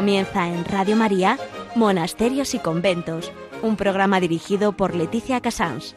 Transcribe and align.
Comienza 0.00 0.48
en 0.48 0.64
Radio 0.64 0.96
María, 0.96 1.38
Monasterios 1.74 2.54
y 2.54 2.58
Conventos, 2.58 3.30
un 3.60 3.76
programa 3.76 4.18
dirigido 4.18 4.72
por 4.72 4.94
Leticia 4.94 5.42
Casans. 5.42 5.94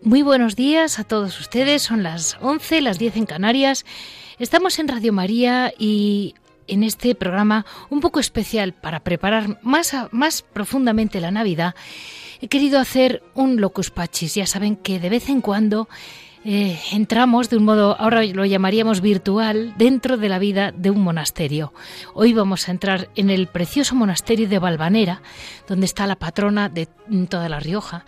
Muy 0.00 0.22
buenos 0.22 0.56
días 0.56 0.98
a 0.98 1.04
todos 1.04 1.38
ustedes. 1.40 1.82
Son 1.82 2.02
las 2.02 2.38
11, 2.40 2.80
las 2.80 2.98
10 2.98 3.16
en 3.18 3.26
Canarias. 3.26 3.84
Estamos 4.38 4.78
en 4.78 4.88
Radio 4.88 5.14
María 5.14 5.72
y 5.78 6.34
en 6.66 6.82
este 6.82 7.14
programa 7.14 7.64
un 7.88 8.00
poco 8.00 8.20
especial 8.20 8.74
para 8.74 9.00
preparar 9.00 9.58
más, 9.62 9.96
más 10.10 10.42
profundamente 10.42 11.22
la 11.22 11.30
Navidad. 11.30 11.74
He 12.42 12.48
querido 12.48 12.78
hacer 12.78 13.22
un 13.32 13.62
locus 13.62 13.90
pachis. 13.90 14.34
Ya 14.34 14.44
saben 14.44 14.76
que 14.76 15.00
de 15.00 15.08
vez 15.08 15.30
en 15.30 15.40
cuando 15.40 15.88
eh, 16.44 16.78
entramos 16.92 17.48
de 17.48 17.56
un 17.56 17.64
modo, 17.64 17.96
ahora 17.98 18.22
lo 18.24 18.44
llamaríamos 18.44 19.00
virtual, 19.00 19.72
dentro 19.78 20.18
de 20.18 20.28
la 20.28 20.38
vida 20.38 20.70
de 20.70 20.90
un 20.90 21.00
monasterio. 21.00 21.72
Hoy 22.12 22.34
vamos 22.34 22.68
a 22.68 22.72
entrar 22.72 23.08
en 23.16 23.30
el 23.30 23.46
precioso 23.46 23.94
monasterio 23.94 24.50
de 24.50 24.58
Valvanera, 24.58 25.22
donde 25.66 25.86
está 25.86 26.06
la 26.06 26.16
patrona 26.16 26.68
de 26.68 26.88
toda 27.30 27.48
La 27.48 27.58
Rioja, 27.58 28.04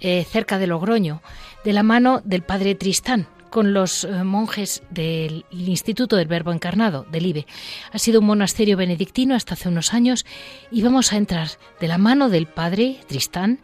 eh, 0.00 0.24
cerca 0.24 0.56
de 0.56 0.68
Logroño, 0.68 1.20
de 1.66 1.74
la 1.74 1.82
mano 1.82 2.22
del 2.24 2.42
padre 2.42 2.74
Tristán, 2.76 3.28
con 3.50 3.72
los 3.72 4.04
eh, 4.04 4.24
monjes 4.24 4.82
del 4.90 5.44
Instituto 5.50 6.16
del 6.16 6.28
Verbo 6.28 6.52
Encarnado, 6.52 7.06
del 7.10 7.26
IBE. 7.26 7.46
Ha 7.92 7.98
sido 7.98 8.20
un 8.20 8.26
monasterio 8.26 8.76
benedictino 8.76 9.34
hasta 9.34 9.54
hace 9.54 9.68
unos 9.68 9.94
años 9.94 10.26
y 10.70 10.82
vamos 10.82 11.12
a 11.12 11.16
entrar 11.16 11.48
de 11.80 11.88
la 11.88 11.98
mano 11.98 12.28
del 12.28 12.46
padre 12.46 13.00
Tristán 13.06 13.60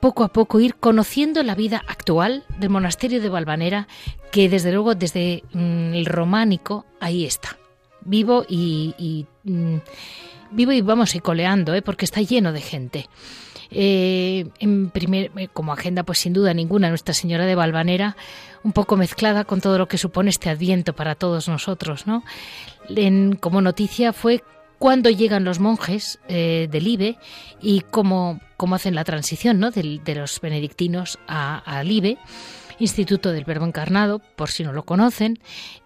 poco 0.00 0.22
a 0.22 0.28
poco 0.28 0.60
ir 0.60 0.74
conociendo 0.74 1.42
la 1.42 1.54
vida 1.54 1.82
actual 1.86 2.44
del 2.58 2.68
monasterio 2.68 3.22
de 3.22 3.30
Valvanera, 3.30 3.88
que 4.30 4.50
desde 4.50 4.70
luego 4.70 4.94
desde 4.94 5.44
mm, 5.52 5.94
el 5.94 6.04
románico 6.04 6.84
ahí 7.00 7.24
está, 7.24 7.56
vivo 8.02 8.44
y, 8.46 9.26
mm, 9.44 9.76
vivo 10.50 10.72
y 10.72 10.82
vamos 10.82 11.14
y 11.14 11.20
coleando, 11.20 11.74
¿eh? 11.74 11.80
porque 11.80 12.04
está 12.04 12.20
lleno 12.20 12.52
de 12.52 12.60
gente. 12.60 13.08
Eh, 13.70 14.46
en 14.60 14.90
primer, 14.90 15.32
eh, 15.36 15.48
como 15.52 15.72
agenda, 15.72 16.02
pues 16.02 16.18
sin 16.18 16.32
duda 16.32 16.54
ninguna, 16.54 16.90
Nuestra 16.90 17.14
Señora 17.14 17.46
de 17.46 17.54
Valvanera, 17.54 18.16
un 18.64 18.72
poco 18.72 18.96
mezclada 18.96 19.44
con 19.44 19.60
todo 19.60 19.78
lo 19.78 19.86
que 19.86 19.98
supone 19.98 20.30
este 20.30 20.50
Adviento 20.50 20.94
para 20.94 21.14
todos 21.14 21.48
nosotros, 21.48 22.06
¿no? 22.06 22.24
como 23.40 23.60
noticia 23.60 24.12
fue 24.12 24.42
cuándo 24.78 25.10
llegan 25.10 25.44
los 25.44 25.60
monjes 25.60 26.18
eh, 26.28 26.68
del 26.70 26.86
IBE 26.86 27.16
y 27.60 27.82
cómo, 27.90 28.40
cómo, 28.56 28.74
hacen 28.74 28.94
la 28.94 29.04
transición 29.04 29.60
¿no? 29.60 29.70
de, 29.70 30.14
los 30.14 30.40
benedictinos 30.40 31.18
al 31.26 31.90
IBE. 31.90 32.18
Instituto 32.80 33.30
del 33.30 33.44
Verbo 33.44 33.64
Encarnado, 33.64 34.20
por 34.34 34.50
si 34.50 34.64
no 34.64 34.72
lo 34.72 34.82
conocen. 34.82 35.38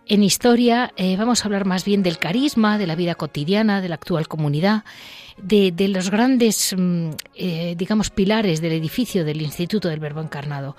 En 0.07 0.23
historia 0.23 0.95
eh, 0.97 1.19
vamos 1.19 1.43
a 1.43 1.45
hablar 1.45 1.67
más 1.67 1.85
bien 1.85 2.03
del 2.03 2.19
carisma, 2.19 2.79
de 2.79 2.87
la 2.87 2.95
vida 2.95 3.15
cotidiana, 3.15 3.83
de 3.83 3.91
la 3.91 3.97
actual 3.97 4.27
comunidad, 4.27 4.85
de, 5.37 5.73
los 5.89 6.11
grandes, 6.11 6.75
mm, 6.77 7.11
eh, 7.35 7.75
digamos, 7.77 8.09
pilares 8.09 8.63
del 8.63 8.73
edificio 8.73 9.27
del 9.27 9.43
Instituto 9.43 9.89
del 9.89 10.01
Verbo 10.01 10.23
Encarnado. 10.23 10.77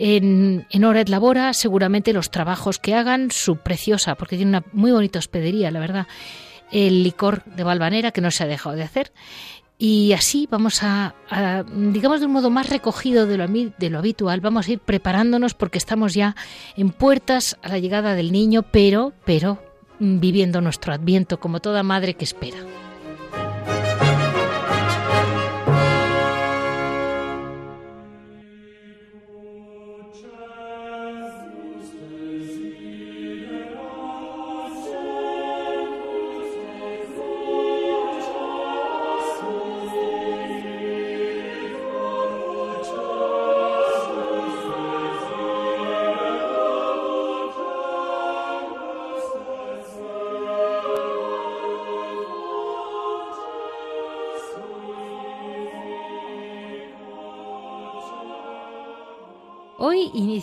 En, 0.00 0.66
en 0.70 0.84
Hora 0.84 1.00
et 1.00 1.08
Labora, 1.08 1.52
seguramente 1.52 2.12
los 2.12 2.30
trabajos 2.30 2.78
que 2.78 2.94
hagan, 2.94 3.32
su 3.32 3.56
preciosa, 3.56 4.14
porque 4.14 4.36
tiene 4.36 4.50
una 4.50 4.64
muy 4.72 4.92
bonita 4.92 5.18
hospedería, 5.18 5.72
la 5.72 5.80
verdad, 5.80 6.06
el 6.70 7.02
licor 7.02 7.42
de 7.44 7.64
Valvanera, 7.64 8.12
que 8.12 8.20
no 8.20 8.30
se 8.30 8.44
ha 8.44 8.46
dejado 8.46 8.76
de 8.76 8.84
hacer. 8.84 9.12
Y 9.80 10.12
así 10.12 10.48
vamos 10.50 10.82
a, 10.82 11.14
digamos 11.72 12.18
de 12.18 12.26
un 12.26 12.32
modo 12.32 12.50
más 12.50 12.68
recogido 12.68 13.26
de 13.26 13.36
lo, 13.36 13.46
de 13.46 13.90
lo 13.90 13.98
habitual, 13.98 14.40
vamos 14.40 14.66
a 14.66 14.72
ir 14.72 14.80
preparándonos 14.80 15.54
porque 15.54 15.78
estamos 15.78 16.14
ya 16.14 16.34
en 16.76 16.90
puertas 16.90 17.56
a 17.62 17.68
la 17.68 17.78
llegada 17.78 18.14
del 18.14 18.32
niño, 18.32 18.64
pero, 18.64 19.12
pero 19.24 19.62
mm, 20.00 20.18
viviendo 20.18 20.60
nuestro 20.60 20.92
adviento 20.92 21.38
como 21.38 21.60
toda 21.60 21.84
madre 21.84 22.14
que 22.14 22.24
espera. 22.24 22.58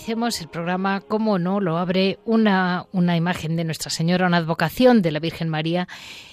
Iniciemos 0.05 0.39
el 0.39 0.49
programa, 0.49 1.01
como 1.01 1.39
no, 1.39 1.59
lo 1.59 1.79
abre 1.79 2.19
una, 2.25 2.85
una 2.91 3.17
imagen 3.17 3.55
de 3.55 3.63
Nuestra 3.63 3.89
Señora, 3.89 4.27
una 4.27 4.37
advocación 4.37 5.01
de 5.01 5.09
la 5.09 5.19
Virgen 5.19 5.49
María 5.49 5.87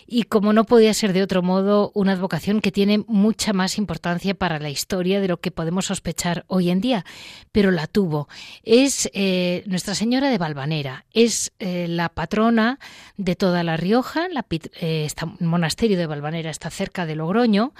y 0.07 0.25
como 0.25 0.53
no 0.53 0.65
podía 0.65 0.95
ser 0.95 1.13
de 1.13 1.23
otro 1.23 1.43
modo, 1.43 1.91
una 1.95 2.13
advocación 2.13 2.61
que 2.61 2.73
tiene 2.73 3.05
mucha 3.07 3.53
más 3.53 3.79
importancia 3.79 4.35
para 4.35 4.59
la 4.59 4.71
historia 4.71 5.21
de 5.21 5.29
lo 5.29 5.41
que 5.41 5.51
podemos 5.51 5.87
sospechar 5.87 6.45
hoy 6.49 6.71
en 6.71 6.81
día, 6.81 7.05
pero 7.53 7.71
la 7.71 7.87
tuvo. 7.87 8.29
Es 8.63 9.11
eh, 9.15 9.63
Nuestra 9.67 9.95
Señora 9.95 10.31
de 10.31 10.39
Valvanera, 10.39 11.05
es 11.13 11.53
eh, 11.59 11.87
la 11.89 12.09
patrona 12.09 12.79
de 13.17 13.37
toda 13.37 13.63
La 13.63 13.77
Rioja, 13.77 14.29
la, 14.29 14.45
eh, 14.51 15.09
el 15.41 15.47
monasterio 15.47 15.99
de 15.99 16.07
Valvanera 16.07 16.51
está 16.51 16.71
cerca 16.71 17.07
de 17.07 17.17
Logroño, 17.17 17.73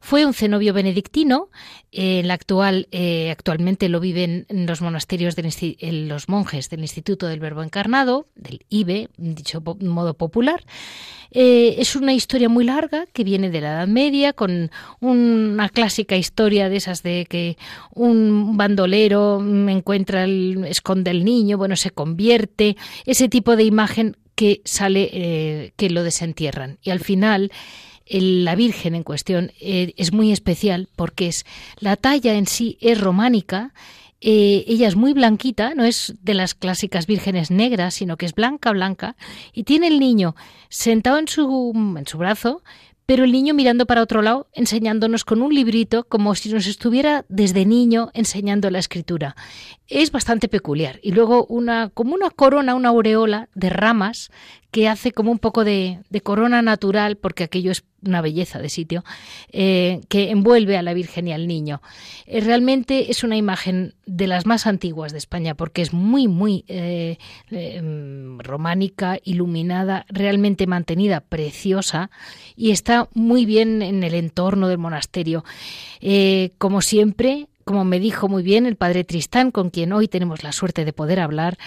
fue 0.00 0.26
un 0.26 0.34
cenobio 0.34 0.72
benedictino, 0.72 1.50
la 1.92 2.34
actual, 2.34 2.88
actualmente 3.30 3.88
lo 3.88 3.98
viven 3.98 4.46
los 4.48 4.80
monasterios 4.80 5.34
de 5.34 5.42
los 6.08 6.28
monjes 6.28 6.70
del 6.70 6.80
Instituto 6.80 7.26
del 7.26 7.40
Verbo 7.40 7.62
Encarnado, 7.62 8.26
del 8.36 8.64
IBE, 8.68 9.08
dicho 9.16 9.60
modo 9.80 10.14
popular, 10.14 10.64
eh, 11.32 11.69
es 11.78 11.96
una 11.96 12.12
historia 12.12 12.48
muy 12.48 12.64
larga 12.64 13.06
que 13.12 13.24
viene 13.24 13.50
de 13.50 13.60
la 13.60 13.72
Edad 13.72 13.88
Media, 13.88 14.32
con 14.32 14.70
una 15.00 15.68
clásica 15.68 16.16
historia 16.16 16.68
de 16.68 16.76
esas 16.76 17.02
de 17.02 17.26
que 17.28 17.56
un 17.94 18.56
bandolero 18.56 19.40
encuentra, 19.68 20.24
el, 20.24 20.64
esconde 20.66 21.10
al 21.10 21.24
niño, 21.24 21.58
bueno, 21.58 21.76
se 21.76 21.90
convierte, 21.90 22.76
ese 23.06 23.28
tipo 23.28 23.56
de 23.56 23.64
imagen 23.64 24.16
que 24.34 24.62
sale, 24.64 25.10
eh, 25.12 25.72
que 25.76 25.90
lo 25.90 26.02
desentierran. 26.02 26.78
Y 26.82 26.90
al 26.90 27.00
final, 27.00 27.52
la 28.06 28.54
Virgen 28.54 28.94
en 28.94 29.02
cuestión 29.02 29.52
eh, 29.60 29.92
es 29.96 30.12
muy 30.12 30.32
especial 30.32 30.88
porque 30.96 31.28
es 31.28 31.44
la 31.78 31.96
talla 31.96 32.34
en 32.34 32.46
sí 32.46 32.76
es 32.80 33.00
románica 33.00 33.72
eh, 34.20 34.64
ella 34.66 34.86
es 34.86 34.96
muy 34.96 35.12
blanquita, 35.12 35.74
no 35.74 35.84
es 35.84 36.14
de 36.22 36.34
las 36.34 36.54
clásicas 36.54 37.06
vírgenes 37.06 37.50
negras, 37.50 37.94
sino 37.94 38.16
que 38.16 38.26
es 38.26 38.34
blanca, 38.34 38.70
blanca, 38.72 39.16
y 39.52 39.64
tiene 39.64 39.88
el 39.88 39.98
niño 39.98 40.36
sentado 40.68 41.18
en 41.18 41.28
su, 41.28 41.72
en 41.96 42.06
su 42.06 42.18
brazo, 42.18 42.62
pero 43.06 43.24
el 43.24 43.32
niño 43.32 43.54
mirando 43.54 43.86
para 43.86 44.02
otro 44.02 44.22
lado, 44.22 44.46
enseñándonos 44.52 45.24
con 45.24 45.42
un 45.42 45.52
librito, 45.52 46.04
como 46.04 46.34
si 46.36 46.52
nos 46.52 46.68
estuviera 46.68 47.24
desde 47.28 47.66
niño 47.66 48.10
enseñando 48.14 48.70
la 48.70 48.78
escritura. 48.78 49.34
Es 49.88 50.12
bastante 50.12 50.46
peculiar. 50.46 51.00
Y 51.02 51.10
luego 51.10 51.44
una, 51.46 51.88
como 51.88 52.14
una 52.14 52.30
corona, 52.30 52.76
una 52.76 52.90
aureola 52.90 53.48
de 53.56 53.68
ramas 53.68 54.30
que 54.70 54.88
hace 54.88 55.12
como 55.12 55.32
un 55.32 55.38
poco 55.38 55.64
de, 55.64 56.00
corona 56.22 56.62
natural, 56.62 57.16
porque 57.16 57.44
aquello 57.44 57.72
es 57.72 57.84
una 58.02 58.20
belleza 58.20 58.58
de 58.60 58.68
sitio, 58.68 59.04
eh, 59.52 60.00
que 60.08 60.30
envuelve 60.30 60.76
a 60.76 60.82
la 60.82 60.94
Virgen 60.94 61.28
y 61.28 61.32
al 61.32 61.46
niño. 61.46 61.82
Eh, 62.26 62.40
realmente 62.40 63.10
es 63.10 63.24
una 63.24 63.36
imagen 63.36 63.94
de 64.06 64.26
las 64.26 64.46
más 64.46 64.66
antiguas 64.66 65.12
de 65.12 65.18
España, 65.18 65.54
porque 65.54 65.82
es 65.82 65.92
muy, 65.92 66.28
muy 66.28 66.64
eh, 66.68 67.18
mm, 67.50 68.40
románica, 68.40 69.18
iluminada, 69.24 70.06
realmente 70.08 70.66
mantenida, 70.66 71.20
preciosa, 71.20 72.10
y 72.56 72.70
está 72.70 73.08
muy 73.12 73.46
bien 73.46 73.82
en 73.82 74.02
el 74.04 74.14
entorno 74.14 74.68
del 74.68 74.78
monasterio. 74.78 75.44
como 76.58 76.80
siempre, 76.80 77.48
como 77.64 77.84
me 77.84 78.00
dijo 78.00 78.28
muy 78.28 78.42
bien 78.42 78.66
el 78.66 78.76
padre 78.76 79.04
Tristán, 79.04 79.50
con 79.50 79.70
quien 79.70 79.92
hoy 79.92 80.08
tenemos 80.08 80.42
la 80.42 80.52
suerte 80.52 80.84
de 80.84 80.92
poder 80.92 81.20
hablar, 81.20 81.58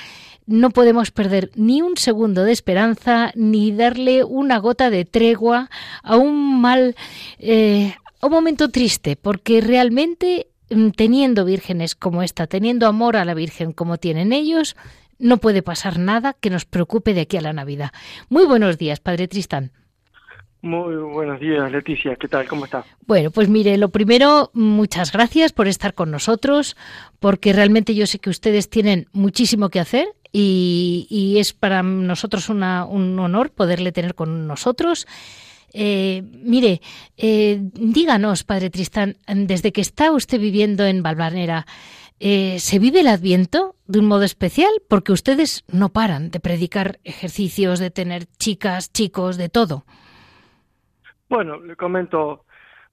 no 0.46 0.72
podemos 0.72 1.12
perder 1.12 1.52
ni 1.56 1.82
un 1.82 1.98
segundo 1.98 2.44
de 2.44 2.52
esperanza 2.52 3.32
ni 3.36 3.72
darle 3.72 4.24
una 4.24 4.58
gota 4.58 4.90
de 4.90 5.06
tregua 5.06 5.70
a 6.04 6.18
un 6.18 6.62
mal, 6.62 6.96
eh, 7.40 7.94
a 8.22 8.28
un 8.28 8.32
momento 8.32 8.70
triste, 8.70 9.16
porque 9.16 9.62
realmente 9.62 10.48
mm, 10.70 10.90
teniendo 10.90 11.46
vírgenes 11.46 11.96
como 11.96 12.24
esta, 12.24 12.48
teniendo 12.48 12.88
amor 12.88 13.18
a 13.18 13.26
la 13.26 13.34
Virgen 13.34 13.74
como 13.74 13.98
tienen 13.98 14.34
ellos, 14.34 14.76
no 15.20 15.38
puede 15.38 15.62
pasar 15.62 16.00
nada 16.00 16.34
que 16.34 16.50
nos 16.50 16.66
preocupe 16.66 17.14
de 17.14 17.22
aquí 17.22 17.38
a 17.38 17.42
la 17.42 17.54
Navidad. 17.54 17.92
Muy 18.30 18.46
buenos 18.46 18.78
días, 18.78 19.00
Padre 19.00 19.28
Tristán. 19.28 19.72
Muy 20.62 20.96
buenos 20.96 21.42
días, 21.42 21.70
Leticia. 21.74 22.16
¿Qué 22.16 22.30
tal? 22.30 22.48
¿Cómo 22.48 22.64
está? 22.64 22.86
Bueno, 23.06 23.32
pues 23.32 23.50
mire, 23.50 23.78
lo 23.78 23.90
primero, 23.90 24.50
muchas 24.54 25.12
gracias 25.12 25.52
por 25.52 25.68
estar 25.68 25.94
con 25.94 26.10
nosotros, 26.10 26.78
porque 27.20 27.52
realmente 27.52 27.96
yo 27.96 28.08
sé 28.08 28.20
que 28.20 28.30
ustedes 28.30 28.70
tienen 28.70 29.08
muchísimo 29.12 29.68
que 29.68 29.82
hacer 29.82 30.08
y, 30.34 31.36
es 31.38 31.54
para 31.54 31.84
nosotros 31.84 32.50
un 32.50 32.64
honor 32.64 33.52
poderle 33.52 33.92
tener 33.92 34.16
con 34.16 34.48
nosotros. 34.48 35.08
Eh, 35.74 36.24
mire, 36.24 36.82
eh, 37.18 37.58
díganos, 37.74 38.44
Padre 38.44 38.70
Tristán, 38.70 39.16
desde 39.28 39.72
que 39.72 39.82
está 39.82 40.12
usted 40.12 40.40
viviendo 40.40 40.86
en 40.86 41.02
Valvanera, 41.02 41.66
eh, 42.20 42.58
¿se 42.60 42.80
vive 42.80 43.02
el 43.02 43.08
Adviento 43.08 43.76
de 43.88 44.00
un 44.00 44.06
modo 44.06 44.24
especial? 44.24 44.72
Porque 44.88 45.12
ustedes 45.12 45.64
no 45.68 45.90
paran 45.90 46.30
de 46.30 46.40
predicar 46.40 47.00
ejercicios, 47.04 47.80
de 47.80 47.92
tener 47.92 48.26
chicas, 48.38 48.92
chicos, 48.94 49.38
de 49.38 49.50
todo. 49.50 49.84
Bueno, 51.28 51.60
le 51.60 51.76
comento, 51.76 52.46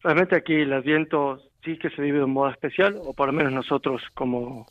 realmente 0.02 0.36
aquí 0.36 0.54
el 0.54 0.72
Adviento 0.72 1.42
sí 1.62 1.78
que 1.78 1.90
se 1.90 2.00
vive 2.00 2.18
de 2.18 2.24
un 2.24 2.32
modo 2.32 2.50
especial, 2.50 2.98
o 3.04 3.12
por 3.12 3.26
lo 3.26 3.34
menos 3.34 3.52
nosotros 3.52 4.02
como, 4.14 4.66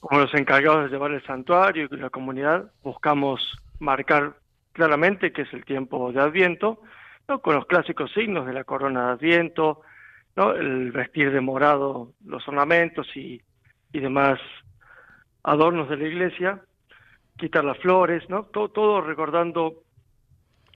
como 0.00 0.20
los 0.20 0.34
encargados 0.34 0.84
de 0.84 0.90
llevar 0.90 1.12
el 1.12 1.24
santuario 1.24 1.88
y 1.90 1.96
la 1.96 2.10
comunidad 2.10 2.70
buscamos 2.82 3.40
marcar 3.80 4.34
claramente 4.72 5.32
que 5.32 5.42
es 5.42 5.52
el 5.52 5.64
tiempo 5.64 6.12
de 6.12 6.20
Adviento, 6.20 6.80
con 7.42 7.54
los 7.54 7.66
clásicos 7.66 8.12
signos 8.12 8.46
de 8.46 8.52
la 8.52 8.64
corona 8.64 9.06
de 9.06 9.12
Adviento, 9.12 9.82
el 10.36 10.92
vestir 10.92 11.32
de 11.32 11.40
morado, 11.40 12.12
los 12.24 12.46
ornamentos 12.46 13.08
y, 13.16 13.42
y 13.92 14.00
demás 14.00 14.38
adornos 15.42 15.88
de 15.88 15.96
la 15.96 16.06
iglesia, 16.06 16.60
quitar 17.36 17.64
las 17.64 17.78
flores, 17.78 18.28
¿no? 18.28 18.44
todo, 18.44 18.68
todo 18.68 19.00
recordando 19.00 19.82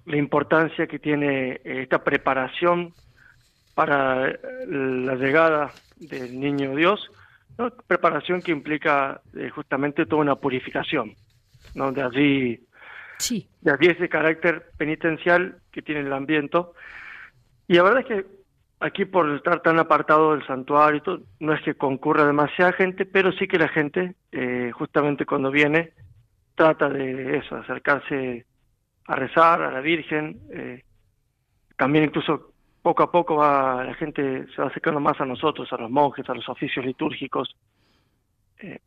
la 0.05 0.17
importancia 0.17 0.87
que 0.87 0.99
tiene 0.99 1.61
eh, 1.65 1.83
esta 1.83 2.03
preparación 2.03 2.93
para 3.75 4.29
eh, 4.29 4.39
la 4.67 5.15
llegada 5.15 5.71
del 5.97 6.39
niño 6.39 6.75
Dios, 6.75 7.11
¿no? 7.59 7.71
preparación 7.87 8.43
que 8.43 8.53
implica 8.53 9.21
eh, 9.37 9.51
justamente 9.51 10.07
toda 10.07 10.23
una 10.23 10.37
purificación, 10.37 11.15
¿no? 11.75 11.93
de 11.93 12.03
allí 12.03 12.67
sí. 13.19 13.49
de 13.61 13.73
allí 13.73 13.89
ese 13.89 14.09
carácter 14.09 14.71
penitencial 14.77 15.57
que 15.71 15.83
tiene 15.83 16.01
el 16.01 16.13
ambiente. 16.13 16.59
Y 17.69 17.75
la 17.75 17.83
verdad 17.85 18.01
es 18.01 18.07
que 18.07 18.27
aquí 18.81 19.05
por 19.05 19.31
estar 19.31 19.61
tan 19.63 19.79
apartado 19.79 20.33
del 20.33 20.47
santuario, 20.47 21.23
no 21.41 21.55
es 21.55 21.63
que 21.63 21.75
concurra 21.75 22.27
demasiada 22.27 22.73
gente, 22.73 23.07
pero 23.07 23.33
sí 23.33 23.47
que 23.47 23.59
la 23.59 23.69
gente, 23.69 24.17
justamente 24.73 25.25
cuando 25.25 25.51
viene, 25.51 25.93
trata 26.55 26.89
de 26.89 27.39
eso, 27.39 27.57
acercarse 27.57 28.47
a 29.07 29.17
rezar 29.17 29.63
a 29.63 29.73
la 29.73 29.81
Virgen. 29.81 30.41
Eh, 30.53 30.83
también 31.77 32.05
incluso 32.05 32.52
poco 32.83 33.03
a 33.05 33.11
poco 33.11 33.37
va, 33.37 33.85
la 33.85 33.95
gente 33.95 34.47
se 34.55 34.61
va 34.61 34.69
acercando 34.69 35.01
más 35.01 35.21
a 35.21 35.25
nosotros, 35.25 35.73
a 35.73 35.77
los 35.77 35.91
monjes, 35.91 36.29
a 36.29 36.35
los 36.35 36.49
oficios 36.49 36.85
litúrgicos. 36.85 37.57
Eh, 38.59 38.81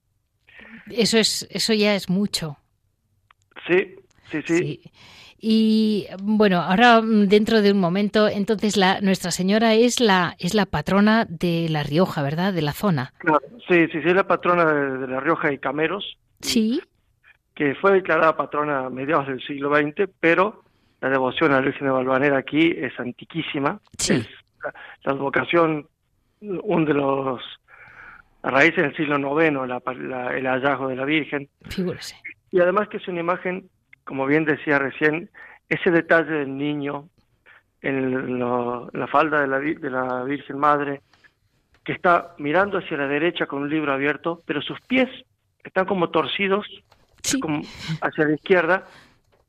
eso 0.88 1.18
es, 1.18 1.48
eso 1.50 1.74
ya 1.74 1.96
es 1.96 2.10
mucho. 2.10 2.58
Sí, 3.68 3.96
sí, 4.30 4.42
sí, 4.46 4.82
Y 5.40 6.08
bueno, 6.22 6.62
ahora 6.62 7.02
mm, 7.02 7.28
dentro 7.28 7.62
de 7.62 7.72
un 7.72 7.80
momento, 7.80 8.28
entonces 8.28 8.78
la 8.78 9.02
Nuestra 9.02 9.32
Señora 9.32 9.74
es 9.74 10.00
la 10.00 10.36
es 10.40 10.54
la 10.54 10.66
patrona 10.66 11.26
de 11.28 11.68
La 11.70 11.84
Rioja, 11.84 12.22
¿verdad? 12.22 12.54
De 12.54 12.62
la 12.62 12.74
zona. 12.74 13.14
sí, 13.68 13.88
sí, 13.88 14.02
sí, 14.02 14.10
es 14.10 14.16
la 14.16 14.28
patrona 14.28 14.66
de, 14.66 14.98
de 15.00 15.08
La 15.08 15.20
Rioja 15.20 15.52
y 15.52 15.58
Cameros. 15.58 16.18
Sí 16.42 16.82
que 17.56 17.74
fue 17.76 17.94
declarada 17.94 18.36
patrona 18.36 18.86
a 18.86 18.90
mediados 18.90 19.28
del 19.28 19.42
siglo 19.42 19.74
XX, 19.74 20.10
pero 20.20 20.65
la 21.06 21.12
devoción 21.12 21.52
a 21.52 21.58
la 21.58 21.62
Virgen 21.62 21.86
de 21.86 21.94
Valvanera 21.94 22.40
aquí 22.40 22.74
es 22.76 23.00
antiquísima. 23.00 23.80
Sí. 23.96 24.26
la, 25.04 25.12
advocación, 25.12 25.88
uno 26.42 26.86
de 26.86 26.94
los 26.96 27.42
raíces 28.42 28.78
del 28.78 28.96
siglo 28.96 29.40
IX, 29.40 29.56
el 30.36 30.48
hallazgo 30.48 30.88
de 30.88 30.96
la 30.96 31.06
Virgen. 31.06 31.48
Figúrese. 31.70 32.16
Y 32.50 32.60
además 32.60 32.88
que 32.88 32.98
es 32.98 33.08
una 33.08 33.20
imagen, 33.20 33.70
como 34.04 34.26
bien 34.26 34.46
decía 34.46 34.80
recién, 34.80 35.30
ese 35.70 35.92
detalle 35.92 36.32
del 36.32 36.58
niño 36.58 37.08
en, 37.84 38.40
la 38.40 39.06
falda 39.06 39.42
de 39.42 39.48
la, 39.48 39.60
de 39.60 39.90
la 39.92 40.24
Virgen 40.24 40.58
Madre, 40.58 41.02
que 41.84 41.92
está 41.92 42.34
mirando 42.40 42.80
hacia 42.80 42.98
la 42.98 43.08
derecha 43.08 43.46
con 43.46 43.62
un 43.62 43.70
libro 43.70 43.94
abierto, 43.94 44.42
pero 44.48 44.60
sus 44.60 44.82
pies 44.82 45.08
están 45.64 45.86
como 45.86 46.10
torcidos 46.10 46.66
como 47.40 47.62
hacia 48.02 48.26
la 48.26 48.34
izquierda, 48.34 48.86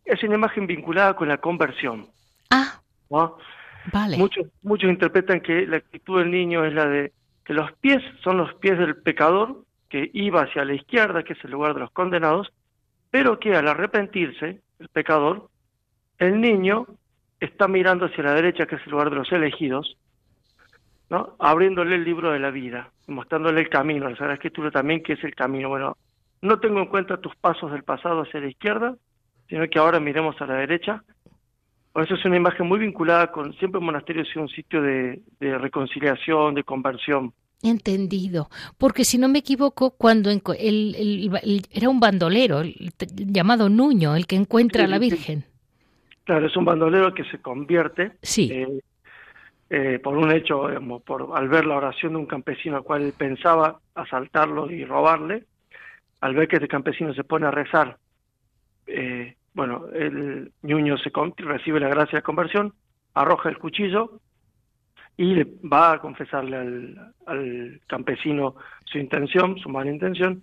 es 0.06 0.22
una 0.22 0.36
imagen 0.36 0.66
vinculada 0.66 1.14
con 1.14 1.28
la 1.28 1.38
conversión. 1.38 2.06
Ah, 2.50 2.80
vale. 3.92 4.16
Muchos, 4.16 4.46
muchos 4.62 4.88
interpretan 4.88 5.40
que 5.40 5.66
la 5.66 5.78
actitud 5.78 6.20
del 6.20 6.30
niño 6.30 6.64
es 6.64 6.72
la 6.72 6.86
de 6.86 7.12
que 7.44 7.54
los 7.54 7.72
pies 7.74 8.02
son 8.22 8.38
los 8.38 8.54
pies 8.54 8.78
del 8.78 8.96
pecador, 8.96 9.64
que 9.88 10.10
iba 10.14 10.42
hacia 10.42 10.64
la 10.64 10.74
izquierda, 10.74 11.22
que 11.22 11.34
es 11.34 11.44
el 11.44 11.52
lugar 11.52 11.74
de 11.74 11.80
los 11.80 11.90
condenados, 11.92 12.52
pero 13.10 13.38
que 13.38 13.54
al 13.54 13.68
arrepentirse, 13.68 14.60
el 14.78 14.88
pecador, 14.88 15.48
el 16.18 16.40
niño 16.40 16.86
está 17.38 17.68
mirando 17.68 18.06
hacia 18.06 18.24
la 18.24 18.34
derecha, 18.34 18.66
que 18.66 18.76
es 18.76 18.82
el 18.84 18.92
lugar 18.92 19.10
de 19.10 19.16
los 19.16 19.30
elegidos, 19.30 19.96
¿no? 21.08 21.36
abriéndole 21.38 21.96
el 21.96 22.04
libro 22.04 22.32
de 22.32 22.40
la 22.40 22.50
vida, 22.50 22.90
mostrándole 23.06 23.60
el 23.60 23.68
camino, 23.68 24.08
la 24.08 24.16
Sagrada 24.16 24.34
Escritura 24.34 24.70
también, 24.70 25.02
que 25.02 25.12
es 25.12 25.22
el 25.22 25.34
camino. 25.34 25.68
Bueno, 25.68 25.96
no 26.42 26.58
tengo 26.58 26.80
en 26.80 26.86
cuenta 26.86 27.18
tus 27.18 27.34
pasos 27.36 27.70
del 27.70 27.84
pasado 27.84 28.22
hacia 28.22 28.40
la 28.40 28.48
izquierda, 28.48 28.96
sino 29.48 29.68
que 29.68 29.78
ahora 29.78 30.00
miremos 30.00 30.40
a 30.40 30.46
la 30.46 30.54
derecha. 30.54 31.02
Por 31.92 32.04
eso 32.04 32.14
es 32.14 32.24
una 32.24 32.36
imagen 32.36 32.66
muy 32.66 32.78
vinculada 32.78 33.32
con, 33.32 33.54
siempre 33.54 33.78
el 33.78 33.86
monasterio 33.86 34.22
ha 34.22 34.26
sido 34.26 34.42
un 34.42 34.48
sitio 34.48 34.82
de, 34.82 35.20
reconciliación, 35.40 36.54
de 36.54 36.62
conversión. 36.62 37.32
Entendido, 37.62 38.50
porque 38.76 39.04
si 39.04 39.16
no 39.16 39.28
me 39.28 39.38
equivoco, 39.38 39.92
cuando 39.92 40.30
era 40.30 41.88
un 41.88 42.00
bandolero 42.00 42.62
llamado 43.14 43.70
Nuño 43.70 44.14
el 44.14 44.26
que 44.26 44.36
encuentra 44.36 44.84
a 44.84 44.86
la 44.86 44.98
Virgen. 44.98 45.44
Claro, 46.24 46.46
es 46.46 46.56
un 46.56 46.66
bandolero 46.66 47.14
que 47.14 47.24
se 47.24 47.38
convierte 47.38 48.12
sí. 48.20 48.50
Eh, 48.52 48.80
eh, 49.68 49.98
por 49.98 50.16
un 50.16 50.30
hecho, 50.30 50.68
por, 51.04 51.30
al 51.34 51.48
ver 51.48 51.64
la 51.66 51.76
oración 51.76 52.12
de 52.12 52.18
un 52.18 52.26
campesino 52.26 52.76
al 52.76 52.84
cual 52.84 53.02
él 53.02 53.14
pensaba 53.16 53.80
asaltarlo 53.94 54.70
y 54.70 54.84
robarle, 54.84 55.44
al 56.20 56.34
ver 56.34 56.46
que 56.46 56.56
este 56.56 56.68
campesino 56.68 57.12
se 57.14 57.24
pone 57.24 57.46
a 57.46 57.50
rezar, 57.50 57.98
eh, 58.86 59.36
bueno, 59.54 59.86
el 59.94 60.52
ñuño 60.62 60.96
se 60.98 61.10
recibe 61.38 61.80
la 61.80 61.88
gracia 61.88 62.18
de 62.18 62.22
conversión, 62.22 62.74
arroja 63.14 63.48
el 63.48 63.58
cuchillo 63.58 64.20
y 65.16 65.34
le 65.34 65.46
va 65.64 65.92
a 65.92 65.98
confesarle 65.98 66.56
al, 67.26 67.80
campesino 67.86 68.56
su 68.84 68.98
intención, 68.98 69.58
su 69.58 69.68
mala 69.68 69.90
intención. 69.90 70.42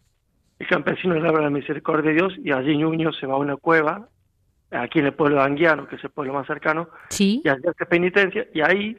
El 0.57 0.67
campesino 0.67 1.13
le 1.15 1.27
habla 1.27 1.41
la 1.41 1.49
misericordia 1.49 2.11
de 2.11 2.17
Dios 2.17 2.33
y 2.43 2.51
allí 2.51 2.77
ñuño 2.77 3.11
se 3.13 3.27
va 3.27 3.35
a 3.35 3.37
una 3.37 3.57
cueva, 3.57 4.07
aquí 4.71 4.99
en 4.99 5.05
el 5.05 5.13
pueblo 5.13 5.37
de 5.37 5.43
Anguiano, 5.43 5.87
que 5.87 5.97
es 5.97 6.03
el 6.03 6.09
pueblo 6.09 6.33
más 6.33 6.47
cercano, 6.47 6.89
¿Sí? 7.09 7.41
y 7.43 7.49
allí 7.49 7.63
hace 7.67 7.85
penitencia 7.85 8.47
y 8.53 8.61
ahí 8.61 8.97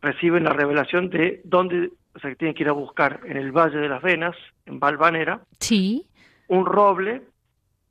reciben 0.00 0.44
la 0.44 0.52
revelación 0.52 1.10
de 1.10 1.40
dónde 1.44 1.90
o 2.14 2.20
sea 2.20 2.30
que 2.30 2.36
tiene 2.36 2.54
que 2.54 2.62
ir 2.62 2.68
a 2.68 2.72
buscar 2.72 3.20
en 3.24 3.36
el 3.36 3.52
Valle 3.52 3.78
de 3.78 3.88
las 3.88 4.02
Venas, 4.02 4.36
en 4.66 4.78
Valvanera, 4.78 5.40
sí. 5.58 6.06
un 6.48 6.64
roble, 6.64 7.22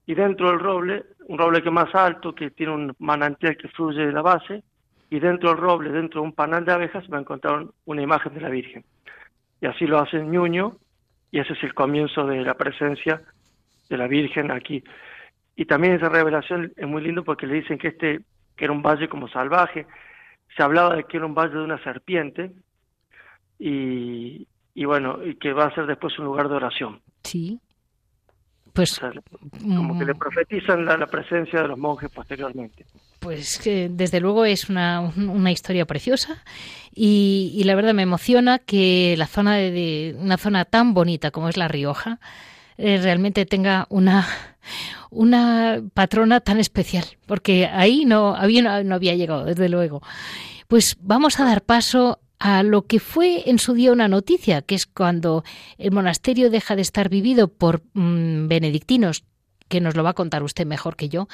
y 0.06 0.16
dentro 0.16 0.50
del 0.50 0.60
roble, 0.60 1.06
un 1.28 1.38
roble 1.38 1.62
que 1.62 1.70
es 1.70 1.74
más 1.74 1.94
alto, 1.96 2.36
que 2.36 2.52
tiene 2.52 2.74
un 2.74 2.96
manantial 3.00 3.56
que 3.58 3.70
fluye 3.70 4.06
de 4.06 4.12
la 4.12 4.22
base, 4.22 4.64
y 5.10 5.20
dentro 5.20 5.50
del 5.50 5.60
roble, 5.60 5.92
dentro 5.92 6.22
de 6.22 6.28
un 6.28 6.34
panal 6.34 6.66
de 6.66 6.74
abejas, 6.74 7.06
va 7.12 7.18
a 7.18 7.22
encontrar 7.22 7.66
una 7.86 8.02
imagen 8.02 8.34
de 8.34 8.42
la 8.42 8.50
Virgen. 8.50 8.84
Y 9.62 9.68
así 9.68 9.86
lo 9.86 10.00
hace 10.00 10.22
Ñuño, 10.22 10.78
y 11.32 11.40
ese 11.40 11.54
es 11.54 11.64
el 11.64 11.74
comienzo 11.74 12.26
de 12.26 12.42
la 12.42 12.56
presencia 12.56 13.22
de 13.90 13.98
la 13.98 14.08
Virgen 14.08 14.52
aquí. 14.52 14.84
Y 15.56 15.66
también 15.66 15.94
esa 15.94 16.10
revelación 16.10 16.74
es 16.76 16.88
muy 16.88 17.02
lindo 17.02 17.24
porque 17.24 17.48
le 17.48 17.56
dicen 17.56 17.78
que 17.78 17.90
este, 17.90 18.22
que 18.58 18.66
era 18.66 18.74
un 18.74 18.82
valle 18.82 19.08
como 19.08 19.28
salvaje, 19.28 19.86
se 20.56 20.64
hablaba 20.64 20.96
de 20.96 21.06
que 21.06 21.18
era 21.18 21.26
un 21.26 21.36
valle 21.36 21.54
de 21.54 21.64
una 21.64 21.82
serpiente, 21.84 22.52
y, 23.58 24.48
y 24.74 24.86
bueno, 24.86 25.24
y 25.24 25.36
que 25.36 25.54
va 25.54 25.66
a 25.66 25.76
ser 25.76 25.86
después 25.86 26.18
un 26.20 26.26
lugar 26.26 26.50
de 26.50 26.56
oración. 26.56 27.02
Sí. 27.24 27.60
Pues 28.74 29.00
como 29.62 30.00
que 30.00 30.06
le 30.06 30.14
mm. 30.14 30.18
profetizan 30.18 30.86
la, 30.86 31.06
presencia 31.06 31.62
de 31.62 31.68
los 31.68 31.78
monjes 31.78 32.10
posteriormente. 32.10 32.86
Pues 33.20 33.60
que 33.60 33.88
desde 33.90 34.20
luego 34.20 34.46
es 34.46 34.70
una, 34.70 35.00
una 35.00 35.52
historia 35.52 35.86
preciosa 35.86 36.44
y, 36.94 37.54
y, 37.56 37.64
la 37.64 37.76
verdad 37.76 37.94
me 37.94 38.02
emociona 38.02 38.60
que 38.60 39.16
la 39.18 39.28
zona 39.28 39.56
de, 39.56 40.16
una 40.20 40.38
zona 40.38 40.66
tan 40.66 40.94
bonita 40.94 41.32
como 41.32 41.50
es 41.50 41.56
La 41.56 41.68
Rioja 41.68 42.20
eh, 42.78 43.00
realmente 43.02 43.46
tenga 43.46 43.86
una 43.90 44.28
una 45.12 45.82
patrona 45.94 46.40
tan 46.40 46.60
especial 46.60 47.06
porque 47.28 47.68
ahí 47.68 48.06
no 48.06 48.36
había 48.36 48.84
no 48.84 48.96
había 48.96 49.16
llegado 49.16 49.46
desde 49.46 49.70
luego. 49.70 50.02
Pues 50.68 50.98
vamos 51.00 51.40
a 51.40 51.46
dar 51.46 51.62
paso 51.62 52.20
a 52.44 52.62
lo 52.62 52.88
que 52.88 53.00
fue 53.00 53.50
en 53.50 53.58
su 53.58 53.74
día 53.74 53.94
una 53.94 54.10
noticia, 54.10 54.62
que 54.62 54.76
es 54.76 54.86
cuando 54.86 55.46
el 55.78 55.94
monasterio 55.94 56.50
deja 56.50 56.76
de 56.76 56.82
estar 56.82 57.08
vivido 57.08 57.48
por 57.48 57.84
mm, 57.94 58.50
benedictinos 58.50 59.24
que 59.70 59.80
nos 59.80 59.96
lo 59.96 60.04
va 60.04 60.10
a 60.10 60.14
contar 60.14 60.44
usted 60.44 60.66
mejor 60.66 60.98
que 60.98 61.08
yo, 61.08 61.30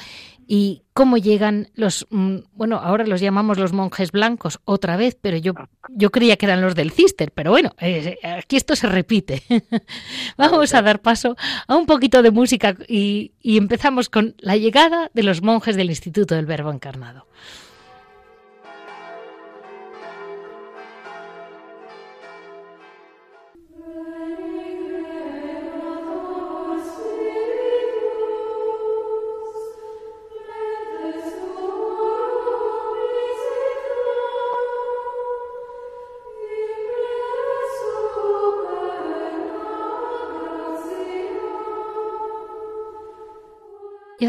y 0.46 0.84
cómo 0.94 1.18
llegan 1.18 1.70
los, 1.74 2.06
mm, 2.12 2.36
bueno, 2.54 2.78
ahora 2.78 3.08
los 3.08 3.22
llamamos 3.22 3.58
los 3.58 3.74
monjes 3.74 4.12
blancos 4.12 4.60
otra 4.66 4.98
vez, 4.98 5.18
pero 5.20 5.36
yo, 5.38 5.54
yo 5.90 6.12
creía 6.12 6.38
que 6.38 6.46
eran 6.46 6.62
los 6.62 6.76
del 6.76 6.92
Cister, 6.92 7.32
pero 7.32 7.50
bueno, 7.50 7.74
eh, 7.80 8.20
aquí 8.38 8.56
esto 8.56 8.76
se 8.76 8.86
repite. 8.86 9.42
Vamos 10.38 10.76
a 10.76 10.84
dar 10.84 11.02
paso 11.02 11.36
a 11.66 11.76
un 11.76 11.88
poquito 11.88 12.22
de 12.22 12.30
música 12.30 12.78
y, 12.88 13.32
y 13.42 13.58
empezamos 13.58 14.10
con 14.10 14.36
la 14.38 14.58
llegada 14.58 15.10
de 15.16 15.24
los 15.24 15.42
monjes 15.42 15.76
del 15.76 15.90
Instituto 15.90 16.36
del 16.36 16.46
Verbo 16.46 16.72
Encarnado. 16.72 17.26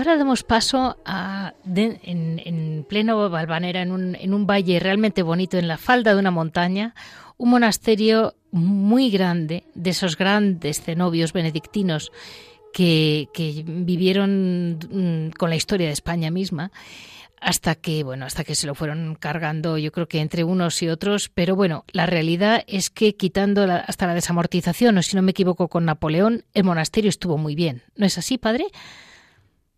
Ahora 0.01 0.17
damos 0.17 0.43
paso 0.43 0.99
a, 1.05 1.55
en, 1.65 2.87
pleno 2.89 3.31
Valvanera, 3.31 3.83
en 3.83 3.93
un, 3.93 4.17
en 4.17 4.35
un 4.35 4.47
valle 4.47 4.81
realmente 4.81 5.23
bonito, 5.23 5.59
en 5.59 5.69
la 5.69 5.79
falda 5.79 6.15
de 6.15 6.21
una 6.21 6.31
montaña, 6.31 6.95
un 7.37 7.51
monasterio 7.51 8.35
muy 8.51 9.11
grande, 9.11 9.65
de 9.75 9.91
esos 9.91 10.17
grandes 10.17 10.83
cenobios 10.83 11.33
benedictinos 11.33 12.11
que, 12.73 13.29
que 13.33 13.65
vivieron 13.67 14.79
mm, 14.91 15.31
con 15.39 15.51
la 15.51 15.57
historia 15.57 15.87
de 15.87 15.93
España 15.93 16.31
misma 16.31 16.71
hasta 17.41 17.75
que 17.75 18.05
bueno 18.05 18.27
hasta 18.27 18.45
que 18.45 18.55
se 18.55 18.67
lo 18.67 18.75
fueron 18.75 19.17
cargando 19.19 19.79
yo 19.79 19.93
creo 19.93 20.07
que 20.07 20.21
entre 20.21 20.45
unos 20.45 20.83
y 20.83 20.89
otros. 20.89 21.31
Pero 21.31 21.57
bueno 21.57 21.85
la 21.93 22.07
realidad 22.07 22.63
es 22.67 22.91
que 22.91 23.17
quitando 23.17 23.63
hasta 23.63 24.07
la 24.07 24.15
desamortización 24.15 24.99
o 24.99 25.03
si 25.03 25.17
no 25.17 25.23
me 25.23 25.31
equivoco 25.31 25.69
con 25.69 25.87
Napoleón 25.87 26.45
el 26.55 26.65
monasterio 26.65 27.09
estuvo 27.09 27.39
muy 27.39 27.55
bien. 27.55 27.83
No 27.97 28.07
es 28.07 28.19
así 28.19 28.39
padre 28.39 28.67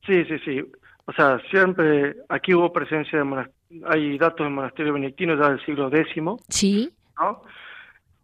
Sí, 0.07 0.25
sí, 0.25 0.39
sí. 0.45 0.61
O 1.05 1.13
sea, 1.13 1.41
siempre 1.51 2.17
aquí 2.29 2.55
hubo 2.55 2.73
presencia 2.73 3.19
de 3.19 3.25
monasterios, 3.25 3.63
hay 3.87 4.19
datos 4.19 4.45
del 4.45 4.55
monasterio 4.55 4.93
benedictino 4.93 5.37
ya 5.37 5.51
del 5.51 5.65
siglo 5.65 5.89
X. 5.89 6.23
Sí. 6.49 6.91
¿no? 7.19 7.43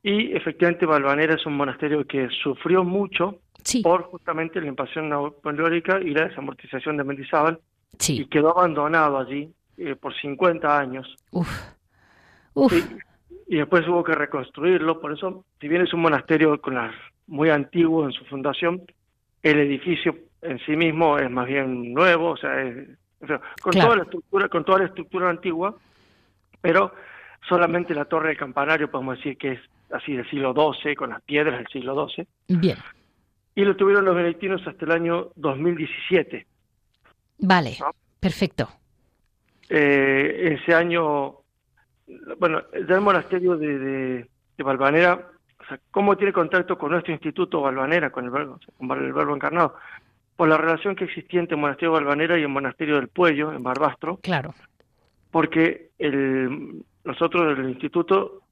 Y 0.03 0.33
efectivamente 0.37 0.87
Valvanera 0.87 1.35
es 1.35 1.47
un 1.47 1.57
monasterio 1.57 2.05
que 2.07 2.29
sufrió 2.43 2.85
mucho 2.85 3.41
por 3.83 4.05
justamente 4.05 4.61
la 4.61 4.69
invasión 4.69 5.09
napoleónica 5.09 6.01
y 6.01 6.11
la 6.11 6.29
desamortización 6.29 6.97
de 6.97 7.05
Mendizábal. 7.05 7.61
Sí. 7.99 8.23
Y 8.23 8.27
quedó 8.27 8.57
abandonado 8.57 9.19
allí 9.19 9.53
eh, 9.77 9.97
por 9.97 10.15
50 10.15 10.79
años. 10.79 11.17
Uf. 11.33 11.49
Uf. 12.55 12.73
y 13.47 13.57
después 13.57 13.87
hubo 13.87 14.03
que 14.05 14.15
reconstruirlo. 14.15 15.01
Por 15.01 15.13
eso, 15.13 15.45
si 15.61 15.69
bien 15.69 15.83
es 15.83 15.93
un 15.93 16.01
monasterio 16.01 16.61
con 16.61 16.75
las, 16.75 16.95
muy 17.27 17.51
antiguo 17.51 18.05
en 18.05 18.13
su 18.13 18.25
fundación, 18.25 18.83
el 19.43 19.59
edificio 19.59 20.17
en 20.43 20.59
sí 20.61 20.77
mismo 20.77 21.19
es 21.19 21.31
más 21.31 21.47
bien 21.47 21.93
nuevo, 21.93 22.31
o 22.31 22.37
sea, 22.37 22.53
con 23.61 23.73
toda 23.73 23.97
la 23.97 24.03
estructura, 24.03 24.49
con 24.49 24.65
toda 24.65 24.79
la 24.81 24.85
estructura 24.87 25.31
antigua, 25.31 25.77
pero 26.61 26.93
solamente 27.49 27.95
la 27.95 28.05
torre 28.05 28.29
del 28.29 28.37
campanario 28.37 28.91
podemos 28.91 29.17
decir 29.17 29.37
que 29.37 29.53
es 29.53 29.61
así 29.91 30.15
del 30.15 30.29
siglo 30.29 30.55
XII, 30.55 30.95
con 30.95 31.11
las 31.11 31.23
piedras 31.23 31.59
del 31.59 31.67
siglo 31.69 32.09
XII. 32.09 32.27
Bien. 32.49 32.77
Y 33.55 33.65
lo 33.65 33.75
tuvieron 33.77 34.05
los 34.05 34.15
benedictinos 34.15 34.65
hasta 34.67 34.85
el 34.85 34.93
año 34.93 35.29
2017. 35.37 36.47
Vale, 37.39 37.79
perfecto. 38.21 38.69
Eh, 39.69 40.59
ese 40.61 40.75
año, 40.75 41.37
bueno, 42.39 42.63
ya 42.73 42.95
el 42.95 43.01
monasterio 43.01 43.57
de, 43.57 43.79
de, 43.79 44.29
de 44.57 44.65
Valvanera, 44.65 45.31
o 45.61 45.65
sea, 45.67 45.81
¿cómo 45.91 46.17
tiene 46.17 46.33
contacto 46.33 46.79
con 46.79 46.93
nuestro 46.93 47.13
instituto 47.13 47.61
Valvanera, 47.61 48.11
con 48.11 48.25
el 48.25 48.31
verbo, 48.31 48.59
con 48.77 49.05
el 49.05 49.13
verbo 49.13 49.35
encarnado? 49.35 49.75
Por 50.39 50.49
la 50.49 50.57
relación 50.57 50.95
que 50.95 51.03
existía 51.03 51.41
entre 51.41 51.57
el 51.57 51.61
monasterio 51.61 51.93
de 51.93 51.99
Balvanera 51.99 52.39
y 52.39 52.43
el 52.43 52.49
monasterio 52.49 52.95
del 52.95 53.09
Puello, 53.09 53.53
en 53.53 53.61
Barbastro. 53.61 54.19
Claro. 54.23 54.55
Porque 55.33 55.91
el, 55.99 56.85
nosotros 57.03 57.59
del 57.59 57.69
instituto 57.69 58.43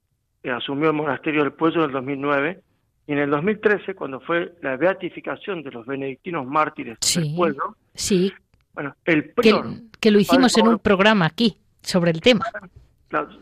eh, 0.43 0.51
asumió 0.51 0.89
el 0.89 0.95
monasterio 0.97 1.43
del 1.43 1.53
Puello 1.53 1.77
en 1.77 1.85
el 1.85 1.91
2009 1.93 2.61
y 3.07 3.11
en 3.13 3.19
el 3.19 3.29
2013, 3.29 3.95
cuando 3.95 4.19
fue 4.19 4.53
la 4.61 4.75
beatificación 4.75 5.63
de 5.63 5.71
los 5.71 5.85
benedictinos 5.85 6.45
mártires 6.45 6.97
del 7.15 7.33
Puello, 7.33 7.77
sí. 7.93 8.33
bueno, 8.73 8.93
el 9.05 9.29
prior, 9.29 9.67
que, 10.01 10.11
lo 10.11 10.19
hicimos 10.19 10.57
en 10.57 10.67
un 10.67 10.79
programa 10.79 11.27
aquí 11.27 11.57
sobre 11.81 12.11
el 12.11 12.19
tema. 12.19 12.43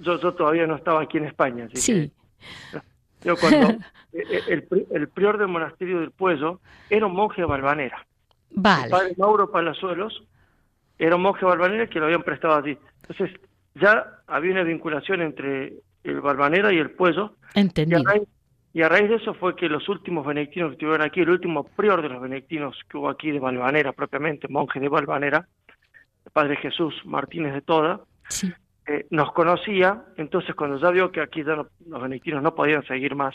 yo, 0.01 0.21
yo 0.21 0.33
todavía 0.35 0.67
no 0.67 0.75
estaba 0.75 1.01
aquí 1.01 1.17
en 1.17 1.25
España. 1.25 1.65
Así 1.65 1.81
sí. 1.81 2.11
yo 3.23 3.35
cuando 3.37 3.69
el, 4.13 4.67
el, 4.91 5.07
prior 5.07 5.39
del 5.39 5.47
monasterio 5.47 5.99
del 5.99 6.11
Puello 6.11 6.61
era 6.91 7.07
un 7.07 7.15
monje 7.15 7.41
de 7.41 7.47
Balvanera. 7.47 8.05
Vale. 8.55 8.85
El 8.85 8.91
padre 8.91 9.15
Mauro 9.17 9.51
Palazuelos 9.51 10.24
era 10.97 11.15
un 11.15 11.21
monje 11.21 11.45
barbanera 11.45 11.88
que 11.88 12.00
lo 12.00 12.05
habían 12.05 12.24
prestado 12.24 12.55
allí. 12.55 12.77
Entonces, 13.01 13.39
ya 13.75 14.21
había 14.27 14.51
una 14.51 14.63
vinculación 14.63 15.21
entre 15.21 15.74
el 16.03 16.21
Barbanera 16.21 16.74
y 16.74 16.77
el 16.77 16.91
Puello. 16.91 17.35
Entendido. 17.53 18.01
Y 18.74 18.81
a, 18.81 18.89
raíz, 18.89 19.09
de 19.09 19.15
eso 19.15 19.33
fue 19.33 19.55
que 19.55 19.69
los 19.69 19.88
últimos 19.88 20.25
benedictinos 20.25 20.69
que 20.69 20.74
estuvieron 20.74 21.01
aquí, 21.01 21.21
el 21.21 21.29
último 21.29 21.63
prior 21.63 22.01
de 22.01 22.09
los 22.09 22.21
benedictinos 22.21 22.77
que 22.89 22.97
hubo 22.97 23.09
aquí 23.09 23.31
de 23.31 23.39
Valvanera 23.39 23.93
propiamente, 23.93 24.50
monje 24.50 24.81
de 24.81 24.89
Valvanera, 24.89 25.47
el 26.25 26.31
padre 26.31 26.57
Jesús 26.57 26.93
Martínez 27.05 27.53
de 27.53 27.62
Toda, 27.62 28.01
eh, 28.88 29.07
nos 29.12 29.31
conocía, 29.31 30.03
entonces 30.17 30.55
cuando 30.55 30.77
ya 30.77 30.89
vio 30.89 31.09
que 31.09 31.21
aquí 31.21 31.41
ya 31.43 31.55
los 31.55 32.01
benedictinos 32.01 32.43
no 32.43 32.53
podían 32.53 32.85
seguir 32.85 33.15
más, 33.15 33.33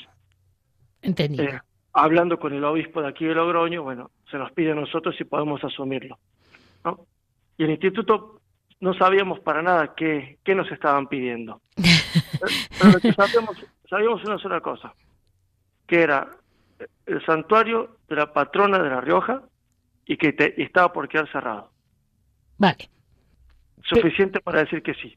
Entendido. 1.02 1.44
Eh, 1.44 1.60
hablando 1.92 2.38
con 2.38 2.52
el 2.52 2.64
obispo 2.64 3.02
de 3.02 3.08
aquí 3.08 3.24
de 3.24 3.34
Logroño, 3.34 3.82
bueno, 3.82 4.10
se 4.30 4.38
nos 4.38 4.52
pide 4.52 4.72
a 4.72 4.74
nosotros 4.74 5.16
si 5.16 5.24
podemos 5.24 5.62
asumirlo. 5.64 6.18
¿no? 6.84 7.06
Y 7.58 7.64
el 7.64 7.70
instituto 7.70 8.40
no 8.80 8.94
sabíamos 8.94 9.40
para 9.40 9.62
nada 9.62 9.94
qué, 9.94 10.38
qué 10.44 10.54
nos 10.54 10.70
estaban 10.70 11.08
pidiendo. 11.08 11.60
Pero 12.78 12.92
lo 12.92 13.00
que 13.00 13.12
sabíamos, 13.12 13.56
sabíamos 13.88 14.24
una 14.24 14.38
sola 14.38 14.60
cosa, 14.60 14.94
que 15.86 16.02
era 16.02 16.28
el 17.06 17.24
santuario 17.24 17.96
de 18.08 18.16
la 18.16 18.32
patrona 18.32 18.78
de 18.78 18.88
La 18.88 19.00
Rioja 19.00 19.42
y 20.06 20.16
que 20.16 20.34
estaba 20.56 20.92
por 20.92 21.08
quedar 21.08 21.30
cerrado. 21.30 21.70
Vale. 22.58 22.88
Suficiente 23.82 24.40
para 24.40 24.60
decir 24.60 24.82
que 24.82 24.94
sí. 24.94 25.16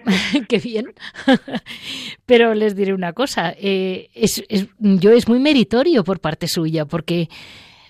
Qué 0.48 0.58
bien. 0.58 0.94
Pero 2.26 2.54
les 2.54 2.76
diré 2.76 2.94
una 2.94 3.12
cosa, 3.12 3.54
eh, 3.56 4.08
es, 4.14 4.44
yo 4.78 5.10
es 5.10 5.28
muy 5.28 5.38
meritorio 5.38 6.04
por 6.04 6.20
parte 6.20 6.48
suya, 6.48 6.86
porque 6.86 7.28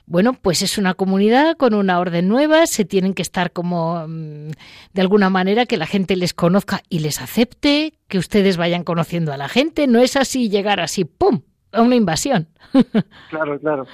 bueno, 0.06 0.34
pues 0.34 0.62
es 0.62 0.78
una 0.78 0.94
comunidad 0.94 1.56
con 1.56 1.74
una 1.74 1.98
orden 1.98 2.28
nueva, 2.28 2.66
se 2.66 2.84
tienen 2.84 3.14
que 3.14 3.22
estar 3.22 3.52
como 3.52 4.06
mm, 4.06 4.50
de 4.92 5.00
alguna 5.00 5.30
manera 5.30 5.64
que 5.66 5.76
la 5.76 5.86
gente 5.86 6.16
les 6.16 6.34
conozca 6.34 6.80
y 6.88 6.98
les 6.98 7.20
acepte, 7.20 7.94
que 8.08 8.18
ustedes 8.18 8.56
vayan 8.56 8.84
conociendo 8.84 9.32
a 9.32 9.36
la 9.36 9.48
gente, 9.48 9.86
no 9.86 10.00
es 10.00 10.16
así 10.16 10.50
llegar 10.50 10.80
así, 10.80 11.04
¡pum!, 11.04 11.42
a 11.72 11.82
una 11.82 11.94
invasión. 11.94 12.48
claro, 13.30 13.58
claro. 13.58 13.86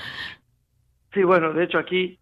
Sí, 1.12 1.22
bueno, 1.22 1.52
de 1.52 1.64
hecho 1.64 1.78
aquí, 1.78 2.18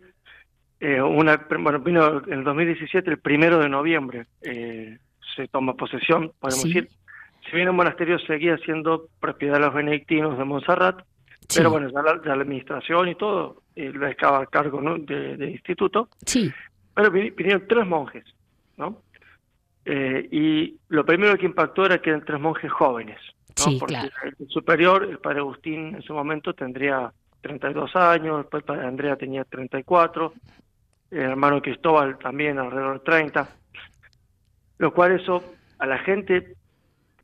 eh, 0.81 1.01
una, 1.01 1.47
bueno, 1.59 1.81
vino 1.81 2.23
en 2.27 2.41
el 2.41 2.45
2017, 2.45 3.11
el 3.11 3.19
primero 3.19 3.59
de 3.59 3.69
noviembre, 3.69 4.27
eh, 4.43 4.99
se 5.37 5.49
toma 5.49 5.75
posesión, 5.75 6.33
podemos 6.41 6.65
decir. 6.65 6.89
Si 7.45 7.55
bien 7.55 7.69
el 7.69 7.75
monasterio 7.75 8.19
seguía 8.19 8.57
siendo 8.59 9.09
propiedad 9.21 9.55
de 9.55 9.67
los 9.67 9.75
benedictinos 9.75 10.37
de 10.37 10.45
Montserrat, 10.45 11.05
pero 11.55 11.71
bueno, 11.71 11.89
ya 11.89 12.03
la, 12.03 12.33
administración 12.33 13.09
y 13.09 13.15
todo 13.15 13.63
eh, 13.77 13.93
lo 13.93 14.07
estaba 14.09 14.41
a 14.41 14.47
cargo 14.47 14.81
del 14.81 15.39
de, 15.39 15.51
instituto. 15.51 16.09
Sí. 16.25 16.53
Pero 16.95 17.11
vinieron 17.11 17.69
tres 17.69 17.87
monjes, 17.87 18.25
¿no? 18.77 19.03
Eh, 19.85 20.29
y 20.33 20.77
lo 20.89 21.05
primero 21.05 21.37
que 21.39 21.47
impactó 21.47 21.87
era 21.87 21.99
que 21.99 22.11
eran 22.11 22.25
tres 22.25 22.41
monjes 22.41 22.73
jóvenes. 22.73 23.21
Sí, 23.55 23.77
Porque 23.79 23.95
claro. 23.95 24.11
el 24.39 24.49
superior, 24.49 25.05
el 25.05 25.19
padre 25.19 25.39
Agustín, 25.39 25.95
en 25.95 26.03
su 26.03 26.13
momento 26.13 26.53
tendría 26.53 27.13
32 27.43 27.95
años, 27.95 28.39
después 28.39 28.63
el 28.63 28.67
padre 28.67 28.87
Andrea 28.87 29.17
tenía 29.17 29.45
34, 29.45 30.33
el 31.13 31.19
hermano 31.21 31.63
Cristóbal 31.63 32.19
también 32.19 32.59
alrededor 32.59 32.99
de 32.99 33.05
30 33.05 33.49
lo 34.79 34.93
cual 34.93 35.13
eso 35.13 35.43
a 35.79 35.87
la 35.87 35.99
gente 35.99 36.55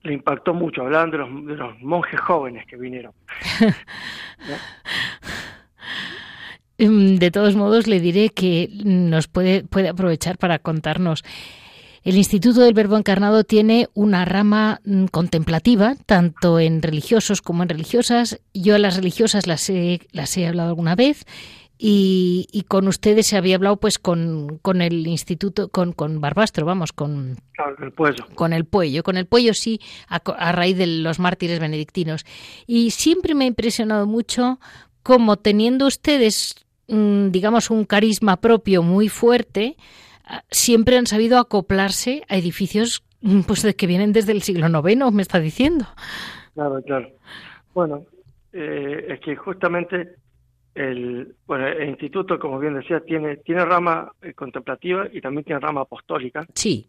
le 0.02 0.14
impactó 0.14 0.52
mucho, 0.54 0.82
hablaban 0.82 1.10
de 1.10 1.18
los, 1.56 1.80
monjes 1.80 2.20
jóvenes 2.20 2.66
que 2.66 2.76
vinieron. 2.76 3.12
Em, 6.78 7.16
de 7.16 7.30
todos 7.30 7.54
modos, 7.54 7.86
le 7.86 8.00
diré 8.00 8.30
que 8.30 8.68
nos 8.82 9.28
puede, 9.28 9.62
puede 9.62 9.90
aprovechar 9.90 10.36
para 10.38 10.58
contarnos. 10.58 11.22
El 12.02 12.16
Instituto 12.16 12.62
del 12.62 12.74
Verbo 12.74 12.96
Encarnado 12.96 13.44
tiene 13.44 13.88
una 13.94 14.24
rama 14.24 14.80
mm, 14.84 15.04
contemplativa, 15.04 15.94
tanto 16.06 16.58
en 16.58 16.82
religiosos 16.82 17.40
como 17.40 17.62
en 17.62 17.68
religiosas. 17.68 18.40
Yo 18.52 18.74
a 18.74 18.80
las 18.80 18.96
religiosas 18.96 19.46
las 19.46 19.70
he, 19.70 20.00
las 20.10 20.36
he 20.36 20.48
hablado 20.48 20.70
alguna 20.70 20.96
vez 20.96 21.24
y, 21.84 22.64
con 22.68 22.86
ustedes 22.86 23.26
se 23.26 23.36
había 23.36 23.56
hablado 23.56 23.76
pues 23.76 23.98
con, 23.98 24.58
con 24.62 24.82
el 24.82 25.04
instituto, 25.08 25.68
con, 25.68 25.92
con 25.92 26.20
Barbastro, 26.20 26.64
vamos, 26.64 26.92
con, 26.92 27.38
el 27.82 27.90
Puello. 27.90 28.24
Con 28.36 28.52
el 28.52 28.64
Puello, 28.64 29.02
con 29.02 29.16
el 29.16 29.26
Puello 29.26 29.52
sí, 29.52 29.80
a, 30.08 30.52
raíz 30.52 30.78
de 30.78 30.86
los 30.86 31.18
mártires 31.18 31.58
benedictinos. 31.58 32.24
Y 32.68 32.92
siempre 32.92 33.34
me 33.34 33.44
ha 33.44 33.48
impresionado 33.48 34.06
mucho 34.06 34.60
cómo 35.02 35.38
teniendo 35.38 35.88
ustedes, 35.88 36.54
mm, 36.86 37.30
digamos, 37.30 37.68
un 37.68 37.84
carisma 37.84 38.36
propio 38.36 38.84
muy 38.84 39.08
fuerte, 39.08 39.76
ah, 40.24 40.44
siempre 40.52 40.96
han 40.96 41.08
sabido 41.08 41.36
acoplarse 41.36 42.22
a 42.28 42.36
edificios 42.36 43.02
mm, 43.22 43.40
pues 43.40 43.66
que 43.74 43.86
vienen 43.88 44.12
desde 44.12 44.30
el 44.30 44.42
siglo 44.42 44.68
IX, 44.68 45.10
me 45.10 45.22
está 45.22 45.40
diciendo. 45.40 45.86
Claro, 46.54 46.80
claro. 46.86 47.08
Bueno, 47.74 48.04
eh, 48.52 49.06
es 49.08 49.20
que 49.20 49.34
justamente 49.34 50.22
el, 50.74 51.34
bueno, 51.46 51.66
el 51.66 51.88
instituto, 51.88 52.38
como 52.38 52.58
bien 52.58 52.74
decía, 52.74 53.00
tiene, 53.00 53.36
tiene 53.38 53.64
rama 53.64 54.12
eh, 54.22 54.32
contemplativa 54.32 55.06
y 55.12 55.20
también 55.20 55.44
tiene 55.44 55.60
rama 55.60 55.82
apostólica. 55.82 56.46
Sí. 56.54 56.86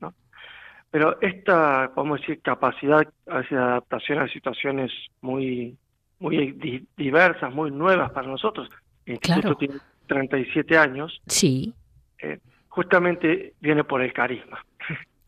Pero 0.90 1.20
esta, 1.22 1.92
podemos 1.94 2.22
decir, 2.22 2.42
capacidad 2.42 3.08
de 3.26 3.58
adaptación 3.58 4.20
a 4.20 4.28
situaciones 4.28 4.92
muy, 5.22 5.76
muy 6.20 6.86
diversas, 6.96 7.54
muy 7.54 7.72
nuevas 7.72 8.12
para 8.12 8.28
nosotros. 8.28 8.70
El 9.06 9.14
instituto 9.16 9.56
tiene 9.56 9.76
37 10.08 10.78
años. 10.78 11.22
Sí. 11.28 11.74
Eh, 12.20 12.40
justamente 12.70 13.54
viene 13.60 13.84
por 13.84 14.02
el 14.02 14.14
carisma. 14.14 14.64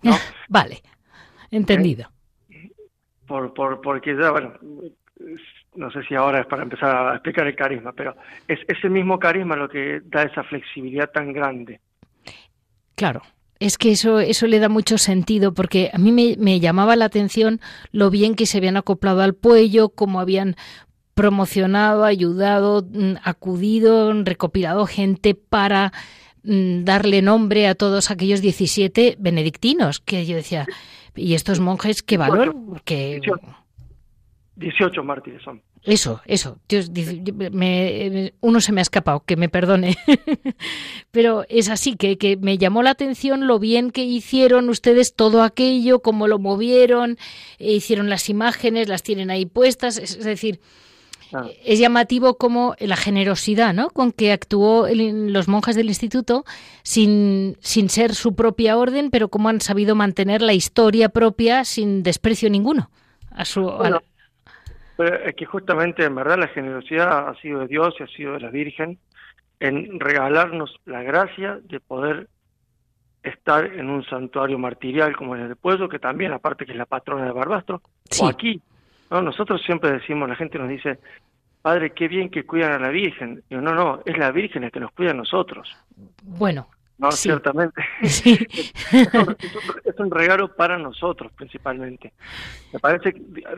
vale, 0.49 0.81
entendido. 1.51 2.09
Por, 3.27 3.53
por, 3.53 3.81
porque 3.81 4.15
ya, 4.15 4.31
bueno, 4.31 4.53
no 5.75 5.91
sé 5.91 6.03
si 6.03 6.15
ahora 6.15 6.41
es 6.41 6.47
para 6.47 6.63
empezar 6.63 6.95
a 6.95 7.13
explicar 7.13 7.47
el 7.47 7.55
carisma, 7.55 7.93
pero 7.93 8.15
es 8.47 8.59
ese 8.67 8.89
mismo 8.89 9.19
carisma 9.19 9.55
lo 9.55 9.69
que 9.69 10.01
da 10.05 10.23
esa 10.23 10.43
flexibilidad 10.43 11.09
tan 11.11 11.33
grande. 11.33 11.79
Claro. 12.95 13.21
Es 13.59 13.77
que 13.77 13.91
eso, 13.91 14.19
eso 14.19 14.47
le 14.47 14.59
da 14.59 14.67
mucho 14.67 14.97
sentido, 14.97 15.53
porque 15.53 15.89
a 15.93 15.97
mí 15.97 16.11
me, 16.11 16.35
me 16.37 16.59
llamaba 16.59 16.95
la 16.95 17.05
atención 17.05 17.61
lo 17.91 18.09
bien 18.09 18.35
que 18.35 18.45
se 18.45 18.57
habían 18.57 18.75
acoplado 18.75 19.21
al 19.21 19.33
puello, 19.33 19.89
cómo 19.89 20.19
habían 20.19 20.55
promocionado, 21.15 22.03
ayudado, 22.03 22.85
mm, 22.87 23.13
acudido, 23.23 24.11
recopilado 24.23 24.85
gente 24.85 25.33
para 25.33 25.93
mm, 26.43 26.83
darle 26.83 27.21
nombre 27.21 27.67
a 27.67 27.75
todos 27.75 28.11
aquellos 28.11 28.41
17 28.41 29.15
benedictinos, 29.17 30.01
que 30.01 30.25
yo 30.25 30.35
decía, 30.35 30.67
¿y 31.15 31.33
estos 31.33 31.59
monjes 31.59 32.03
qué 32.03 32.17
valor? 32.17 32.53
Que... 32.83 33.21
18 34.55 35.03
mártires 35.03 35.41
son. 35.43 35.61
Eso, 35.83 36.21
eso. 36.25 36.57
Dios, 36.67 36.89
me, 37.51 38.33
uno 38.41 38.61
se 38.61 38.71
me 38.71 38.81
ha 38.81 38.83
escapado, 38.83 39.23
que 39.25 39.35
me 39.35 39.49
perdone. 39.49 39.97
Pero 41.11 41.45
es 41.49 41.69
así, 41.69 41.95
que, 41.95 42.17
que 42.17 42.37
me 42.37 42.57
llamó 42.57 42.81
la 42.81 42.91
atención 42.91 43.47
lo 43.47 43.59
bien 43.59 43.91
que 43.91 44.03
hicieron 44.03 44.69
ustedes 44.69 45.13
todo 45.13 45.43
aquello, 45.43 45.99
cómo 45.99 46.27
lo 46.27 46.39
movieron, 46.39 47.17
e 47.59 47.73
hicieron 47.73 48.09
las 48.09 48.29
imágenes, 48.29 48.87
las 48.87 49.03
tienen 49.03 49.29
ahí 49.29 49.45
puestas. 49.45 49.97
Es, 49.97 50.23
decir, 50.23 50.61
ah. 51.33 51.47
es 51.63 51.77
llamativo 51.77 52.37
como 52.37 52.75
la 52.79 52.95
generosidad 52.95 53.73
¿no? 53.73 53.89
con 53.89 54.11
que 54.11 54.31
actuó 54.31 54.87
los 54.89 55.47
monjes 55.49 55.75
del 55.75 55.89
instituto 55.89 56.45
sin, 56.81 57.57
sin 57.59 57.89
ser 57.89 58.15
su 58.15 58.35
propia 58.35 58.77
orden, 58.77 59.11
pero 59.11 59.27
cómo 59.27 59.49
han 59.49 59.59
sabido 59.59 59.95
mantener 59.95 60.41
la 60.41 60.53
historia 60.53 61.09
propia 61.09 61.65
sin 61.65 62.03
desprecio 62.03 62.49
ninguno. 62.49 62.89
A 63.29 63.43
su, 63.43 63.69
pero 64.97 65.15
es 65.15 65.35
que 65.35 65.45
justamente, 65.45 66.03
en 66.03 66.15
verdad, 66.15 66.37
la 66.39 66.47
generosidad 66.47 67.29
ha 67.29 67.35
sido 67.41 67.61
de 67.61 67.67
Dios 67.67 67.95
y 67.99 68.03
ha 68.03 68.07
sido 68.07 68.33
de 68.33 68.39
la 68.39 68.49
Virgen 68.49 68.97
en 69.59 69.99
regalarnos 69.99 70.79
la 70.85 71.01
gracia 71.03 71.59
de 71.63 71.79
poder 71.79 72.27
estar 73.23 73.65
en 73.65 73.89
un 73.89 74.05
santuario 74.05 74.59
martirial 74.59 75.15
como 75.15 75.35
el 75.35 75.55
Pueblo, 75.55 75.89
que 75.89 75.99
también, 75.99 76.31
aparte 76.33 76.65
que 76.65 76.73
es 76.73 76.77
la 76.77 76.85
patrona 76.85 77.25
de 77.25 77.31
Barbastro, 77.31 77.81
o 78.21 78.27
aquí. 78.27 78.61
¿no? 79.09 79.21
Nosotros 79.21 79.61
siempre 79.65 79.91
decimos, 79.91 80.29
la 80.29 80.35
gente 80.35 80.59
nos 80.59 80.69
dice, 80.69 80.99
Padre, 81.61 81.91
qué 81.91 82.07
bien 82.07 82.29
que 82.29 82.45
cuidan 82.45 82.73
a 82.73 82.79
la 82.79 82.89
Virgen. 82.89 83.43
Yo, 83.49 83.61
no, 83.61 83.73
no, 83.73 84.01
es 84.05 84.17
la 84.17 84.31
Virgen 84.31 84.61
la 84.61 84.71
que 84.71 84.79
nos 84.79 84.91
cuida 84.91 85.11
a 85.11 85.15
nosotros. 85.15 85.75
Bueno, 86.23 86.67
no, 86.97 87.11
ciertamente. 87.11 87.83
es, 88.01 88.23
un, 89.97 90.11
regalo 90.11 90.55
para 90.55 90.77
nosotros 90.77 91.31
principalmente. 91.33 92.13
Me 92.71 92.79
parece, 92.79 93.13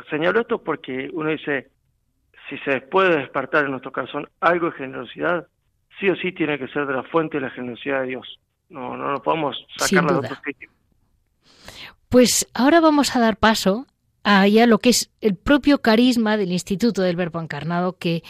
señalo 0.09 0.41
esto 0.41 0.63
porque 0.63 1.09
uno 1.13 1.29
dice, 1.29 1.69
si 2.49 2.57
se 2.59 2.81
puede 2.81 3.17
despertar 3.17 3.65
en 3.65 3.71
nuestro 3.71 3.91
corazón 3.91 4.27
algo 4.39 4.71
de 4.71 4.77
generosidad, 4.77 5.47
sí 5.99 6.09
o 6.09 6.15
sí 6.15 6.31
tiene 6.31 6.57
que 6.57 6.67
ser 6.69 6.87
de 6.87 6.93
la 6.93 7.03
fuente 7.03 7.37
de 7.37 7.41
la 7.41 7.51
generosidad 7.51 8.01
de 8.01 8.07
Dios. 8.07 8.39
No, 8.69 8.97
no 8.97 9.11
lo 9.11 9.21
podemos 9.21 9.55
sacar 9.77 10.05
de 10.05 10.15
otro 10.15 10.35
sitio. 10.43 10.69
Pues 12.09 12.47
ahora 12.53 12.79
vamos 12.79 13.15
a 13.15 13.19
dar 13.19 13.37
paso 13.37 13.85
a 14.23 14.47
ya 14.47 14.65
lo 14.65 14.79
que 14.79 14.89
es 14.89 15.11
el 15.21 15.35
propio 15.35 15.81
carisma 15.81 16.37
del 16.37 16.51
Instituto 16.51 17.01
del 17.01 17.15
Verbo 17.15 17.39
Encarnado 17.39 17.97
que 17.97 18.23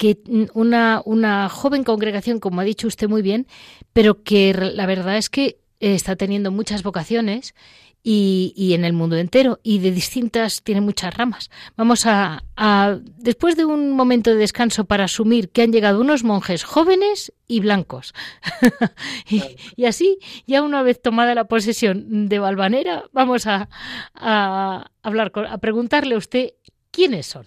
que 0.00 0.16
una, 0.54 1.02
una 1.04 1.50
joven 1.50 1.84
congregación, 1.84 2.40
como 2.40 2.62
ha 2.62 2.64
dicho 2.64 2.88
usted 2.88 3.06
muy 3.06 3.20
bien, 3.20 3.46
pero 3.92 4.22
que 4.22 4.54
la 4.54 4.86
verdad 4.86 5.18
es 5.18 5.28
que 5.28 5.58
está 5.78 6.16
teniendo 6.16 6.50
muchas 6.50 6.82
vocaciones 6.82 7.54
y, 8.02 8.54
y, 8.56 8.72
en 8.72 8.86
el 8.86 8.94
mundo 8.94 9.18
entero 9.18 9.60
y 9.62 9.80
de 9.80 9.90
distintas 9.90 10.62
tiene 10.62 10.80
muchas 10.80 11.14
ramas. 11.14 11.50
Vamos 11.76 12.06
a, 12.06 12.44
a, 12.56 12.98
después 13.18 13.56
de 13.56 13.66
un 13.66 13.90
momento 13.90 14.30
de 14.30 14.36
descanso 14.36 14.86
para 14.86 15.04
asumir 15.04 15.50
que 15.50 15.60
han 15.60 15.70
llegado 15.70 16.00
unos 16.00 16.24
monjes 16.24 16.64
jóvenes 16.64 17.34
y 17.46 17.60
blancos 17.60 18.14
y, 19.28 19.42
y, 19.76 19.84
así 19.84 20.18
ya 20.46 20.62
una 20.62 20.82
vez 20.82 21.02
tomada 21.02 21.34
la 21.34 21.44
posesión 21.44 22.30
de 22.30 22.38
Valvanera 22.38 23.04
vamos 23.12 23.46
a, 23.46 23.68
a 24.14 24.90
hablar 25.02 25.30
a 25.46 25.58
preguntarle 25.58 26.14
a 26.14 26.18
usted 26.18 26.54
quiénes 26.90 27.26
son. 27.26 27.44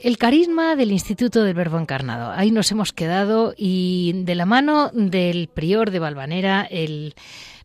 El 0.00 0.16
carisma 0.16 0.74
del 0.74 0.92
Instituto 0.92 1.42
del 1.42 1.54
Verbo 1.54 1.78
Encarnado. 1.78 2.30
Ahí 2.30 2.50
nos 2.50 2.70
hemos 2.70 2.92
quedado 2.92 3.52
y 3.56 4.12
de 4.24 4.34
la 4.34 4.46
mano 4.46 4.90
del 4.94 5.48
prior 5.48 5.90
de 5.90 5.98
Valvanera, 5.98 6.62
el 6.70 7.14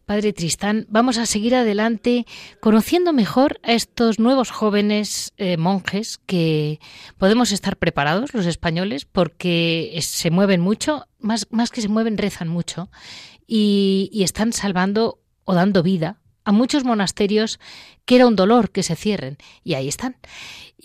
Padre 0.06 0.34
Tristán, 0.34 0.86
vamos 0.90 1.18
a 1.18 1.26
seguir 1.26 1.56
adelante 1.56 2.26
conociendo 2.60 3.14
mejor 3.14 3.60
a 3.64 3.72
estos 3.72 4.20
nuevos 4.20 4.52
jóvenes 4.52 5.34
eh, 5.38 5.56
monjes 5.56 6.20
que 6.26 6.80
podemos 7.18 7.54
estar 7.54 7.78
preparados, 7.78 8.34
los 8.34 8.46
españoles, 8.46 9.06
porque 9.06 9.98
se 10.02 10.30
mueven 10.30 10.60
mucho, 10.60 11.08
más, 11.20 11.48
más 11.52 11.70
que 11.70 11.82
se 11.82 11.88
mueven, 11.88 12.18
rezan 12.18 12.50
mucho 12.50 12.90
y, 13.48 14.10
y 14.12 14.24
están 14.24 14.52
salvando 14.52 15.20
o 15.46 15.54
dando 15.54 15.84
vida 15.84 16.20
a 16.44 16.52
muchos 16.52 16.84
monasterios 16.84 17.60
que 18.06 18.18
era 18.18 18.28
un 18.28 18.36
dolor 18.36 18.72
que 18.72 18.84
se 18.84 18.98
cierren 18.98 19.38
y 19.64 19.76
ahí 19.76 19.88
están. 19.88 20.18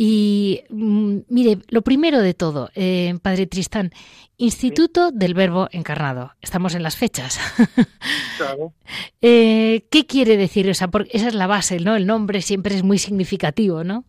Y 0.00 0.62
mm, 0.70 1.18
mire, 1.28 1.58
lo 1.70 1.82
primero 1.82 2.20
de 2.20 2.32
todo, 2.32 2.70
eh, 2.76 3.14
Padre 3.20 3.48
Tristán, 3.48 3.90
Instituto 4.36 5.10
del 5.10 5.34
Verbo 5.34 5.66
Encarnado. 5.72 6.30
Estamos 6.40 6.76
en 6.76 6.84
las 6.84 6.96
fechas. 6.96 7.38
Claro. 8.38 8.72
eh, 9.20 9.82
¿Qué 9.90 10.06
quiere 10.06 10.36
decir? 10.36 10.68
esa? 10.68 10.86
porque 10.86 11.10
esa 11.12 11.26
es 11.26 11.34
la 11.34 11.48
base, 11.48 11.80
¿no? 11.80 11.96
El 11.96 12.06
nombre 12.06 12.40
siempre 12.40 12.76
es 12.76 12.84
muy 12.84 12.98
significativo, 12.98 13.82
¿no? 13.82 14.04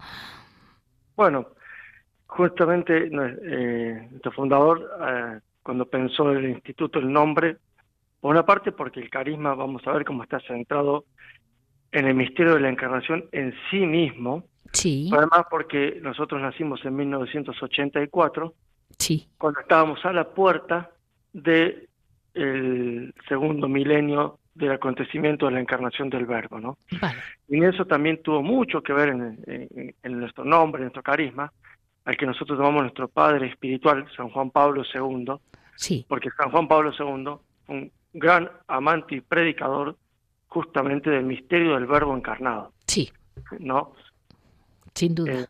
Bueno, 1.16 1.48
justamente 2.28 3.08
eh, 3.08 4.08
nuestro 4.12 4.32
fundador, 4.32 4.88
eh, 5.02 5.40
cuando 5.64 5.88
pensó 5.88 6.32
el 6.32 6.48
instituto, 6.48 7.00
el 7.00 7.12
nombre, 7.12 7.58
por 8.22 8.30
una 8.30 8.46
parte 8.46 8.72
porque 8.72 9.00
el 9.00 9.10
carisma, 9.10 9.56
vamos 9.56 9.82
a 9.88 9.94
ver 9.94 10.06
cómo 10.06 10.22
está 10.22 10.40
centrado 10.42 11.06
en 11.92 12.06
el 12.06 12.14
misterio 12.14 12.54
de 12.54 12.60
la 12.60 12.70
encarnación 12.70 13.26
en 13.32 13.56
sí 13.72 13.80
mismo, 13.80 14.44
Sí. 14.72 15.10
Además, 15.12 15.46
porque 15.50 16.00
nosotros 16.02 16.42
nacimos 16.42 16.84
en 16.86 16.96
1984, 16.96 18.54
sí. 18.98 19.28
cuando 19.38 19.60
estábamos 19.60 20.04
a 20.06 20.14
la 20.14 20.30
puerta 20.30 20.92
del 21.34 21.88
el 22.34 23.14
segundo 23.28 23.68
milenio 23.68 24.40
del 24.54 24.74
acontecimiento 24.74 25.46
de 25.46 25.54
la 25.54 25.60
encarnación 25.60 26.10
del 26.10 26.26
Verbo, 26.26 26.60
¿no? 26.60 26.78
Y 27.48 27.64
eso 27.64 27.86
también 27.86 28.22
tuvo 28.22 28.44
mucho 28.44 28.82
que 28.82 28.94
ver 28.94 29.10
en, 29.10 29.96
en, 30.04 30.20
nuestro 30.20 30.44
nombre, 30.44 30.82
en 30.82 30.86
nuestro 30.86 31.02
carisma, 31.02 31.52
al 32.06 32.18
que 32.18 32.26
nosotros 32.26 32.58
llamamos 32.58 32.84
nuestro 32.84 33.08
Padre 33.08 33.48
espiritual, 33.48 34.06
San 34.16 34.30
Juan 34.30 34.52
Pablo 34.52 34.84
II, 34.94 35.40
Sí. 35.80 36.06
Porque 36.10 36.30
San 36.32 36.52
Juan 36.52 36.68
Pablo 36.68 36.92
II 36.92 37.40
fue 37.66 37.76
un 37.76 37.92
gran 38.12 38.52
amante 38.68 39.16
y 39.16 39.22
predicador 39.22 39.96
justamente 40.48 41.10
del 41.10 41.24
misterio 41.24 41.76
del 41.76 41.86
verbo 41.86 42.14
encarnado. 42.18 42.74
Sí. 42.86 43.10
¿No? 43.60 43.94
Sin 45.00 45.16
duda. 45.16 45.32
Eh, 45.32 45.46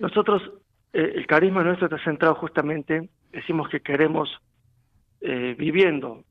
nosotros, 0.00 0.42
eh, 0.92 1.12
el 1.14 1.28
carisma 1.28 1.62
nuestro 1.62 1.86
está 1.86 2.02
centrado 2.02 2.34
justamente, 2.34 3.08
decimos 3.30 3.68
que 3.68 3.80
queremos, 3.80 4.28
eh, 5.20 5.54
viviendo 5.56 6.24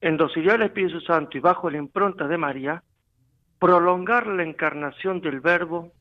en 0.00 0.16
docilidad 0.16 0.54
del 0.54 0.62
Espíritu 0.70 1.00
Santo 1.00 1.38
y 1.38 1.40
bajo 1.40 1.70
la 1.70 1.78
impronta 1.78 2.26
de 2.26 2.36
María, 2.36 2.82
prolongar 3.60 4.26
la 4.26 4.42
encarnación 4.42 5.20
del 5.20 5.38
verbo 5.38 5.92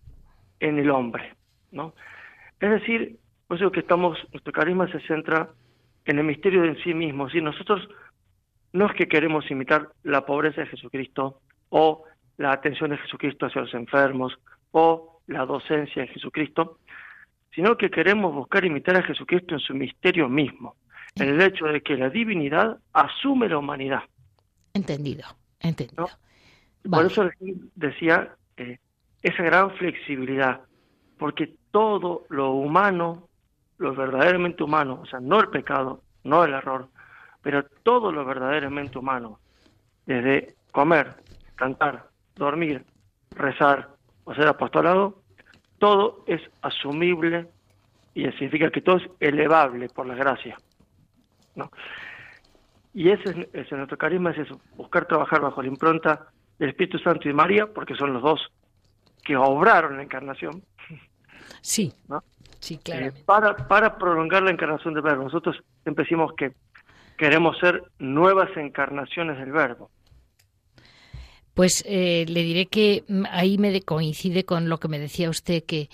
en 0.60 0.80
el 0.80 0.90
hombre, 0.90 1.36
¿no? 1.72 1.94
Es 2.60 2.72
decir, 2.72 3.20
por 3.48 3.58
eso 3.58 3.72
que 3.72 3.82
estamos, 3.82 4.18
nuestro 4.32 4.52
carisma 4.52 4.92
se 4.92 5.00
centra 5.02 5.50
en 6.06 6.18
el 6.18 6.26
misterio 6.26 6.64
de 6.64 6.70
en 6.70 6.84
sí 6.84 6.96
mismo, 6.96 7.30
si 7.30 7.40
nosotros 7.40 7.88
no 8.72 8.88
es 8.88 8.94
que 8.94 9.08
queremos 9.08 9.50
imitar 9.52 9.90
la 10.02 10.26
pobreza 10.26 10.62
de 10.62 10.68
Jesucristo 10.68 11.40
o 11.70 12.04
la 12.38 12.52
atención 12.52 12.90
de 12.90 12.98
Jesucristo 12.98 13.46
hacia 13.46 13.62
los 13.62 13.74
enfermos 13.76 14.40
o 14.74 15.22
la 15.28 15.46
docencia 15.46 16.02
de 16.02 16.10
Jesucristo, 16.10 16.80
sino 17.54 17.78
que 17.78 17.90
queremos 17.90 18.34
buscar 18.34 18.66
imitar 18.66 18.98
a 18.98 19.04
Jesucristo 19.04 19.54
en 19.54 19.60
su 19.60 19.74
misterio 19.74 20.28
mismo, 20.28 20.76
en 21.16 21.30
el 21.30 21.42
hecho 21.42 21.66
de 21.66 21.82
que 21.82 21.96
la 21.96 22.10
divinidad 22.10 22.80
asume 22.92 23.48
la 23.48 23.60
humanidad. 23.60 24.04
Entendido, 24.74 25.26
entendido. 25.60 26.10
Por 26.90 27.06
eso 27.06 27.30
decía 27.76 28.36
eh, 28.58 28.80
esa 29.22 29.44
gran 29.44 29.72
flexibilidad, 29.76 30.62
porque 31.18 31.54
todo 31.72 32.26
lo 32.30 32.52
humano, 32.52 33.30
lo 33.78 33.94
verdaderamente 33.94 34.64
humano, 34.64 35.02
o 35.04 35.06
sea, 35.06 35.20
no 35.20 35.40
el 35.40 35.50
pecado, 35.50 36.02
no 36.24 36.44
el 36.44 36.54
error, 36.54 36.90
pero 37.42 37.64
todo 37.84 38.12
lo 38.12 38.26
verdaderamente 38.26 38.98
humano, 38.98 39.40
desde 40.08 40.56
comer, 40.72 41.16
cantar, 41.56 42.10
dormir, 42.36 42.84
rezar 43.32 43.93
o 44.26 44.34
ser 44.34 44.48
apostolado, 44.48 45.22
todo 45.80 46.24
es 46.28 46.42
asumible 46.62 47.48
y 48.14 48.24
significa 48.32 48.70
que 48.70 48.82
todo 48.82 48.98
es 48.98 49.10
elevable 49.20 49.90
por 49.90 50.06
la 50.06 50.16
gracia. 50.16 50.58
¿no? 51.56 51.70
Y 52.94 53.10
ese 53.10 53.50
es, 53.54 53.72
nuestro 53.72 53.98
carisma, 53.98 54.32
es 54.32 54.40
eso, 54.40 54.60
buscar 54.76 55.08
trabajar 55.08 55.42
bajo 55.42 55.62
la 55.62 55.68
impronta 55.68 56.28
del 56.60 56.70
Espíritu 56.70 57.00
Santo 57.00 57.28
y 57.28 57.34
María, 57.34 57.68
porque 57.68 57.96
son 57.96 58.14
los 58.14 58.22
dos 58.22 58.52
que 59.24 59.36
obraron 59.36 59.98
la 59.98 60.04
encarnación. 60.04 60.64
Sí, 61.62 61.94
sí, 62.60 62.78
claro. 62.78 63.08
Eh, 63.08 63.14
para, 63.26 63.56
para 63.56 63.98
prolongar 63.98 64.44
la 64.44 64.52
encarnación 64.52 64.94
del 64.94 65.04
verbo. 65.04 65.24
Nosotros 65.24 65.62
siempre 65.82 66.04
decimos 66.04 66.34
que 66.34 66.54
queremos 67.18 67.58
ser 67.58 67.84
nuevas 68.00 68.56
encarnaciones 68.58 69.38
del 69.38 69.52
verbo. 69.52 69.90
Pues 71.54 71.84
eh, 71.88 72.26
le 72.28 72.44
diré 72.44 72.66
que 72.66 73.04
ahí 73.32 73.58
me 73.58 73.82
coincide 73.82 74.44
con 74.44 74.70
lo 74.70 74.80
que 74.80 74.88
me 74.88 75.00
decía 75.00 75.30
usted, 75.30 75.64
que 75.64 75.90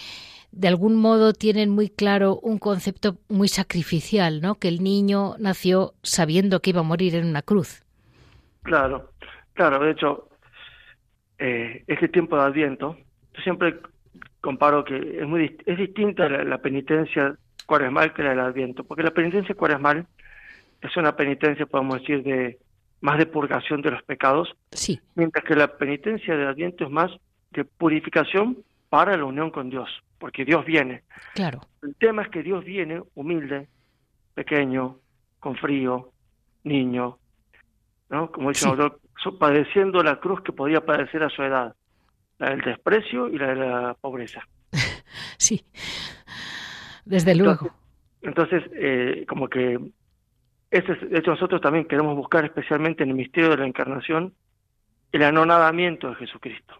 de 0.52 0.68
algún 0.68 0.96
modo 0.96 1.34
tienen 1.34 1.70
muy 1.70 1.90
claro 1.90 2.40
un 2.42 2.58
concepto 2.58 3.18
muy 3.28 3.48
sacrificial, 3.48 4.42
¿no? 4.42 4.56
Que 4.56 4.68
el 4.68 4.84
niño 4.84 5.36
nació 5.38 5.94
sabiendo 6.02 6.62
que 6.62 6.72
iba 6.72 6.80
a 6.80 6.84
morir 6.84 7.16
en 7.16 7.28
una 7.28 7.42
cruz. 7.42 7.84
Claro, 8.64 9.12
claro. 9.54 9.84
De 9.84 9.92
hecho, 9.92 10.30
eh, 11.38 11.84
este 11.88 12.08
tiempo 12.08 12.36
de 12.36 12.44
Adviento, 12.44 12.98
yo 13.34 13.42
siempre 13.44 13.80
comparo 14.42 14.84
que 14.84 15.20
es 15.22 15.28
muy 15.28 15.58
es 15.66 15.78
distinta 15.78 16.28
la, 16.30 16.44
la 16.44 16.58
penitencia 16.60 17.36
cuaresmal 17.66 18.14
que 18.14 18.24
la 18.24 18.30
del 18.32 18.40
Adviento, 18.40 18.84
porque 18.84 19.04
la 19.04 19.12
penitencia 19.12 19.54
cuaresmal 19.54 20.08
es 20.82 20.98
una 20.98 21.16
penitencia, 21.16 21.66
podemos 21.66 22.00
decir, 22.00 22.24
de 22.24 22.58
más 23.02 23.18
de 23.18 23.26
purgación 23.26 23.82
de 23.82 23.92
los 23.92 24.04
pecados, 24.04 24.56
sí. 24.72 25.00
mientras 25.16 25.46
que 25.46 25.56
la 25.56 25.78
penitencia 25.78 26.36
del 26.36 26.48
Adviento 26.48 26.86
es 26.86 26.90
más 26.90 27.12
de 27.52 27.64
purificación 27.66 28.58
para 28.90 29.16
la 29.16 29.26
unión 29.26 29.52
con 29.52 29.70
Dios, 29.70 29.90
porque 30.18 30.46
Dios 30.46 30.66
viene. 30.66 31.04
Claro. 31.34 31.62
El 31.82 31.96
tema 31.96 32.24
es 32.24 32.30
que 32.30 32.44
Dios 32.44 32.64
viene 32.66 33.02
humilde, 33.16 33.68
pequeño, 34.34 34.98
con 35.40 35.56
frío, 35.56 36.12
niño, 36.64 37.18
¿no? 38.10 38.32
Como 38.32 38.50
dice 38.50 38.68
sí. 38.70 39.30
padeciendo 39.40 40.04
la 40.04 40.20
cruz 40.20 40.42
que 40.42 40.52
podía 40.52 40.86
padecer 40.86 41.24
a 41.24 41.30
su 41.30 41.44
edad, 41.44 41.76
la 42.38 42.50
del 42.50 42.62
desprecio 42.62 43.30
y 43.30 43.38
la 43.38 43.48
de 43.48 43.56
la 43.56 43.94
pobreza. 44.00 44.42
sí, 45.38 45.64
desde 47.06 47.36
luego. 47.36 47.70
Entonces, 48.22 48.64
eh, 48.74 49.26
como 49.28 49.48
que 49.48 49.80
este 50.72 50.96
de 50.96 51.20
hecho, 51.20 51.32
nosotros 51.32 51.62
también 51.62 51.86
queremos 51.86 52.16
buscar 52.16 52.46
especialmente 52.46 53.04
en 53.04 53.10
el 53.10 53.16
misterio 53.16 53.50
de 53.50 53.58
la 53.58 53.68
encarnación 53.68 54.34
el 55.12 55.24
anonadamiento 55.24 56.10
de 56.10 56.16
Jesucristo. 56.16 56.76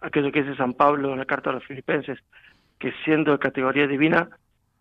Aquello 0.00 0.32
que 0.32 0.42
dice 0.42 0.56
San 0.56 0.74
Pablo 0.74 1.12
en 1.12 1.18
la 1.18 1.24
carta 1.24 1.50
a 1.50 1.54
los 1.54 1.64
filipenses, 1.64 2.18
que 2.78 2.92
siendo 3.04 3.32
de 3.32 3.38
categoría 3.38 3.86
divina, 3.86 4.28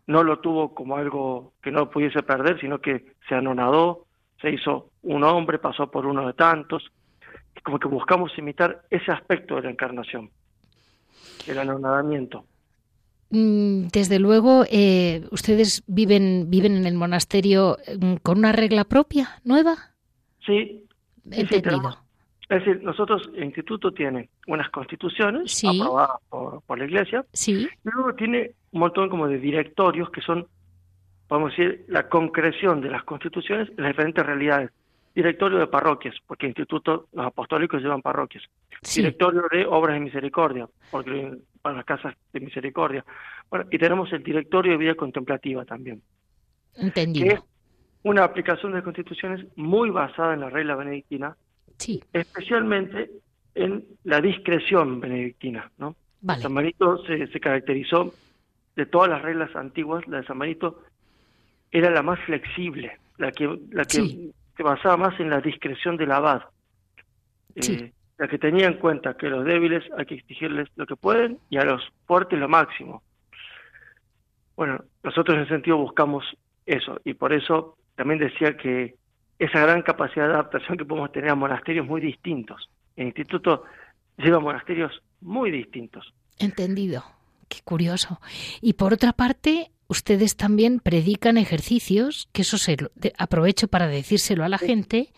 no 0.08 0.24
lo 0.24 0.40
tuvo 0.40 0.74
como 0.74 0.98
algo 0.98 1.54
que 1.62 1.72
no 1.72 1.90
pudiese 1.90 2.24
perder, 2.24 2.60
sino 2.60 2.80
que 2.80 3.14
se 3.28 3.36
anonadó, 3.36 4.06
se 4.42 4.52
hizo 4.52 4.92
un 5.04 5.24
hombre, 5.24 5.60
pasó 5.60 5.92
por 5.92 6.06
uno 6.06 6.26
de 6.26 6.34
tantos. 6.34 6.92
Es 7.56 7.62
como 7.64 7.80
que 7.80 7.88
buscamos 7.88 8.36
imitar 8.38 8.84
ese 8.90 9.12
aspecto 9.12 9.56
de 9.56 9.64
la 9.64 9.72
encarnación, 9.72 10.30
el 11.48 11.60
anonadamiento. 11.60 12.46
Mm, 13.30 13.88
desde 13.88 14.20
luego, 14.20 14.64
eh, 14.72 15.26
¿ustedes 15.32 15.84
viven, 15.88 16.50
viven 16.50 16.78
en 16.78 16.86
el 16.86 16.96
monasterio 16.96 17.78
mm, 18.00 18.16
con 18.24 18.38
una 18.38 18.54
regla 18.54 18.86
propia, 18.86 19.30
nueva? 19.44 19.76
Sí. 20.46 20.84
Entendido. 21.30 21.98
es 22.50 22.64
decir, 22.64 22.82
nosotros, 22.84 23.30
el 23.36 23.44
instituto 23.44 23.92
tiene 23.92 24.30
unas 24.48 24.70
constituciones 24.70 25.52
sí. 25.52 25.68
aprobadas 25.68 26.22
por, 26.30 26.62
por, 26.62 26.80
la 26.80 26.86
Iglesia, 26.86 27.26
sí. 27.34 27.68
y 27.84 27.90
luego 27.90 28.16
tiene 28.16 28.52
un 28.72 28.80
montón 28.80 29.10
como 29.10 29.28
de 29.28 29.40
directorios 29.40 30.10
que 30.10 30.22
son, 30.22 30.48
podemos 31.28 31.52
decir, 31.52 31.84
la 31.90 32.08
concreción 32.08 32.80
de 32.80 32.90
las 32.90 33.04
constituciones 33.04 33.68
en 33.70 33.84
las 33.84 33.92
diferentes 33.92 34.26
realidades. 34.26 34.72
Directorio 35.14 35.58
de 35.58 35.68
parroquias, 35.68 36.16
porque 36.28 36.46
el 36.46 36.52
instituto, 36.52 37.08
los 37.12 37.26
apostólicos 37.26 37.82
llevan 37.82 38.04
parroquias. 38.04 38.44
Sí. 38.84 39.02
Directorio 39.02 39.44
de 39.52 39.66
obras 39.66 39.96
de 39.96 40.00
misericordia, 40.00 40.70
porque 40.92 41.40
para 41.68 41.76
las 41.80 41.86
casas 41.86 42.16
de 42.32 42.40
misericordia. 42.40 43.04
Bueno, 43.50 43.66
y 43.70 43.78
tenemos 43.78 44.12
el 44.14 44.24
directorio 44.24 44.72
de 44.72 44.78
vida 44.78 44.96
contemplativa 44.96 45.66
también. 45.66 46.02
Entendido. 46.76 47.28
Que 47.28 47.34
es 47.34 47.42
una 48.04 48.24
aplicación 48.24 48.72
de 48.72 48.82
constituciones 48.82 49.46
muy 49.58 49.90
basada 49.90 50.34
en 50.34 50.40
la 50.40 50.50
regla 50.50 50.78
benedictina, 50.78 51.36
sí. 51.78 52.02
especialmente 52.14 53.12
en 53.54 53.84
la 54.06 54.22
discreción 54.22 55.02
benedictina, 55.02 55.70
¿no? 55.78 55.98
Vale. 56.22 56.42
San 56.42 56.54
Marito 56.54 57.04
se, 57.06 57.28
se 57.28 57.40
caracterizó 57.42 58.14
de 58.78 58.86
todas 58.86 59.10
las 59.10 59.22
reglas 59.22 59.54
antiguas, 59.54 60.08
la 60.08 60.22
de 60.22 60.26
San 60.26 60.38
Marito 60.38 60.84
era 61.70 61.90
la 61.90 62.02
más 62.02 62.18
flexible, 62.22 62.98
la 63.18 63.34
que 63.34 63.60
la 63.72 63.84
que 63.84 63.98
sí. 63.98 64.32
se 64.56 64.64
basaba 64.64 64.96
más 64.96 65.20
en 65.20 65.30
la 65.30 65.42
discreción 65.42 65.98
del 65.98 66.14
abad. 66.14 66.44
Sí. 67.60 67.74
Eh, 67.74 67.92
la 68.18 68.28
que 68.28 68.38
tenía 68.38 68.68
en 68.68 68.76
cuenta 68.76 69.16
que 69.16 69.28
a 69.28 69.30
los 69.30 69.46
débiles 69.46 69.84
hay 69.98 70.06
que 70.06 70.16
exigirles 70.16 70.70
lo 70.76 70.86
que 70.86 70.96
pueden 70.96 71.40
y 71.50 71.58
a 71.58 71.64
los 71.64 71.82
fuertes 72.06 72.40
lo 72.40 72.50
máximo. 72.50 73.04
Bueno, 74.56 74.84
nosotros 75.04 75.38
en 75.38 75.44
ese 75.44 75.54
sentido 75.54 75.78
buscamos 75.78 76.26
eso 76.66 77.00
y 77.06 77.14
por 77.14 77.32
eso 77.32 77.78
también 77.96 78.20
decía 78.20 78.58
que 78.58 78.96
esa 79.40 79.62
gran 79.62 79.84
capacidad 79.84 80.28
de 80.28 80.34
adaptación 80.34 80.78
que 80.78 80.86
podemos 80.86 81.12
tener 81.12 81.30
a 81.30 81.36
monasterios 81.36 81.86
muy 81.86 82.02
distintos. 82.02 82.70
El 82.96 83.08
instituto 83.08 83.64
lleva 84.18 84.40
monasterios 84.40 84.92
muy 85.22 85.52
distintos. 85.52 86.12
Entendido. 86.40 87.04
Qué 87.48 87.60
curioso. 87.64 88.20
Y 88.62 88.74
por 88.74 88.94
otra 88.94 89.14
parte, 89.14 89.72
ustedes 89.88 90.36
también 90.36 90.80
predican 90.80 91.38
ejercicios, 91.38 92.30
que 92.34 92.42
eso 92.42 92.58
se 92.58 92.78
aprovecho 93.18 93.68
para 93.68 93.88
decírselo 93.88 94.44
a 94.44 94.50
la 94.50 94.58
gente, 94.58 95.14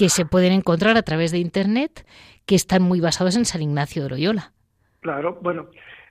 que 0.00 0.08
se 0.08 0.24
pueden 0.24 0.52
encontrar 0.52 0.96
a 0.96 1.02
través 1.02 1.30
de 1.30 1.36
Internet, 1.36 2.06
que 2.46 2.54
están 2.54 2.80
muy 2.80 3.00
basados 3.00 3.36
en 3.36 3.44
San 3.44 3.60
Ignacio 3.60 4.04
de 4.04 4.08
Loyola. 4.08 4.54
Claro, 5.00 5.38
bueno, 5.42 5.66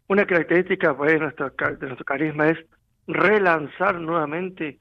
una 0.07 0.27
característica 0.27 0.95
pues, 0.95 1.13
de, 1.13 1.19
nuestro, 1.19 1.49
de 1.49 1.87
nuestro 1.87 2.05
carisma 2.05 2.49
es 2.49 2.59
relanzar 3.07 3.99
nuevamente 3.99 4.77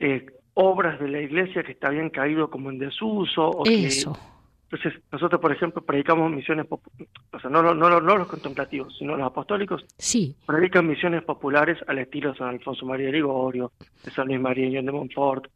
eh, 0.00 0.26
obras 0.52 1.00
de 1.00 1.08
la 1.08 1.22
iglesia 1.22 1.62
que 1.62 1.78
habían 1.80 2.10
caído 2.10 2.50
como 2.50 2.68
en 2.68 2.78
desuso. 2.78 3.48
O 3.48 3.64
Eso. 3.64 4.12
Que, 4.12 4.76
entonces, 4.76 5.02
nosotros, 5.10 5.40
por 5.40 5.52
ejemplo, 5.52 5.82
predicamos 5.82 6.30
misiones, 6.30 6.66
o 6.68 7.40
sea, 7.40 7.48
no, 7.48 7.62
no, 7.62 7.72
no, 7.72 7.88
no 8.02 8.16
los 8.18 8.28
contemplativos, 8.28 8.94
sino 8.98 9.16
los 9.16 9.26
apostólicos. 9.26 9.86
Sí. 9.96 10.36
Predican 10.44 10.86
misiones 10.86 11.22
populares 11.22 11.78
al 11.86 12.00
estilo 12.00 12.32
de 12.32 12.36
San 12.36 12.48
Alfonso 12.48 12.84
María 12.84 13.06
de 13.06 13.12
Ligorio, 13.12 13.72
de 14.04 14.10
San 14.10 14.26
Luis 14.26 14.40
María 14.40 14.82
de 14.82 14.92
Montfort, 14.92 15.46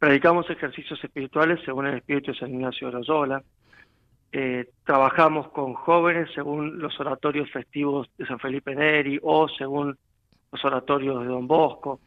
predicamos 0.00 0.48
ejercicios 0.48 0.98
espirituales 1.04 1.60
según 1.64 1.86
el 1.86 1.98
espíritu 1.98 2.32
de 2.32 2.38
San 2.38 2.52
Ignacio 2.52 2.88
de 2.88 2.94
Loyola, 2.94 3.42
eh, 4.32 4.70
trabajamos 4.84 5.48
con 5.48 5.74
jóvenes 5.74 6.30
según 6.34 6.78
los 6.78 6.98
oratorios 6.98 7.50
festivos 7.50 8.08
de 8.16 8.26
San 8.26 8.38
Felipe 8.38 8.74
Neri 8.74 9.20
o 9.22 9.46
según 9.48 9.96
los 10.50 10.64
oratorios 10.64 11.20
de 11.20 11.26
Don 11.26 11.46
Bosco. 11.46 12.00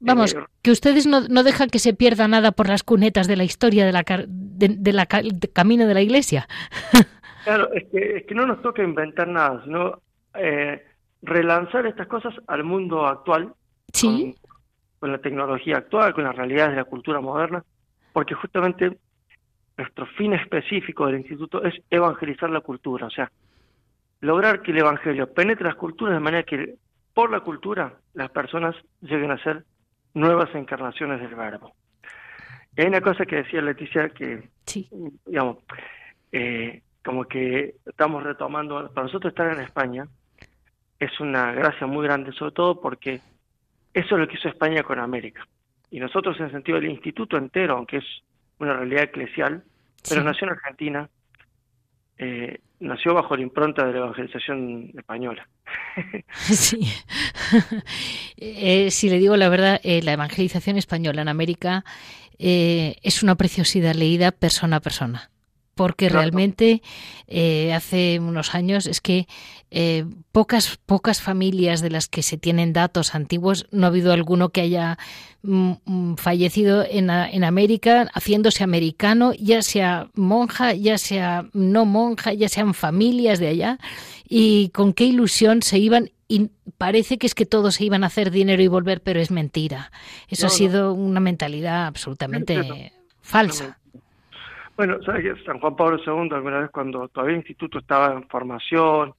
Vamos, 0.00 0.34
eh, 0.34 0.38
que 0.62 0.70
ustedes 0.70 1.06
no, 1.06 1.22
no, 1.28 1.42
dejan 1.42 1.68
que 1.68 1.78
se 1.78 1.94
pierda 1.94 2.28
nada 2.28 2.52
por 2.52 2.68
las 2.68 2.82
cunetas 2.82 3.26
de 3.26 3.36
la 3.36 3.44
historia 3.44 3.84
de 3.84 3.92
la, 3.92 4.04
de, 4.26 4.92
la 4.92 5.06
camino 5.06 5.86
de 5.86 5.94
la 5.94 6.00
Iglesia. 6.00 6.48
Claro, 7.42 7.72
es 7.72 7.88
que, 7.88 8.18
es 8.18 8.26
que 8.26 8.34
no 8.34 8.44
nos 8.44 8.60
toca 8.60 8.82
inventar 8.82 9.26
nada, 9.26 9.62
sino 9.64 10.02
eh, 10.34 10.84
relanzar 11.22 11.86
estas 11.86 12.06
cosas 12.06 12.34
al 12.46 12.64
mundo 12.64 13.06
actual, 13.06 13.54
¿Sí? 13.94 14.36
con, 14.42 14.49
la 15.08 15.18
tecnología 15.18 15.78
actual, 15.78 16.12
con 16.12 16.24
las 16.24 16.36
realidades 16.36 16.72
de 16.72 16.76
la 16.76 16.84
cultura 16.84 17.20
moderna, 17.20 17.64
porque 18.12 18.34
justamente 18.34 18.98
nuestro 19.76 20.06
fin 20.06 20.34
específico 20.34 21.06
del 21.06 21.20
instituto 21.20 21.62
es 21.64 21.74
evangelizar 21.88 22.50
la 22.50 22.60
cultura, 22.60 23.06
o 23.06 23.10
sea, 23.10 23.30
lograr 24.20 24.60
que 24.60 24.72
el 24.72 24.78
evangelio 24.78 25.32
penetre 25.32 25.64
las 25.64 25.76
culturas 25.76 26.14
de 26.14 26.20
manera 26.20 26.42
que 26.42 26.74
por 27.14 27.30
la 27.30 27.40
cultura 27.40 27.94
las 28.14 28.30
personas 28.30 28.76
lleguen 29.00 29.30
a 29.30 29.42
ser 29.42 29.64
nuevas 30.14 30.54
encarnaciones 30.54 31.20
del 31.20 31.34
verbo. 31.34 31.72
hay 32.76 32.86
una 32.86 33.00
cosa 33.00 33.24
que 33.24 33.36
decía 33.36 33.62
Leticia 33.62 34.10
que, 34.10 34.48
digamos, 35.24 35.58
eh, 36.32 36.82
como 37.04 37.24
que 37.24 37.76
estamos 37.86 38.22
retomando, 38.22 38.90
para 38.92 39.06
nosotros 39.06 39.32
estar 39.32 39.52
en 39.52 39.60
España 39.60 40.06
es 40.98 41.18
una 41.18 41.52
gracia 41.52 41.86
muy 41.86 42.04
grande, 42.04 42.32
sobre 42.32 42.52
todo 42.52 42.80
porque 42.80 43.20
eso 43.92 44.14
es 44.14 44.20
lo 44.20 44.28
que 44.28 44.36
hizo 44.36 44.48
España 44.48 44.82
con 44.82 44.98
América. 44.98 45.46
Y 45.90 45.98
nosotros 45.98 46.38
en 46.38 46.46
el 46.46 46.52
sentido 46.52 46.80
del 46.80 46.90
instituto 46.90 47.36
entero, 47.36 47.76
aunque 47.76 47.98
es 47.98 48.04
una 48.58 48.74
realidad 48.74 49.04
eclesial, 49.04 49.64
pero 50.08 50.22
nació 50.22 50.46
en 50.46 50.52
Argentina, 50.52 51.10
eh, 52.18 52.60
nació 52.80 53.14
bajo 53.14 53.34
la 53.36 53.42
impronta 53.42 53.86
de 53.86 53.92
la 53.92 53.98
evangelización 53.98 54.92
española. 54.96 55.48
Sí. 56.34 56.80
Eh, 58.42 58.90
si 58.90 59.10
le 59.10 59.18
digo 59.18 59.36
la 59.36 59.50
verdad, 59.50 59.80
eh, 59.84 60.00
la 60.02 60.12
evangelización 60.12 60.78
española 60.78 61.20
en 61.20 61.28
América 61.28 61.84
es 62.38 63.22
una 63.22 63.34
preciosidad 63.34 63.94
leída 63.94 64.32
persona 64.32 64.76
a 64.76 64.80
persona 64.80 65.30
porque 65.80 66.10
realmente 66.10 66.82
eh, 67.26 67.72
hace 67.72 68.18
unos 68.20 68.54
años 68.54 68.84
es 68.84 69.00
que 69.00 69.26
eh, 69.70 70.04
pocas 70.30 70.78
pocas 70.84 71.22
familias 71.22 71.80
de 71.80 71.88
las 71.88 72.06
que 72.06 72.22
se 72.22 72.36
tienen 72.36 72.74
datos 72.74 73.14
antiguos 73.14 73.66
no 73.70 73.86
ha 73.86 73.88
habido 73.88 74.12
alguno 74.12 74.50
que 74.50 74.60
haya 74.60 74.98
mm, 75.40 75.72
mm, 75.86 76.16
fallecido 76.16 76.84
en, 76.84 77.08
en, 77.08 77.44
América 77.44 78.10
haciéndose 78.12 78.62
americano 78.62 79.32
ya 79.32 79.62
sea 79.62 80.10
monja 80.12 80.74
ya 80.74 80.98
sea 80.98 81.46
no 81.54 81.86
monja 81.86 82.34
ya 82.34 82.50
sean 82.50 82.74
familias 82.74 83.38
de 83.38 83.48
allá 83.48 83.78
y 84.28 84.68
con 84.74 84.92
qué 84.92 85.04
ilusión 85.04 85.62
se 85.62 85.78
iban 85.78 86.10
y 86.28 86.50
parece 86.76 87.16
que 87.16 87.26
es 87.26 87.34
que 87.34 87.46
todos 87.46 87.76
se 87.76 87.86
iban 87.86 88.04
a 88.04 88.08
hacer 88.08 88.30
dinero 88.30 88.62
y 88.62 88.68
volver 88.68 89.00
pero 89.00 89.18
es 89.18 89.30
mentira. 89.30 89.92
Eso 90.28 90.46
ha 90.46 90.50
sido 90.50 90.92
una 90.92 91.20
mentalidad 91.20 91.86
absolutamente 91.86 92.92
falsa 93.22 93.79
bueno, 94.80 94.96
¿sabes 95.04 95.22
que 95.22 95.44
San 95.44 95.60
Juan 95.60 95.76
Pablo 95.76 95.98
II, 95.98 96.34
alguna 96.34 96.60
vez 96.60 96.70
cuando 96.70 97.06
todavía 97.08 97.34
el 97.34 97.40
instituto 97.40 97.80
estaba 97.80 98.14
en 98.14 98.26
formación, 98.28 99.12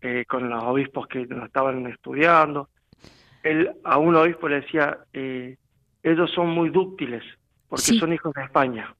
eh, 0.00 0.24
con 0.28 0.48
los 0.48 0.62
obispos 0.62 1.08
que 1.08 1.26
nos 1.26 1.46
estaban 1.46 1.84
estudiando, 1.88 2.68
él 3.42 3.68
a 3.82 3.98
un 3.98 4.14
obispo 4.14 4.48
le 4.48 4.60
decía, 4.60 4.98
eh, 5.12 5.56
ellos 6.04 6.30
son 6.32 6.50
muy 6.50 6.70
dúctiles, 6.70 7.24
porque 7.68 7.98
son 7.98 8.12
hijos 8.12 8.32
de 8.32 8.44
España. 8.44 8.94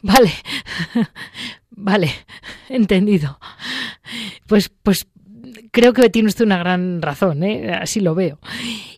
vale, 0.00 0.30
vale, 1.70 2.08
entendido. 2.70 3.38
Pues, 4.46 4.70
pues 4.70 5.06
creo 5.70 5.92
que 5.92 6.08
tiene 6.08 6.28
usted 6.28 6.46
una 6.46 6.56
gran 6.56 7.02
razón, 7.02 7.42
¿eh? 7.42 7.74
así 7.74 8.00
lo 8.00 8.14
veo. 8.14 8.38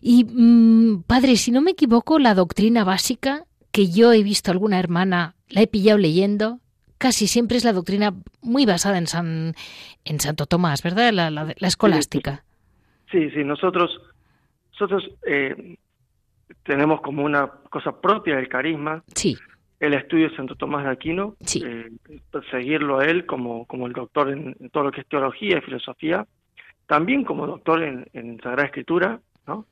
Y, 0.01 0.23
mm, 0.23 1.03
padre, 1.03 1.35
si 1.35 1.51
no 1.51 1.59
me 1.59 1.71
equivoco, 1.71 2.17
la 2.17 2.33
doctrina 2.33 2.85
básica 2.85 3.43
que 3.73 3.89
yo 3.91 4.13
he 4.13 4.23
visto 4.23 4.51
alguna 4.51 4.79
hermana 4.79 5.35
la 5.49 5.61
he 5.61 5.67
pillado 5.67 5.97
leyendo, 5.97 6.59
casi 6.99 7.27
siempre 7.27 7.57
es 7.57 7.65
la 7.65 7.73
doctrina 7.73 8.13
muy 8.41 8.65
basada 8.65 8.97
en, 8.99 9.07
San, 9.07 9.55
en 10.05 10.19
Santo 10.19 10.45
Tomás, 10.45 10.83
¿verdad? 10.83 11.11
La, 11.11 11.31
la, 11.31 11.53
escolástica. 11.59 12.43
Sí, 13.11 13.31
sí, 13.31 13.43
nosotros, 13.43 13.99
nosotros 14.71 15.09
eh, 15.25 15.75
tenemos 16.63 17.01
como 17.01 17.23
una 17.23 17.47
cosa 17.47 17.99
propia 17.99 18.35
del 18.35 18.47
carisma. 18.47 19.03
Sí. 19.15 19.37
El 19.79 19.95
estudio 19.95 20.29
de 20.29 20.35
Santo 20.35 20.55
Tomás 20.55 20.85
de 20.85 20.91
Aquino, 20.91 21.35
sí. 21.41 21.63
Eh, 21.65 21.89
seguirlo 22.51 22.99
a 22.99 23.05
él 23.05 23.25
como, 23.25 23.65
como 23.65 23.87
el 23.87 23.93
doctor 23.93 24.29
en, 24.29 24.55
todo 24.71 24.83
lo 24.83 24.91
que 24.91 25.01
es 25.01 25.07
teología 25.07 25.57
y 25.57 25.61
filosofía, 25.61 26.27
también 26.85 27.23
como 27.23 27.47
doctor 27.47 27.83
en, 27.83 28.07
en 28.13 28.39
Sagrada 28.39 28.67
Escritura, 28.67 29.19
¿no? 29.47 29.65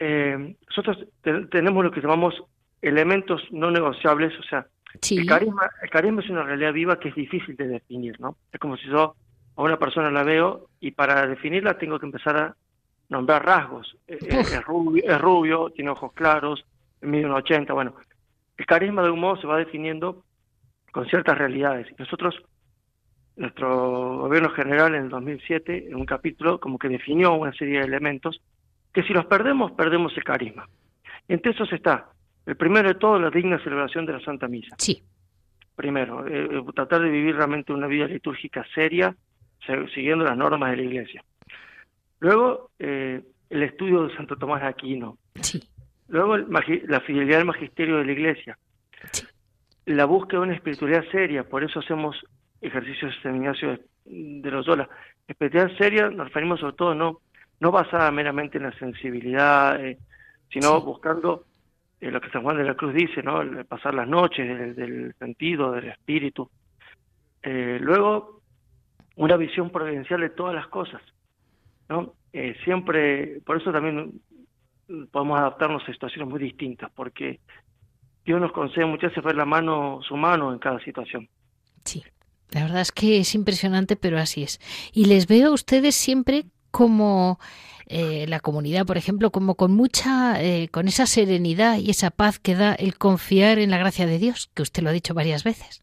Eh, 0.00 0.56
nosotros 0.68 0.98
tenemos 1.22 1.84
lo 1.84 1.92
que 1.92 2.00
llamamos 2.00 2.42
elementos 2.82 3.40
no 3.52 3.70
negociables, 3.70 4.38
o 4.38 4.42
sea, 4.42 4.66
el, 5.10 5.26
carisma, 5.26 5.70
el 5.82 5.88
carisma 5.88 6.20
es 6.20 6.28
una 6.28 6.42
realidad 6.42 6.72
viva 6.72 6.98
que 6.98 7.08
es 7.08 7.14
difícil 7.14 7.56
de 7.56 7.68
definir, 7.68 8.20
¿no? 8.20 8.36
Es 8.52 8.60
como 8.60 8.76
si 8.76 8.86
yo 8.88 9.14
a 9.56 9.62
una 9.62 9.78
persona 9.78 10.10
la 10.10 10.24
veo 10.24 10.68
y 10.80 10.90
para 10.90 11.26
definirla 11.26 11.78
tengo 11.78 11.98
que 11.98 12.06
empezar 12.06 12.36
a 12.36 12.56
nombrar 13.08 13.44
rasgos. 13.44 13.96
Eh, 14.06 14.18
eh, 14.20 14.40
es, 14.40 14.64
rubio, 14.64 15.02
es 15.04 15.20
rubio, 15.20 15.70
tiene 15.70 15.90
ojos 15.90 16.12
claros, 16.12 16.64
mide 17.00 17.26
un 17.26 17.32
80, 17.32 17.72
bueno. 17.72 17.94
El 18.56 18.66
carisma 18.66 19.02
de 19.02 19.10
un 19.10 19.20
modo 19.20 19.40
se 19.40 19.46
va 19.46 19.56
definiendo 19.56 20.24
con 20.92 21.06
ciertas 21.06 21.38
realidades. 21.38 21.86
Nosotros, 21.98 22.34
nuestro 23.36 24.18
gobierno 24.18 24.50
general 24.50 24.94
en 24.94 25.04
el 25.04 25.08
2007, 25.08 25.88
en 25.88 25.94
un 25.94 26.04
capítulo, 26.04 26.60
como 26.60 26.78
que 26.78 26.88
definió 26.88 27.32
una 27.32 27.52
serie 27.54 27.78
de 27.78 27.86
elementos 27.86 28.40
que 28.92 29.02
si 29.04 29.14
los 29.14 29.24
perdemos, 29.24 29.72
perdemos 29.72 30.14
el 30.16 30.24
carisma. 30.24 30.68
Entre 31.28 31.52
esos 31.52 31.72
está 31.72 32.11
el 32.46 32.56
primero 32.56 32.88
de 32.88 32.94
todo, 32.94 33.18
la 33.18 33.30
digna 33.30 33.62
celebración 33.62 34.04
de 34.06 34.14
la 34.14 34.20
Santa 34.20 34.48
Misa. 34.48 34.74
Sí. 34.78 35.02
Primero, 35.76 36.26
eh, 36.26 36.48
eh, 36.50 36.62
tratar 36.74 37.02
de 37.02 37.08
vivir 37.08 37.36
realmente 37.36 37.72
una 37.72 37.86
vida 37.86 38.06
litúrgica 38.06 38.64
seria, 38.74 39.14
siguiendo 39.94 40.24
las 40.24 40.36
normas 40.36 40.70
de 40.70 40.76
la 40.76 40.82
Iglesia. 40.82 41.24
Luego, 42.18 42.70
eh, 42.78 43.22
el 43.48 43.62
estudio 43.62 44.06
de 44.06 44.16
Santo 44.16 44.36
Tomás 44.36 44.62
de 44.62 44.68
Aquino. 44.68 45.18
Sí. 45.40 45.62
Luego, 46.08 46.36
la 46.36 47.00
fidelidad 47.00 47.40
al 47.40 47.46
magisterio 47.46 47.98
de 47.98 48.04
la 48.04 48.12
Iglesia. 48.12 48.58
Sí. 49.12 49.24
La 49.86 50.04
búsqueda 50.04 50.40
de 50.40 50.46
una 50.46 50.54
espiritualidad 50.54 51.04
seria, 51.10 51.44
por 51.44 51.64
eso 51.64 51.80
hacemos 51.80 52.16
ejercicios 52.60 53.14
de 53.22 53.30
Ignacio 53.30 53.78
de 54.04 54.50
Loyola. 54.50 54.88
Espiritualidad 55.26 55.76
seria 55.78 56.10
nos 56.10 56.28
referimos 56.28 56.60
sobre 56.60 56.76
todo 56.76 56.94
no, 56.94 57.20
no 57.60 57.70
basada 57.70 58.10
meramente 58.10 58.58
en 58.58 58.64
la 58.64 58.78
sensibilidad, 58.78 59.80
sino 60.50 60.80
buscando 60.82 61.46
eh, 62.02 62.10
lo 62.10 62.20
que 62.20 62.30
San 62.30 62.42
Juan 62.42 62.56
de 62.56 62.64
la 62.64 62.74
Cruz 62.74 62.92
dice, 62.92 63.22
¿no? 63.22 63.42
El 63.42 63.64
pasar 63.64 63.94
las 63.94 64.08
noches 64.08 64.74
del, 64.74 65.14
sentido, 65.20 65.70
del 65.70 65.86
espíritu. 65.86 66.50
Eh, 67.40 67.78
luego, 67.80 68.40
una 69.14 69.36
visión 69.36 69.70
providencial 69.70 70.20
de 70.20 70.30
todas 70.30 70.52
las 70.52 70.66
cosas, 70.66 71.00
¿no? 71.88 72.14
Eh, 72.32 72.56
siempre, 72.64 73.40
por 73.46 73.58
eso 73.58 73.70
también 73.70 74.20
podemos 75.12 75.38
adaptarnos 75.38 75.84
a 75.84 75.92
situaciones 75.92 76.28
muy 76.28 76.40
distintas, 76.40 76.90
porque 76.90 77.38
Dios 78.24 78.40
nos 78.40 78.50
concede 78.50 78.84
muchas 78.84 79.10
veces 79.10 79.22
ver 79.22 79.36
la 79.36 79.44
mano, 79.44 80.00
su 80.02 80.16
mano 80.16 80.52
en 80.52 80.58
cada 80.58 80.80
situación. 80.80 81.28
Sí, 81.84 82.02
la 82.50 82.62
verdad 82.62 82.80
es 82.80 82.90
que 82.90 83.18
es 83.18 83.32
impresionante, 83.36 83.94
pero 83.94 84.18
así 84.18 84.42
es. 84.42 84.58
Y 84.92 85.04
les 85.04 85.28
veo 85.28 85.50
a 85.50 85.54
ustedes 85.54 85.94
siempre 85.94 86.46
como 86.72 87.38
eh, 87.94 88.24
la 88.26 88.40
comunidad, 88.40 88.86
por 88.86 88.96
ejemplo, 88.96 89.30
como 89.30 89.54
con 89.54 89.72
mucha, 89.72 90.42
eh, 90.42 90.68
con 90.70 90.88
esa 90.88 91.04
serenidad 91.04 91.76
y 91.76 91.90
esa 91.90 92.10
paz 92.10 92.38
que 92.38 92.54
da 92.54 92.72
el 92.72 92.96
confiar 92.96 93.58
en 93.58 93.70
la 93.70 93.76
gracia 93.76 94.06
de 94.06 94.18
Dios, 94.18 94.50
que 94.54 94.62
usted 94.62 94.82
lo 94.82 94.88
ha 94.88 94.92
dicho 94.92 95.12
varias 95.12 95.44
veces. 95.44 95.82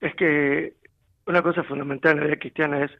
Es 0.00 0.12
que 0.16 0.74
una 1.26 1.40
cosa 1.40 1.62
fundamental 1.62 2.14
en 2.14 2.18
la 2.18 2.26
vida 2.26 2.38
cristiana 2.40 2.84
es 2.84 2.90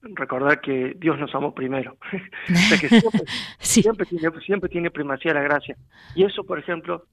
recordar 0.00 0.62
que 0.62 0.94
Dios 0.96 1.18
nos 1.18 1.34
amó 1.34 1.54
primero. 1.54 1.98
siempre, 3.58 4.06
tiene, 4.06 4.30
siempre 4.40 4.70
tiene 4.70 4.90
primacía 4.90 5.34
la 5.34 5.42
gracia. 5.42 5.76
Y 6.14 6.24
eso, 6.24 6.44
por 6.44 6.58
ejemplo, 6.58 7.04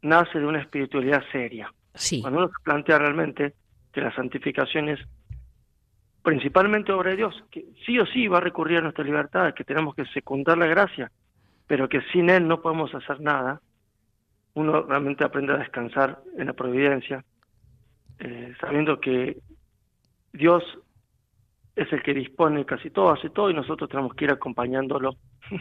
nace 0.00 0.38
de 0.38 0.46
una 0.46 0.62
espiritualidad 0.62 1.22
seria. 1.32 1.70
Sí. 1.94 2.22
Cuando 2.22 2.38
uno 2.38 2.48
se 2.48 2.64
plantea 2.64 2.98
realmente 2.98 3.52
que 3.92 4.00
la 4.00 4.14
santificación 4.14 4.88
es 4.88 5.00
principalmente 6.22 6.92
obra 6.92 7.10
de 7.10 7.16
Dios, 7.16 7.34
que 7.50 7.64
sí 7.86 7.98
o 7.98 8.06
sí 8.06 8.28
va 8.28 8.38
a 8.38 8.42
recurrir 8.42 8.78
a 8.78 8.82
nuestra 8.82 9.04
libertad, 9.04 9.54
que 9.54 9.64
tenemos 9.64 9.94
que 9.94 10.04
secundar 10.06 10.58
la 10.58 10.66
gracia, 10.66 11.10
pero 11.66 11.88
que 11.88 12.00
sin 12.12 12.30
Él 12.30 12.46
no 12.46 12.60
podemos 12.60 12.94
hacer 12.94 13.20
nada, 13.20 13.60
uno 14.54 14.82
realmente 14.82 15.24
aprende 15.24 15.52
a 15.52 15.58
descansar 15.58 16.20
en 16.36 16.46
la 16.46 16.52
providencia, 16.52 17.24
eh, 18.18 18.54
sabiendo 18.60 19.00
que 19.00 19.38
Dios 20.32 20.62
es 21.76 21.90
el 21.92 22.02
que 22.02 22.12
dispone 22.12 22.66
casi 22.66 22.90
todo, 22.90 23.10
hace 23.10 23.30
todo 23.30 23.50
y 23.50 23.54
nosotros 23.54 23.88
tenemos 23.88 24.14
que 24.14 24.24
ir 24.24 24.30
acompañándolo. 24.30 25.16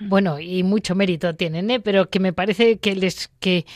Bueno, 0.00 0.38
y 0.38 0.62
mucho 0.62 0.94
mérito 0.94 1.34
tienen, 1.34 1.70
¿eh? 1.70 1.80
pero 1.80 2.08
que 2.08 2.20
me 2.20 2.32
parece 2.32 2.78
que 2.78 2.94
les 2.94 3.28
que, 3.40 3.66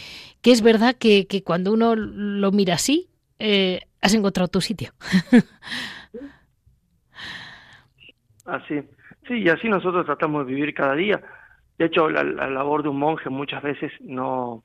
que 0.40 0.52
es 0.52 0.62
verdad 0.62 0.94
que, 0.94 1.26
que 1.26 1.42
cuando 1.42 1.72
uno 1.72 1.94
lo 1.96 2.52
mira 2.52 2.74
así, 2.74 3.10
eh, 3.38 3.80
has 4.00 4.14
encontrado 4.14 4.48
tu 4.48 4.60
sitio. 4.60 4.92
Así, 8.44 8.80
sí, 9.28 9.34
y 9.34 9.48
así 9.48 9.68
nosotros 9.68 10.04
tratamos 10.04 10.46
de 10.46 10.54
vivir 10.54 10.74
cada 10.74 10.94
día. 10.94 11.20
De 11.78 11.86
hecho, 11.86 12.08
la, 12.08 12.22
labor 12.22 12.82
de 12.82 12.88
un 12.88 12.98
monje 12.98 13.30
muchas 13.30 13.62
veces 13.62 13.92
no, 14.00 14.64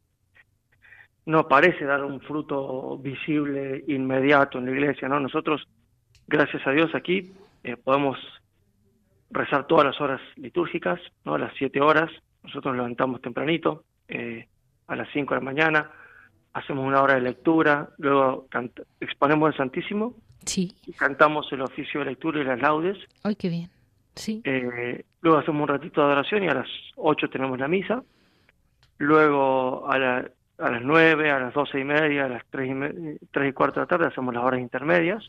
no 1.25 1.47
parece 1.47 1.85
dar 1.85 2.03
un 2.03 2.19
fruto 2.21 2.97
visible 2.97 3.83
inmediato 3.87 4.57
en 4.57 4.65
la 4.65 4.71
iglesia, 4.71 5.07
¿no? 5.07 5.19
Nosotros, 5.19 5.67
gracias 6.27 6.65
a 6.65 6.71
Dios, 6.71 6.93
aquí 6.95 7.31
eh, 7.63 7.77
podemos 7.77 8.17
rezar 9.29 9.67
todas 9.67 9.85
las 9.85 9.99
horas 10.01 10.21
litúrgicas, 10.35 10.99
¿no? 11.25 11.37
Las 11.37 11.53
siete 11.57 11.81
horas. 11.81 12.11
Nosotros 12.43 12.73
nos 12.73 12.77
levantamos 12.77 13.21
tempranito, 13.21 13.83
eh, 14.07 14.47
a 14.87 14.95
las 14.95 15.09
cinco 15.11 15.33
de 15.33 15.41
la 15.41 15.45
mañana, 15.45 15.91
hacemos 16.53 16.85
una 16.85 17.01
hora 17.01 17.15
de 17.15 17.21
lectura, 17.21 17.89
luego 17.97 18.47
exponemos 18.99 19.51
el 19.51 19.57
Santísimo, 19.57 20.15
sí. 20.47 20.75
y 20.86 20.93
cantamos 20.93 21.51
el 21.51 21.62
oficio 21.62 21.99
de 21.99 22.07
lectura 22.07 22.41
y 22.41 22.43
las 22.43 22.60
laudes. 22.60 22.97
¡Ay, 23.23 23.36
qué 23.36 23.49
bien! 23.49 23.69
Sí. 24.15 24.41
Eh, 24.43 25.05
luego 25.21 25.38
hacemos 25.38 25.62
un 25.62 25.67
ratito 25.67 26.01
de 26.01 26.07
adoración 26.07 26.43
y 26.43 26.47
a 26.47 26.55
las 26.55 26.67
ocho 26.95 27.29
tenemos 27.29 27.60
la 27.60 27.67
misa. 27.67 28.03
Luego 28.97 29.88
a, 29.88 29.95
a 29.95 30.71
las 30.71 30.81
nueve, 30.81 31.29
a 31.29 31.39
las 31.39 31.53
doce 31.53 31.79
y 31.79 31.83
media, 31.83 32.25
a 32.25 32.29
las 32.29 32.43
tres 32.49 32.69
y, 32.69 33.27
tres 33.31 33.49
y 33.49 33.53
cuarto 33.53 33.79
de 33.79 33.86
la 33.86 33.88
tarde 33.88 34.07
hacemos 34.07 34.33
las 34.33 34.43
horas 34.43 34.60
intermedias, 34.60 35.23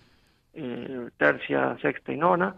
eh, 0.55 1.11
tercia, 1.19 1.77
sexta 1.83 2.13
y 2.13 2.17
nona. 2.17 2.57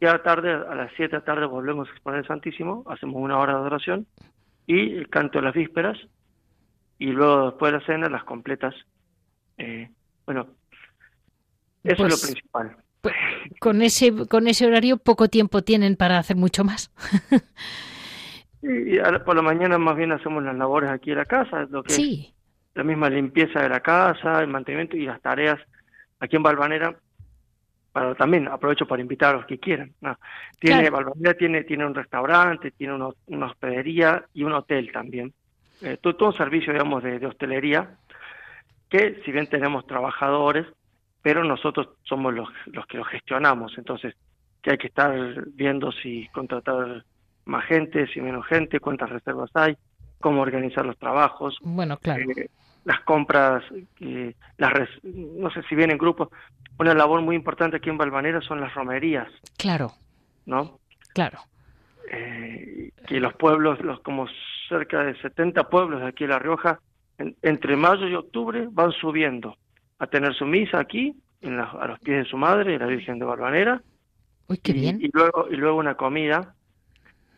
Y 0.00 0.06
a 0.06 0.12
la 0.12 0.22
tarde, 0.22 0.52
a 0.52 0.74
las 0.74 0.90
siete 0.96 1.12
de 1.12 1.18
la 1.18 1.24
tarde 1.24 1.46
volvemos 1.46 1.88
a 1.88 1.92
exponer 1.92 2.20
el 2.20 2.26
Santísimo, 2.26 2.84
hacemos 2.88 3.16
una 3.16 3.38
hora 3.38 3.52
de 3.52 3.58
adoración 3.60 4.06
y 4.66 4.96
el 4.96 5.08
canto 5.08 5.38
de 5.38 5.44
las 5.44 5.54
vísperas 5.54 5.98
y 6.98 7.06
luego 7.12 7.50
después 7.50 7.72
de 7.72 7.78
la 7.78 7.86
cena 7.86 8.08
las 8.08 8.24
completas. 8.24 8.74
Eh, 9.58 9.90
bueno, 10.26 10.48
eso 11.84 11.92
es 11.92 11.98
lo 11.98 12.08
pues, 12.08 12.22
principal. 12.22 12.76
Pues, 13.00 13.14
con 13.60 13.82
ese 13.82 14.26
con 14.28 14.46
ese 14.46 14.66
horario 14.66 14.98
poco 14.98 15.28
tiempo 15.28 15.62
tienen 15.62 15.96
para 15.96 16.18
hacer 16.18 16.36
mucho 16.36 16.64
más. 16.64 16.90
y, 18.62 18.98
por 19.24 19.36
la 19.36 19.42
mañana 19.42 19.78
más 19.78 19.96
bien 19.96 20.12
hacemos 20.12 20.42
las 20.42 20.56
labores 20.56 20.90
aquí 20.90 21.10
en 21.10 21.18
la 21.18 21.24
casa, 21.24 21.66
lo 21.70 21.82
que 21.82 21.92
sí. 21.92 22.34
la 22.74 22.84
misma 22.84 23.08
limpieza 23.08 23.62
de 23.62 23.68
la 23.68 23.80
casa, 23.80 24.40
el 24.40 24.48
mantenimiento 24.48 24.96
y 24.96 25.06
las 25.06 25.20
tareas 25.20 25.58
aquí 26.18 26.36
en 26.36 26.42
Balvanera. 26.42 26.96
Para, 27.92 28.14
también 28.14 28.46
aprovecho 28.46 28.86
para 28.86 29.02
invitar 29.02 29.34
a 29.34 29.38
los 29.38 29.46
que 29.46 29.58
quieran. 29.58 29.92
tiene 30.60 30.90
Balvanera 30.90 31.34
tiene 31.34 31.64
tiene 31.64 31.84
un 31.84 31.94
restaurante, 31.94 32.70
tiene 32.70 32.94
una 33.26 33.46
hospedería 33.46 34.24
y 34.32 34.44
un 34.44 34.52
hotel 34.52 34.92
también 34.92 35.34
eh, 35.82 35.96
todo, 36.00 36.26
un 36.26 36.36
servicio, 36.36 36.72
digamos, 36.72 37.02
de, 37.02 37.24
hostelería, 37.26 37.96
que 38.88 39.20
si 39.24 39.32
bien 39.32 39.46
tenemos 39.46 39.86
trabajadores, 39.86 40.66
pero 41.22 41.44
nosotros 41.44 41.88
somos 42.04 42.34
los, 42.34 42.48
los 42.66 42.86
que 42.86 42.98
lo 42.98 43.04
gestionamos, 43.04 43.76
entonces 43.76 44.14
que 44.62 44.72
hay 44.72 44.78
que 44.78 44.88
estar 44.88 45.12
viendo 45.48 45.90
si 45.92 46.28
contratar 46.28 47.04
más 47.44 47.64
gente, 47.66 48.06
si 48.08 48.20
menos 48.20 48.46
gente, 48.46 48.80
cuántas 48.80 49.10
reservas 49.10 49.50
hay, 49.54 49.76
cómo 50.18 50.42
organizar 50.42 50.84
los 50.84 50.98
trabajos. 50.98 51.58
Bueno, 51.62 51.96
claro. 51.98 52.22
Eh, 52.36 52.50
las 52.84 53.00
compras, 53.00 53.62
eh, 54.00 54.34
las 54.58 54.72
no 55.02 55.50
sé 55.50 55.62
si 55.68 55.74
vienen 55.74 55.98
grupos. 55.98 56.28
Una 56.78 56.94
labor 56.94 57.20
muy 57.20 57.36
importante 57.36 57.76
aquí 57.76 57.90
en 57.90 57.98
Balvanera 57.98 58.40
son 58.40 58.60
las 58.60 58.74
romerías. 58.74 59.28
Claro. 59.58 59.92
¿No? 60.46 60.78
Claro. 61.12 61.40
Eh, 62.10 62.92
que 63.06 63.20
los 63.20 63.34
pueblos, 63.34 63.80
los 63.80 64.00
como 64.00 64.26
cerca 64.68 65.04
de 65.04 65.14
70 65.20 65.68
pueblos 65.68 66.00
de 66.00 66.08
aquí 66.08 66.24
en 66.24 66.30
La 66.30 66.38
Rioja, 66.38 66.80
entre 67.18 67.76
mayo 67.76 68.08
y 68.08 68.14
octubre 68.14 68.66
van 68.70 68.92
subiendo 68.92 69.56
a 70.00 70.06
tener 70.06 70.34
su 70.34 70.46
misa 70.46 70.80
aquí, 70.80 71.14
en 71.42 71.60
a 71.60 71.86
los 71.86 72.00
pies 72.00 72.24
de 72.24 72.30
su 72.30 72.36
madre, 72.36 72.78
la 72.78 72.86
Virgen 72.86 73.18
de 73.18 73.26
Barbanera. 73.26 73.82
Uy, 74.48 74.58
qué 74.58 74.72
bien. 74.72 74.98
Y, 75.00 75.10
luego, 75.12 75.46
y 75.50 75.56
luego 75.56 75.78
una 75.78 75.94
comida, 75.94 76.54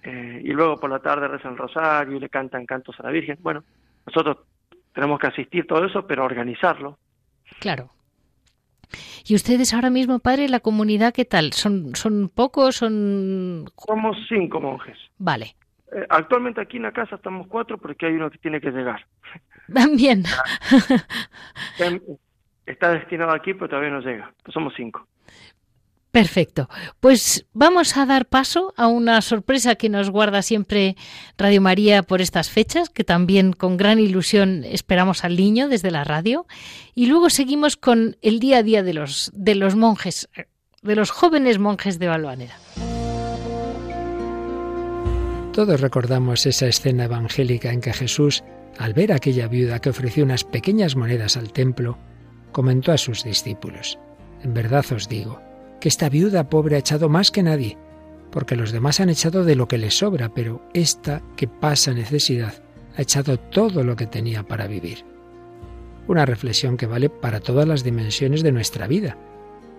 eh, 0.05 0.41
y 0.43 0.53
luego 0.53 0.79
por 0.79 0.89
la 0.89 1.01
tarde 1.01 1.29
rezan 1.29 1.53
el 1.53 1.59
rosario 1.59 2.17
y 2.17 2.21
le 2.21 2.29
cantan 2.29 2.65
cantos 2.65 2.99
a 3.01 3.03
la 3.03 3.11
Virgen. 3.11 3.37
Bueno, 3.41 3.65
nosotros 4.07 4.39
tenemos 4.95 5.19
que 5.19 5.27
asistir 5.27 5.67
todo 5.67 5.85
eso, 5.85 6.07
pero 6.07 6.25
organizarlo. 6.25 6.99
Claro. 7.59 7.91
¿Y 9.25 9.35
ustedes 9.35 9.75
ahora 9.75 9.91
mismo, 9.91 10.21
padre, 10.21 10.49
la 10.49 10.61
comunidad 10.61 11.13
qué 11.13 11.25
tal? 11.25 11.53
¿Son, 11.53 11.97
son 11.97 12.29
pocos? 12.29 12.77
Son... 12.77 13.65
Somos 13.87 14.17
cinco 14.29 14.61
monjes. 14.61 14.99
Vale. 15.19 15.57
Eh, 15.93 16.07
actualmente 16.09 16.61
aquí 16.61 16.77
en 16.77 16.85
la 16.85 16.93
casa 16.93 17.17
estamos 17.17 17.49
cuatro 17.49 17.77
porque 17.79 18.07
hay 18.07 18.15
uno 18.15 18.31
que 18.31 18.39
tiene 18.39 18.61
que 18.61 18.71
llegar. 18.71 19.05
Bien. 19.97 20.23
Está 22.67 22.93
destinado 22.93 23.33
aquí, 23.33 23.55
pero 23.55 23.69
todavía 23.69 23.91
no 23.91 24.01
llega. 24.01 24.33
somos 24.53 24.73
cinco. 24.77 25.07
Perfecto. 26.13 26.69
Pues 27.01 27.47
vamos 27.55 27.97
a 27.97 28.05
dar 28.05 28.27
paso 28.27 28.75
a 28.77 28.87
una 28.87 29.23
sorpresa 29.23 29.77
que 29.77 29.89
nos 29.89 30.11
guarda 30.11 30.43
siempre 30.43 30.95
Radio 31.39 31.63
María 31.63 32.03
por 32.03 32.21
estas 32.21 32.51
fechas, 32.51 32.91
que 32.91 33.03
también 33.03 33.55
con 33.55 33.79
gran 33.79 33.99
ilusión 33.99 34.63
esperamos 34.65 35.25
al 35.25 35.37
niño 35.37 35.69
desde 35.69 35.91
la 35.91 36.05
radio. 36.05 36.47
Y 36.95 37.07
luego 37.07 37.31
seguimos 37.31 37.79
con 37.79 38.19
el 38.21 38.41
día 38.41 38.59
a 38.59 38.63
día 38.63 38.83
de 38.83 38.93
los, 38.93 39.33
de 39.35 39.55
los 39.55 39.75
monjes, 39.75 40.29
de 40.83 40.97
los 40.97 41.11
jóvenes 41.11 41.59
monjes 41.59 41.99
de 41.99 42.09
Balvanera. 42.09 42.57
Todos 45.55 45.81
recordamos 45.81 46.45
esa 46.45 46.67
escena 46.67 47.05
evangélica 47.05 47.73
en 47.73 47.81
que 47.81 47.93
Jesús, 47.95 48.45
al 48.79 48.93
ver 48.93 49.13
a 49.13 49.17
aquella 49.17 49.49
viuda 49.49 49.81
que 49.81 49.91
ofreció 49.91 50.25
unas 50.25 50.45
pequeñas 50.45 50.95
monedas 50.95 51.39
al 51.39 51.53
templo, 51.53 51.99
comentó 52.53 52.93
a 52.93 52.99
sus 52.99 53.25
discípulos, 53.25 53.99
En 54.43 54.55
verdad 54.55 54.85
os 54.93 55.09
digo, 55.09 55.41
que 55.81 55.89
esta 55.89 56.09
viuda 56.09 56.49
pobre 56.49 56.77
ha 56.77 56.81
echado 56.81 57.09
más 57.09 57.31
que 57.31 57.43
nadie, 57.43 57.77
porque 58.31 58.57
los 58.57 58.73
demás 58.73 59.01
han 59.01 59.11
echado 59.11 59.45
de 59.45 59.57
lo 59.57 59.69
que 59.69 59.79
les 59.79 59.99
sobra, 59.99 60.33
pero 60.33 60.63
esta 60.75 61.23
que 61.37 61.49
pasa 61.49 61.93
necesidad 61.93 62.55
ha 62.97 63.03
echado 63.03 63.39
todo 63.39 63.83
lo 63.83 63.97
que 63.97 64.07
tenía 64.07 64.43
para 64.43 64.67
vivir. 64.67 65.05
Una 66.09 66.27
reflexión 66.27 66.77
que 66.77 66.87
vale 66.87 67.09
para 67.09 67.41
todas 67.41 67.67
las 67.67 67.85
dimensiones 67.85 68.43
de 68.43 68.53
nuestra 68.53 68.87
vida, 68.87 69.17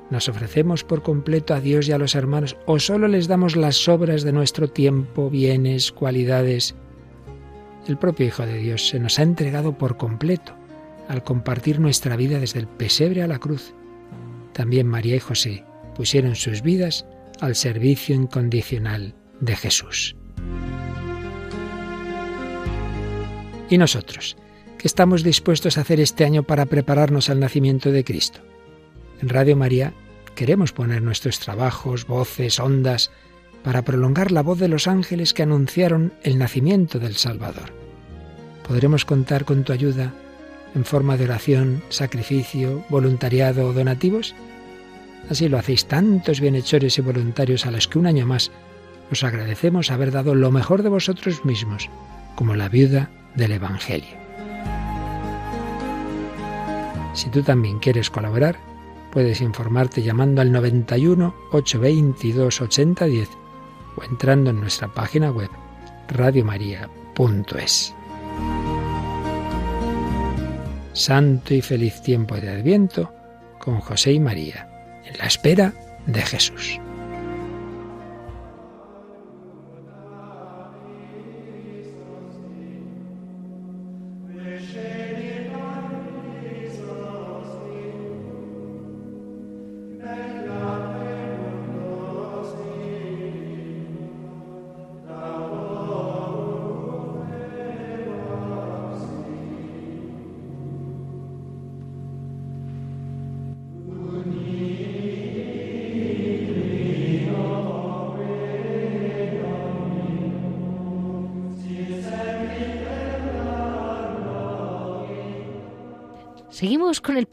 ¿Nos 0.09 0.29
ofrecemos 0.29 0.83
por 0.83 1.01
completo 1.01 1.53
a 1.53 1.59
Dios 1.59 1.87
y 1.87 1.91
a 1.91 1.97
los 1.97 2.13
hermanos 2.13 2.57
o 2.65 2.77
solo 2.77 3.07
les 3.07 3.27
damos 3.27 3.55
las 3.55 3.77
sobras 3.77 4.23
de 4.23 4.31
nuestro 4.31 4.67
tiempo, 4.67 5.29
bienes, 5.29 5.91
cualidades? 5.91 6.75
El 7.87 7.97
propio 7.97 8.27
Hijo 8.27 8.45
de 8.45 8.57
Dios 8.57 8.87
se 8.89 8.99
nos 8.99 9.17
ha 9.17 9.23
entregado 9.23 9.77
por 9.77 9.97
completo 9.97 10.53
al 11.07 11.23
compartir 11.23 11.79
nuestra 11.79 12.15
vida 12.15 12.39
desde 12.39 12.59
el 12.59 12.67
pesebre 12.67 13.23
a 13.23 13.27
la 13.27 13.39
cruz. 13.39 13.73
También 14.53 14.87
María 14.87 15.15
y 15.15 15.19
José 15.19 15.65
pusieron 15.95 16.35
sus 16.35 16.61
vidas 16.61 17.05
al 17.39 17.55
servicio 17.55 18.15
incondicional 18.15 19.15
de 19.39 19.55
Jesús. 19.55 20.15
¿Y 23.69 23.77
nosotros? 23.77 24.37
¿Qué 24.77 24.87
estamos 24.87 25.23
dispuestos 25.23 25.77
a 25.77 25.81
hacer 25.81 25.99
este 25.99 26.25
año 26.25 26.43
para 26.43 26.65
prepararnos 26.65 27.29
al 27.29 27.39
nacimiento 27.39 27.91
de 27.91 28.03
Cristo? 28.03 28.39
En 29.21 29.29
Radio 29.29 29.55
María 29.55 29.93
queremos 30.35 30.73
poner 30.73 31.01
nuestros 31.01 31.39
trabajos, 31.39 32.05
voces, 32.05 32.59
ondas, 32.59 33.11
para 33.63 33.81
prolongar 33.83 34.31
la 34.31 34.43
voz 34.43 34.59
de 34.59 34.67
los 34.67 34.87
ángeles 34.87 35.33
que 35.33 35.43
anunciaron 35.43 36.13
el 36.23 36.37
nacimiento 36.37 36.99
del 36.99 37.15
Salvador. 37.15 37.71
Podremos 38.67 39.05
contar 39.05 39.45
con 39.45 39.63
tu 39.63 39.71
ayuda 39.73 40.13
en 40.75 40.85
forma 40.85 41.17
de 41.17 41.25
oración, 41.25 41.83
sacrificio, 41.89 42.83
voluntariado 42.89 43.67
o 43.67 43.73
donativos. 43.73 44.35
Así 45.29 45.47
lo 45.49 45.57
hacéis 45.57 45.85
tantos 45.85 46.39
bienhechores 46.39 46.97
y 46.97 47.01
voluntarios 47.01 47.65
a 47.65 47.71
los 47.71 47.87
que 47.87 47.99
un 47.99 48.07
año 48.07 48.25
más 48.25 48.51
os 49.11 49.23
agradecemos 49.23 49.91
haber 49.91 50.11
dado 50.11 50.35
lo 50.35 50.51
mejor 50.51 50.83
de 50.83 50.89
vosotros 50.89 51.45
mismos, 51.45 51.89
como 52.35 52.55
la 52.55 52.69
viuda 52.69 53.09
del 53.35 53.51
Evangelio. 53.53 54.23
Si 57.13 57.29
tú 57.29 57.43
también 57.43 57.79
quieres 57.79 58.09
colaborar, 58.09 58.57
Puedes 59.13 59.41
informarte 59.41 60.01
llamando 60.01 60.41
al 60.41 60.51
91 60.51 61.35
822 61.51 62.61
8010 62.61 63.29
o 63.95 64.03
entrando 64.03 64.49
en 64.49 64.59
nuestra 64.59 64.87
página 64.87 65.29
web 65.29 65.51
radiomaria.es. 66.07 67.93
Santo 70.93 71.53
y 71.53 71.61
feliz 71.61 72.01
tiempo 72.01 72.35
de 72.35 72.49
Adviento 72.49 73.13
con 73.59 73.79
José 73.79 74.13
y 74.13 74.19
María, 74.19 74.67
en 75.05 75.17
la 75.17 75.25
espera 75.25 75.73
de 76.05 76.21
Jesús. 76.21 76.79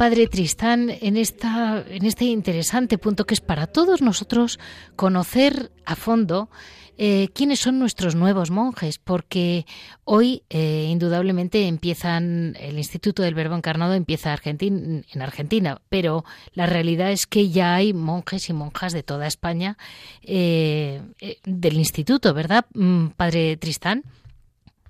Padre 0.01 0.29
Tristán 0.29 0.89
en, 0.89 1.19
esta, 1.19 1.85
en 1.87 2.07
este 2.07 2.25
interesante 2.25 2.97
punto 2.97 3.27
que 3.27 3.35
es 3.35 3.43
para 3.43 3.67
todos 3.67 4.01
nosotros 4.01 4.59
conocer 4.97 5.73
a 5.85 5.95
fondo 5.95 6.49
eh, 6.97 7.29
quiénes 7.35 7.61
son 7.61 7.79
nuestros 7.79 8.15
nuevos 8.15 8.51
monjes, 8.51 8.97
porque 8.97 9.67
hoy 10.05 10.43
eh, 10.49 10.87
indudablemente 10.89 11.67
empiezan, 11.67 12.57
el 12.59 12.79
Instituto 12.79 13.23
del 13.23 13.35
Verbo 13.35 13.57
Encarnado 13.57 13.93
empieza 13.93 14.35
en 14.43 15.05
Argentina, 15.21 15.83
pero 15.91 16.25
la 16.55 16.65
realidad 16.65 17.13
es 17.13 17.27
que 17.27 17.51
ya 17.51 17.75
hay 17.75 17.93
monjes 17.93 18.49
y 18.49 18.55
monjas 18.55 18.95
de 18.95 19.03
toda 19.03 19.27
España 19.27 19.77
eh, 20.23 21.03
del 21.45 21.75
Instituto, 21.75 22.33
¿verdad, 22.33 22.65
mm, 22.73 23.09
Padre 23.19 23.59
Tristán? 23.59 24.05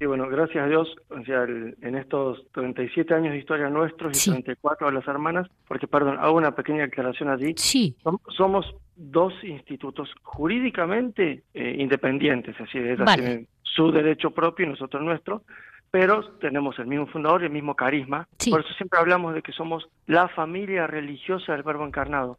Sí, 0.01 0.07
bueno, 0.07 0.27
gracias 0.31 0.65
a 0.65 0.67
Dios, 0.67 0.97
o 1.11 1.23
sea, 1.25 1.43
en 1.43 1.95
estos 1.95 2.43
37 2.55 3.13
años 3.13 3.33
de 3.33 3.39
historia 3.39 3.69
nuestros 3.69 4.27
y 4.27 4.31
34 4.31 4.87
de 4.87 4.95
las 4.95 5.07
hermanas, 5.07 5.47
porque, 5.69 5.87
perdón, 5.87 6.17
hago 6.19 6.39
una 6.39 6.55
pequeña 6.55 6.85
aclaración 6.85 7.29
allí. 7.29 7.53
Sí. 7.59 7.95
Somos 8.35 8.75
dos 8.97 9.35
institutos 9.45 10.09
jurídicamente 10.23 11.43
eh, 11.53 11.77
independientes, 11.79 12.55
es 12.55 12.65
decir, 12.65 12.87
ellas 12.87 13.15
tienen 13.15 13.47
su 13.61 13.93
derecho 13.93 14.31
propio 14.31 14.65
y 14.65 14.71
nosotros 14.71 15.03
nuestro, 15.03 15.43
pero 15.91 16.25
tenemos 16.39 16.79
el 16.79 16.87
mismo 16.87 17.07
fundador 17.07 17.43
y 17.43 17.47
el 17.47 17.53
mismo 17.53 17.75
carisma. 17.75 18.27
Por 18.49 18.61
eso 18.61 18.73
siempre 18.79 18.99
hablamos 19.01 19.35
de 19.35 19.43
que 19.43 19.53
somos 19.53 19.87
la 20.07 20.29
familia 20.29 20.87
religiosa 20.87 21.53
del 21.53 21.63
Verbo 21.63 21.87
encarnado 21.87 22.39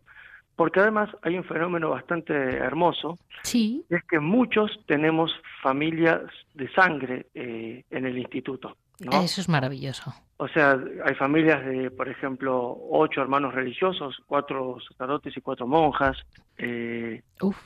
porque 0.62 0.80
además 0.80 1.10
hay 1.24 1.36
un 1.40 1.44
fenómeno 1.44 1.90
bastante 1.90 2.34
hermoso, 2.36 3.18
sí. 3.42 3.84
es 3.90 4.04
que 4.04 4.20
muchos 4.20 4.70
tenemos 4.86 5.32
familias 5.64 6.22
de 6.54 6.72
sangre 6.72 7.26
eh, 7.34 7.84
en 7.90 8.06
el 8.06 8.16
instituto. 8.16 8.78
¿no? 9.00 9.24
Eso 9.24 9.42
es 9.42 9.50
maravilloso. 9.50 10.14
O 10.38 10.48
sea, 10.48 10.80
hay 11.04 11.16
familias 11.16 11.66
de, 11.66 11.90
por 11.90 12.08
ejemplo, 12.08 12.78
ocho 12.92 13.24
hermanos 13.24 13.56
religiosos, 13.56 14.22
cuatro 14.28 14.78
sacerdotes 14.88 15.36
y 15.36 15.42
cuatro 15.42 15.66
monjas. 15.66 16.16
Eh, 16.60 17.24
Uf. 17.42 17.58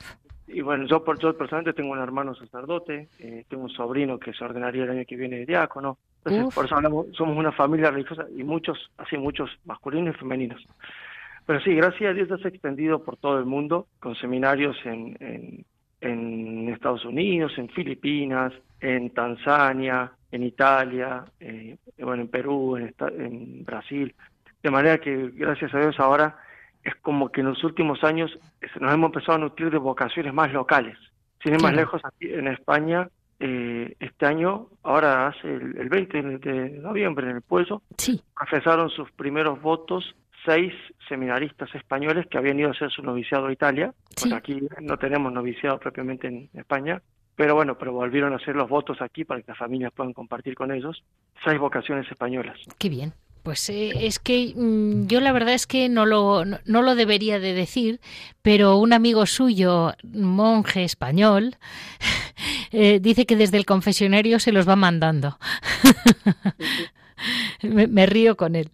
Y 0.48 0.62
bueno, 0.62 0.86
yo, 0.86 1.04
por, 1.04 1.18
yo 1.18 1.36
personalmente 1.36 1.74
tengo 1.74 1.92
un 1.92 1.98
hermano 1.98 2.34
sacerdote, 2.34 3.10
eh, 3.18 3.44
tengo 3.50 3.64
un 3.64 3.70
sobrino 3.70 4.18
que 4.18 4.32
se 4.32 4.42
ordenaría 4.42 4.84
el 4.84 4.90
año 4.92 5.04
que 5.06 5.16
viene 5.16 5.40
de 5.40 5.44
diácono. 5.44 5.98
Entonces, 6.24 6.54
por 6.54 6.64
eso 6.64 6.76
hablamos, 6.76 7.08
somos 7.12 7.36
una 7.36 7.52
familia 7.52 7.90
religiosa 7.90 8.24
y 8.34 8.42
muchos, 8.42 8.90
así 8.96 9.18
muchos 9.18 9.50
masculinos 9.66 10.14
y 10.14 10.18
femeninos. 10.18 10.64
Pero 11.46 11.60
sí, 11.60 11.74
gracias 11.74 12.10
a 12.10 12.12
Dios 12.12 12.28
se 12.40 12.48
ha 12.48 12.50
extendido 12.50 13.02
por 13.04 13.16
todo 13.16 13.38
el 13.38 13.44
mundo, 13.44 13.86
con 14.00 14.16
seminarios 14.16 14.76
en, 14.84 15.64
en, 16.00 16.68
Estados 16.68 17.04
Unidos, 17.04 17.52
en 17.56 17.68
Filipinas, 17.68 18.52
en 18.80 19.10
Tanzania, 19.10 20.12
en 20.30 20.42
Italia, 20.42 21.24
eh, 21.40 21.76
bueno, 21.98 22.22
en 22.22 22.28
Perú, 22.28 22.76
en, 22.76 22.94
en 23.18 23.64
Brasil. 23.64 24.14
De 24.62 24.70
manera 24.70 24.98
que, 24.98 25.30
gracias 25.34 25.72
a 25.74 25.78
Dios, 25.78 25.98
ahora 25.98 26.36
es 26.82 26.94
como 26.96 27.30
que 27.30 27.40
en 27.40 27.48
los 27.48 27.64
últimos 27.64 28.02
años 28.04 28.36
nos 28.80 28.92
hemos 28.92 29.06
empezado 29.06 29.34
a 29.34 29.40
nutrir 29.40 29.70
de 29.70 29.78
vocaciones 29.78 30.34
más 30.34 30.52
locales. 30.52 30.98
Sin 31.42 31.54
ir 31.54 31.62
más 31.62 31.74
lejos, 31.74 32.00
aquí 32.04 32.32
en 32.32 32.48
España, 32.48 33.08
eh, 33.38 33.94
este 34.00 34.26
año, 34.26 34.68
ahora 34.82 35.28
hace 35.28 35.48
el, 35.48 35.76
el, 35.78 35.88
20 35.88 36.22
de 36.22 36.70
noviembre 36.80 37.28
en 37.28 37.36
el 37.36 37.42
Pueblo, 37.42 37.82
sí. 37.96 38.22
profesaron 38.34 38.90
sus 38.90 39.10
primeros 39.12 39.60
votos 39.60 40.14
seis 40.46 40.72
seminaristas 41.08 41.74
españoles 41.74 42.26
que 42.30 42.38
habían 42.38 42.58
ido 42.58 42.68
a 42.68 42.72
hacer 42.72 42.90
su 42.90 43.02
noviciado 43.02 43.48
a 43.48 43.52
Italia, 43.52 43.92
porque 44.18 44.34
aquí 44.34 44.62
no 44.80 44.96
tenemos 44.96 45.32
noviciado 45.32 45.78
propiamente 45.78 46.28
en 46.28 46.48
España, 46.54 47.02
pero 47.34 47.54
bueno, 47.54 47.76
pero 47.76 47.92
volvieron 47.92 48.32
a 48.32 48.36
hacer 48.36 48.56
los 48.56 48.68
votos 48.68 49.02
aquí 49.02 49.24
para 49.24 49.42
que 49.42 49.48
las 49.48 49.58
familias 49.58 49.92
puedan 49.92 50.14
compartir 50.14 50.54
con 50.54 50.72
ellos, 50.72 51.02
seis 51.44 51.58
vocaciones 51.58 52.10
españolas. 52.10 52.58
Qué 52.78 52.88
bien. 52.88 53.12
Pues 53.42 53.68
eh, 53.68 53.92
es 54.00 54.18
que 54.18 54.54
mm, 54.56 55.06
yo 55.06 55.20
la 55.20 55.30
verdad 55.30 55.54
es 55.54 55.68
que 55.68 55.88
no 55.88 56.04
lo, 56.04 56.44
no, 56.44 56.82
lo 56.82 56.94
debería 56.96 57.38
de 57.38 57.52
decir, 57.52 58.00
pero 58.42 58.76
un 58.76 58.92
amigo 58.92 59.24
suyo, 59.26 59.92
monje 60.02 60.82
español, 60.82 61.54
eh, 62.72 62.98
dice 63.00 63.24
que 63.24 63.36
desde 63.36 63.58
el 63.58 63.64
confesionario 63.64 64.40
se 64.40 64.50
los 64.50 64.68
va 64.68 64.74
mandando. 64.74 65.38
me, 67.62 68.06
río 68.06 68.36
con 68.36 68.54
él. 68.54 68.70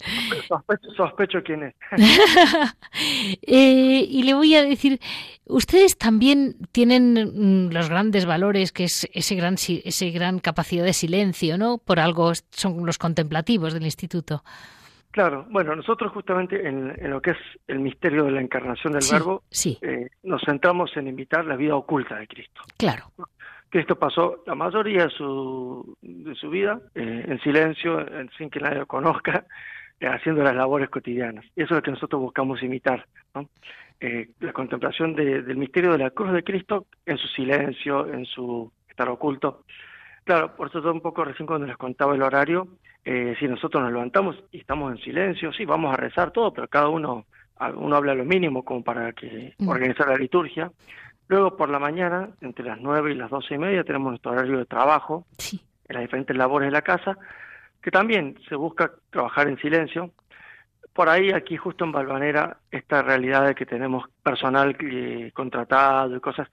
Sospecho, 0.97 1.43
quién 1.45 1.65
es. 1.65 1.75
Eh, 3.45 4.07
y 4.09 4.23
le 4.23 4.35
voy 4.35 4.55
a 4.55 4.63
decir, 4.63 5.01
ustedes 5.47 5.97
también 5.97 6.57
tienen 6.73 7.15
mm, 7.15 7.73
los 7.73 7.89
grandes 7.89 8.27
valores, 8.27 8.73
que 8.73 8.85
es 8.85 9.09
ese 9.13 9.35
gran, 9.35 9.55
ese 9.55 10.11
gran 10.11 10.39
capacidad 10.39 10.85
de 10.85 10.93
silencio, 10.93 11.59
¿no? 11.59 11.79
Por 11.79 12.01
algo 12.01 12.33
son 12.51 12.85
los 12.87 12.99
contemplativos 12.99 13.73
del 13.75 13.85
instituto. 13.85 14.43
Claro, 15.13 15.47
bueno, 15.51 15.77
nosotros 15.77 16.11
justamente 16.13 16.67
en, 16.67 17.11
lo 17.11 17.21
que 17.21 17.33
es 17.33 17.39
el 17.69 17.81
misterio 17.81 18.25
de 18.25 18.31
la 18.31 18.41
encarnación 18.41 18.95
del 18.95 19.05
Verbo, 19.11 19.43
sí. 19.51 19.79
Eh, 19.83 20.09
nos 20.23 20.41
centramos 20.43 20.97
en 20.97 21.07
invitar 21.07 21.45
la 21.45 21.55
vida 21.55 21.77
oculta 21.77 22.17
de 22.17 22.27
Cristo. 22.27 22.63
Claro. 22.79 23.13
Cristo 23.73 23.97
pasó 23.97 24.43
la 24.47 24.55
mayoría 24.55 25.05
de 25.05 25.11
su, 25.11 25.97
de 26.03 26.35
su 26.35 26.51
vida 26.51 26.79
eh, 26.95 27.25
en 27.27 27.41
silencio, 27.41 28.05
sin 28.37 28.51
que 28.51 28.61
nadie 28.61 28.81
lo 28.81 28.87
conozca, 28.87 29.47
eh, 29.99 30.07
haciendo 30.07 30.43
las 30.43 30.55
labores 30.55 30.91
cotidianas. 30.91 31.47
Eso 31.57 31.65
es 31.65 31.71
lo 31.71 31.83
que 31.83 31.91
nosotros 31.91 32.21
buscamos 32.21 32.63
imitar, 32.63 33.07
eh, 33.99 34.29
la 34.41 34.53
contemplación 34.53 35.15
del 35.15 35.57
misterio 35.57 35.93
de 35.93 35.99
la 35.99 36.11
cruz 36.11 36.35
de 36.35 36.45
Cristo 36.45 36.85
en 37.07 37.17
su 37.17 37.27
silencio, 37.29 38.13
en 38.13 38.27
su 38.27 38.71
estar 38.91 39.09
oculto. 39.09 39.65
Claro, 40.25 40.55
por 40.55 40.69
eso 40.69 40.83
todo 40.83 40.93
un 40.93 41.01
poco 41.01 41.25
recién 41.25 41.47
cuando 41.47 41.67
les 41.67 41.79
contaba 41.79 42.15
el 42.15 42.23
horario, 42.23 42.69
si 43.03 43.49
nosotros 43.49 43.83
nos 43.83 43.91
levantamos 43.91 44.37
y 44.53 44.59
estamos 44.59 44.93
en 44.93 45.03
silencio, 45.03 45.51
sí, 45.51 45.65
vamos 45.65 45.95
a 45.95 45.97
rezar 45.97 46.31
todo, 46.31 46.53
pero 46.53 46.69
cada 46.69 46.91
uno, 46.91 47.25
uno 47.75 47.97
habla 47.97 48.15
lo 48.15 48.27
mínimo 48.27 48.67
como 48.67 48.85
para 48.85 49.13
que 49.13 49.55
mm. 49.57 49.67
organizar 49.67 50.09
la 50.09 50.19
liturgia. 50.19 50.71
Luego 51.29 51.57
por 51.57 51.69
la 51.71 51.79
mañana, 51.79 52.31
entre 52.41 52.65
las 52.65 52.81
nueve 52.81 53.13
y 53.13 53.15
las 53.15 53.31
doce 53.31 53.55
y 53.55 53.59
media, 53.59 53.85
tenemos 53.85 54.11
nuestro 54.11 54.33
horario 54.33 54.59
de 54.59 54.67
trabajo 54.67 55.27
en 55.89 55.95
las 55.95 56.03
diferentes 56.03 56.37
labores 56.37 56.69
de 56.69 56.73
la 56.73 56.83
casa, 56.83 57.17
que 57.81 57.91
también 57.91 58.39
se 58.49 58.55
busca 58.55 58.93
trabajar 59.11 59.49
en 59.49 59.59
silencio. 59.59 60.11
Por 60.93 61.09
ahí, 61.09 61.31
aquí 61.31 61.57
justo 61.57 61.85
en 61.85 61.93
Balvanera, 61.93 62.59
esta 62.71 63.03
realidad 63.03 63.47
de 63.47 63.55
que 63.55 63.67
tenemos 63.67 64.05
personal 64.23 64.77
contratado 65.33 66.17
y 66.17 66.21
cosas, 66.21 66.49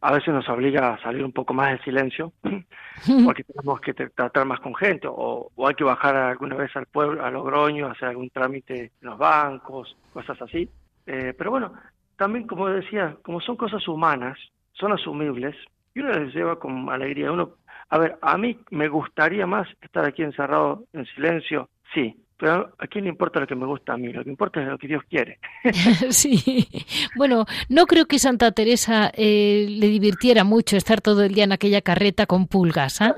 a 0.00 0.12
veces 0.12 0.32
nos 0.32 0.48
obliga 0.48 0.94
a 0.94 1.02
salir 1.02 1.24
un 1.24 1.32
poco 1.32 1.54
más 1.54 1.70
del 1.70 1.82
silencio, 1.82 2.32
porque 3.24 3.44
tenemos 3.44 3.80
que 3.80 3.94
tratar 3.94 4.44
más 4.44 4.60
con 4.60 4.74
gente, 4.74 5.08
o, 5.10 5.50
hay 5.66 5.74
que 5.74 5.84
bajar 5.84 6.14
alguna 6.14 6.56
vez 6.56 6.74
al 6.76 6.86
pueblo, 6.86 7.24
a 7.24 7.30
Logroño, 7.30 7.88
hacer 7.88 8.08
algún 8.08 8.30
trámite 8.30 8.92
en 9.00 9.08
los 9.08 9.18
bancos, 9.18 9.96
cosas 10.12 10.40
así. 10.42 10.68
Eh, 11.06 11.34
pero 11.36 11.50
bueno, 11.50 11.72
también, 12.18 12.46
como 12.46 12.68
decía, 12.68 13.16
como 13.22 13.40
son 13.40 13.56
cosas 13.56 13.86
humanas, 13.86 14.36
son 14.72 14.92
asumibles, 14.92 15.54
y 15.94 16.00
uno 16.00 16.10
les 16.10 16.34
lleva 16.34 16.58
con 16.58 16.90
alegría. 16.90 17.32
Uno, 17.32 17.52
a 17.88 17.98
ver, 17.98 18.18
a 18.20 18.36
mí 18.36 18.58
me 18.70 18.88
gustaría 18.88 19.46
más 19.46 19.68
estar 19.80 20.04
aquí 20.04 20.22
encerrado 20.22 20.84
en 20.92 21.06
silencio, 21.06 21.70
sí, 21.94 22.16
pero 22.36 22.72
a 22.78 22.86
quién 22.88 23.04
le 23.04 23.10
importa 23.10 23.40
lo 23.40 23.46
que 23.46 23.54
me 23.54 23.66
gusta 23.66 23.92
a 23.92 23.96
mí, 23.96 24.12
lo 24.12 24.24
que 24.24 24.30
importa 24.30 24.60
es 24.60 24.68
lo 24.68 24.78
que 24.78 24.88
Dios 24.88 25.02
quiere. 25.08 25.38
sí, 26.10 26.68
bueno, 27.16 27.46
no 27.68 27.86
creo 27.86 28.06
que 28.06 28.18
Santa 28.18 28.50
Teresa 28.50 29.12
eh, 29.14 29.66
le 29.68 29.86
divirtiera 29.86 30.42
mucho 30.42 30.76
estar 30.76 31.00
todo 31.00 31.22
el 31.22 31.34
día 31.34 31.44
en 31.44 31.52
aquella 31.52 31.82
carreta 31.82 32.26
con 32.26 32.48
pulgas, 32.48 33.00
¿ah? 33.00 33.16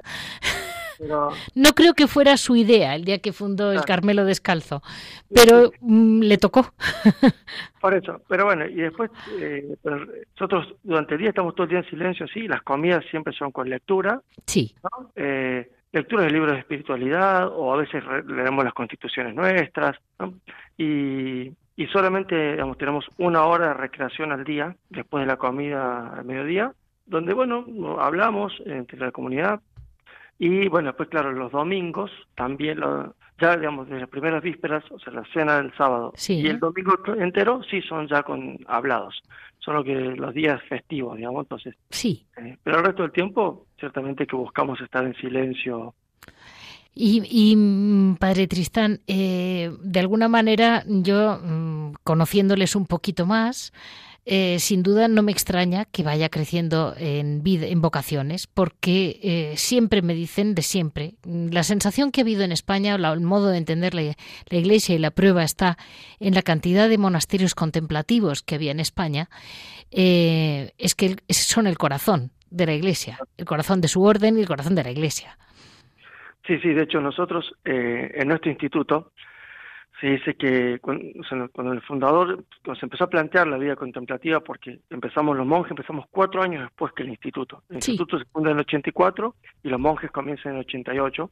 No 1.55 1.73
creo 1.75 1.95
que 1.95 2.07
fuera 2.07 2.37
su 2.37 2.57
idea 2.57 2.95
el 2.95 3.05
día 3.05 3.19
que 3.19 3.33
fundó 3.33 3.73
el 3.73 3.85
Carmelo 3.85 4.25
Descalzo, 4.25 4.83
pero 5.35 5.73
mm, 5.81 6.21
le 6.21 6.39
tocó. 6.39 6.73
Por 7.81 7.95
eso, 7.95 8.21
pero 8.29 8.45
bueno, 8.45 8.67
y 8.67 8.77
después 8.77 9.11
eh, 9.39 9.77
nosotros 10.35 10.75
durante 10.83 11.15
el 11.15 11.21
día 11.21 11.31
estamos 11.31 11.55
todo 11.55 11.65
el 11.65 11.71
día 11.71 11.79
en 11.79 11.91
silencio, 11.91 12.27
sí, 12.29 12.47
las 12.47 12.63
comidas 12.63 13.05
siempre 13.11 13.33
son 13.33 13.51
con 13.51 13.69
lectura. 13.69 14.21
Sí. 14.47 14.75
Eh, 15.17 15.71
lectura 15.93 16.25
de 16.25 16.31
libros 16.31 16.53
de 16.53 16.61
espiritualidad 16.61 17.49
o 17.49 17.73
a 17.73 17.77
veces 17.77 18.05
leemos 18.27 18.65
las 18.65 18.75
constituciones 18.75 19.35
nuestras 19.35 19.97
y, 20.77 21.51
y 21.77 21.87
solamente 21.93 22.53
digamos, 22.53 22.79
tenemos 22.79 23.07
una 23.19 23.45
hora 23.45 23.69
de 23.69 23.75
recreación 23.75 24.33
al 24.33 24.45
día 24.45 24.77
después 24.89 25.23
de 25.23 25.27
la 25.27 25.37
comida 25.37 26.15
al 26.15 26.25
mediodía 26.25 26.73
donde 27.07 27.35
bueno 27.35 27.67
hablamos 27.99 28.53
entre 28.67 28.99
la 28.99 29.11
comunidad 29.11 29.61
y 30.43 30.69
bueno, 30.69 30.97
pues 30.97 31.11
claro, 31.11 31.33
los 31.33 31.53
domingos 31.53 32.11
también, 32.35 32.81
lo, 32.81 33.15
ya 33.39 33.59
digamos, 33.59 33.87
de 33.91 34.01
las 34.01 34.09
primeras 34.09 34.43
vísperas, 34.43 34.83
o 34.91 34.99
sea, 34.99 35.13
la 35.13 35.23
cena 35.35 35.59
del 35.59 35.71
sábado 35.77 36.15
y 36.29 36.47
el 36.47 36.59
domingo 36.59 36.95
entero, 37.19 37.61
sí 37.71 37.83
son 37.83 38.09
ya 38.09 38.23
con 38.23 38.59
hablados. 38.67 39.21
Son 39.59 39.75
lo 39.75 39.85
que 39.85 39.95
los 39.95 40.33
días 40.33 40.59
festivos, 40.67 41.19
digamos, 41.19 41.45
entonces. 41.45 41.75
Sí. 41.91 42.25
Eh, 42.39 42.57
pero 42.63 42.79
el 42.79 42.87
resto 42.87 43.03
del 43.03 43.13
tiempo, 43.13 43.67
ciertamente 43.79 44.27
que 44.27 44.35
buscamos 44.35 44.81
estar 44.81 45.05
en 45.05 45.15
silencio. 45.17 45.95
Y, 46.95 47.23
y 47.31 47.55
mm, 47.55 48.17
padre 48.17 48.47
Tristán, 48.47 49.01
eh, 49.07 49.71
de 49.83 50.01
alguna 50.01 50.29
manera 50.29 50.85
yo, 50.87 51.39
mm, 51.39 51.97
conociéndoles 52.03 52.75
un 52.75 52.87
poquito 52.87 53.27
más, 53.27 53.75
eh, 54.27 54.59
sin 54.59 54.83
duda 54.83 55.09
no 55.09 55.23
me 55.23 55.33
extraña 55.33 55.87
que 55.87 56.03
vaya 56.03 56.29
creciendo 56.29 56.95
en, 56.99 57.43
en 57.45 57.81
vocaciones, 57.81 58.47
porque 58.47 59.19
eh, 59.23 59.57
siempre 59.57 60.03
me 60.03 60.15
dicen 60.15 60.55
de 60.55 60.63
siempre, 60.63 61.15
la 61.25 61.63
sensación 61.63 62.13
que 62.13 62.21
ha 62.21 62.25
habido 62.25 62.43
en 62.43 62.53
España, 62.53 62.95
el 62.95 63.21
modo 63.21 63.49
de 63.49 63.59
entender 63.59 63.95
la, 63.95 64.03
Iglesia 64.51 64.95
y 64.95 64.99
la 64.99 65.11
prueba 65.11 65.43
está 65.43 65.79
en 66.19 66.35
la 66.35 66.43
cantidad 66.43 66.89
de 66.89 66.99
monasterios 66.99 67.55
contemplativos 67.55 68.43
que 68.43 68.57
había 68.57 68.73
en 68.73 68.81
España, 68.81 69.29
eh, 69.91 70.73
es 70.77 70.95
que 70.95 71.17
son 71.31 71.67
el 71.67 71.79
corazón 71.79 72.31
de 72.51 72.67
la 72.67 72.75
Iglesia, 72.75 73.19
el 73.39 73.47
corazón 73.47 73.81
de 73.81 73.89
su 73.89 74.03
orden 74.03 74.37
y 74.37 74.43
el 74.43 74.49
corazón 74.49 74.75
de 74.75 74.85
la 74.85 74.91
Iglesia. 74.91 75.39
Sí, 76.47 76.59
sí, 76.61 76.69
de 76.71 76.83
hecho 76.83 77.01
nosotros 77.01 77.53
en 77.65 78.29
nuestro 78.29 78.51
instituto 78.51 79.13
se 80.01 80.07
dice 80.07 80.35
que 80.35 80.79
cuando, 80.81 81.73
el 81.73 81.83
fundador 81.83 82.45
cuando 82.65 82.81
se 82.81 82.87
empezó 82.87 83.05
a 83.05 83.11
plantear 83.11 83.47
la 83.47 83.59
vida 83.59 83.77
contemplativa, 83.77 84.41
porque 84.41 84.81
empezamos 84.89 85.37
los 85.37 85.47
monjes, 85.47 85.73
empezamos 85.73 86.07
cuatro 86.11 86.43
años 86.43 86.63
después 86.63 86.93
que 86.95 87.03
el 87.03 87.11
instituto. 87.11 87.63
El 87.69 87.77
instituto 87.77 88.19
se 88.19 88.25
funda 88.27 88.51
en 88.51 88.57
el 88.57 88.63
84 88.63 89.35
y 89.63 89.69
los 89.69 89.79
monjes 89.79 90.11
comienzan 90.11 90.53
en 90.53 90.59
el 90.59 90.65
88. 90.65 91.31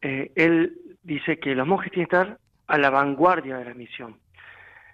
Eh, 0.00 0.32
él 0.34 0.78
dice 1.02 1.38
que 1.38 1.54
los 1.54 1.66
monjes 1.66 1.92
tienen 1.92 2.08
que 2.08 2.16
estar 2.16 2.38
a 2.66 2.78
la 2.78 2.88
vanguardia 2.88 3.58
de 3.58 3.66
la 3.66 3.74
misión. 3.74 4.16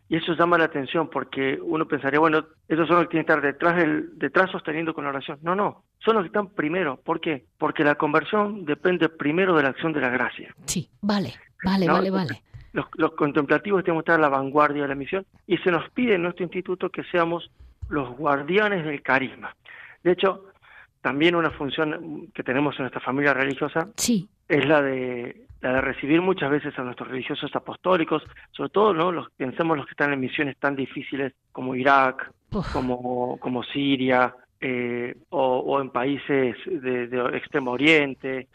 Y 0.08 0.16
eso 0.16 0.34
llama 0.34 0.58
la 0.58 0.64
atención 0.64 1.08
porque 1.08 1.60
uno 1.62 1.86
pensaría, 1.86 2.18
bueno, 2.18 2.44
esos 2.66 2.88
son 2.88 2.96
los 2.96 3.04
que 3.04 3.10
tienen 3.10 3.26
que 3.26 3.32
estar 3.32 3.44
detrás, 3.44 3.76
del, 3.76 4.18
detrás 4.18 4.50
sosteniendo 4.50 4.92
con 4.92 5.04
la 5.04 5.10
oración. 5.10 5.38
No, 5.42 5.54
no, 5.54 5.84
son 6.04 6.14
los 6.14 6.24
que 6.24 6.28
están 6.28 6.48
primero. 6.48 6.96
¿Por 6.96 7.20
qué? 7.20 7.44
Porque 7.56 7.84
la 7.84 7.94
conversión 7.94 8.64
depende 8.64 9.08
primero 9.08 9.54
de 9.54 9.62
la 9.62 9.68
acción 9.68 9.92
de 9.92 10.00
la 10.00 10.08
gracia. 10.08 10.52
Sí, 10.64 10.90
vale, 11.00 11.34
vale, 11.62 11.86
vale, 11.86 12.10
vale 12.10 12.42
los, 12.72 13.12
contemplativos 13.12 13.82
tenemos 13.84 14.04
que 14.04 14.12
estar 14.12 14.18
a 14.18 14.28
la 14.28 14.36
vanguardia 14.36 14.82
de 14.82 14.88
la 14.88 14.94
misión 14.94 15.26
y 15.46 15.56
se 15.58 15.70
nos 15.70 15.88
pide 15.90 16.14
en 16.14 16.22
nuestro 16.22 16.44
instituto 16.44 16.90
que 16.90 17.04
seamos 17.04 17.50
los 17.88 18.16
guardianes 18.16 18.84
del 18.84 19.02
carisma. 19.02 19.54
De 20.02 20.12
hecho, 20.12 20.46
también 21.00 21.34
una 21.34 21.50
función 21.50 22.28
que 22.34 22.42
tenemos 22.42 22.76
en 22.76 22.84
nuestra 22.84 23.00
familia 23.00 23.34
religiosa 23.34 23.88
es 24.48 24.66
la 24.66 24.82
de 24.82 25.46
la 25.60 25.74
de 25.74 25.80
recibir 25.82 26.22
muchas 26.22 26.50
veces 26.50 26.78
a 26.78 26.82
nuestros 26.82 27.10
religiosos 27.10 27.54
apostólicos, 27.54 28.22
sobre 28.50 28.70
todo 28.70 28.94
no 28.94 29.12
los 29.12 29.30
pensemos 29.32 29.76
los 29.76 29.84
que 29.84 29.90
están 29.90 30.10
en 30.10 30.20
misiones 30.20 30.56
tan 30.56 30.74
difíciles 30.74 31.34
como 31.52 31.74
Irak, 31.74 32.32
como 32.72 33.36
como 33.38 33.62
Siria 33.64 34.34
eh, 34.60 35.16
o, 35.30 35.80
en 35.80 35.90
países 35.90 36.56
de, 36.66 37.08
de 37.08 37.36
Extremo 37.36 37.72
Oriente, 37.72 38.48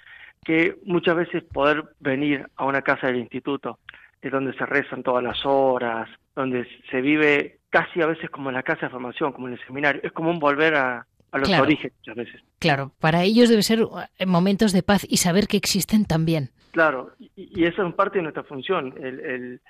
que 0.44 0.78
muchas 0.86 1.16
veces 1.16 1.44
poder 1.44 1.84
venir 2.00 2.48
a 2.56 2.66
una 2.66 2.84
casa 2.84 3.08
del 3.08 3.18
instituto 3.18 3.80
es 4.28 4.32
donde 4.32 4.54
se 4.54 4.66
rezan 4.66 5.04
todas 5.04 5.24
las 5.24 5.46
horas, 5.46 6.10
donde 6.36 6.68
se 6.90 7.02
vive 7.02 7.60
casi 7.70 8.02
a 8.02 8.08
veces 8.08 8.30
como 8.30 8.50
en 8.50 8.56
la 8.56 8.64
casa 8.64 8.88
de 8.88 8.92
formación, 8.92 9.32
como 9.32 9.48
en 9.48 9.54
el 9.54 9.66
seminario. 9.66 10.02
Es 10.04 10.12
como 10.12 10.30
un 10.30 10.40
volver 10.40 10.76
a, 10.76 11.06
los 11.34 11.50
orígenes 11.50 11.94
muchas 11.98 12.16
veces. 12.16 12.42
Claro, 12.60 12.92
para 13.00 13.24
ellos 13.24 13.50
debe 13.50 13.62
ser 13.62 13.86
eh, 14.18 14.26
momentos 14.26 14.72
de 14.72 14.84
paz 14.84 15.06
y 15.08 15.18
saber 15.18 15.48
que 15.48 15.58
existen 15.58 16.06
también. 16.06 16.50
Claro, 16.72 17.12
y, 17.36 17.66
eso 17.66 17.86
es 17.86 17.94
parte 17.94 18.20
de 18.20 18.24
nuestra 18.24 18.44
función, 18.44 18.94
el, 19.00 19.62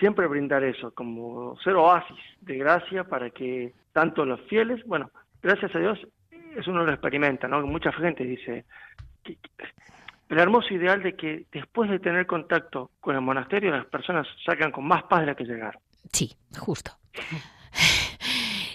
siempre 0.00 0.26
brindar 0.26 0.64
eso, 0.64 0.90
como 0.92 1.56
ser 1.60 1.74
oasis 1.74 2.18
de 2.40 2.58
gracia 2.58 3.04
para 3.04 3.30
que 3.30 3.72
tanto 3.92 4.24
los 4.24 4.40
fieles, 4.48 4.84
bueno, 4.84 5.10
gracias 5.42 5.74
a 5.74 5.78
Dios, 5.78 5.98
eso 6.56 6.70
uno 6.70 6.84
lo 6.84 6.92
experimenta, 6.92 7.46
¿no? 7.46 7.64
Mucha 7.66 7.92
gente 7.92 8.24
dice, 8.24 8.64
el 10.28 10.38
hermoso 10.38 10.74
ideal 10.74 11.02
de 11.02 11.14
que 11.14 11.46
después 11.52 11.90
de 11.90 11.98
tener 11.98 12.26
contacto 12.26 12.90
con 13.00 13.14
el 13.14 13.20
monasterio 13.20 13.70
las 13.70 13.86
personas 13.86 14.26
salgan 14.44 14.72
con 14.72 14.86
más 14.86 15.04
paz 15.04 15.20
de 15.20 15.26
la 15.26 15.34
que 15.34 15.44
llegaron. 15.44 15.80
Sí, 16.12 16.32
justo. 16.58 16.92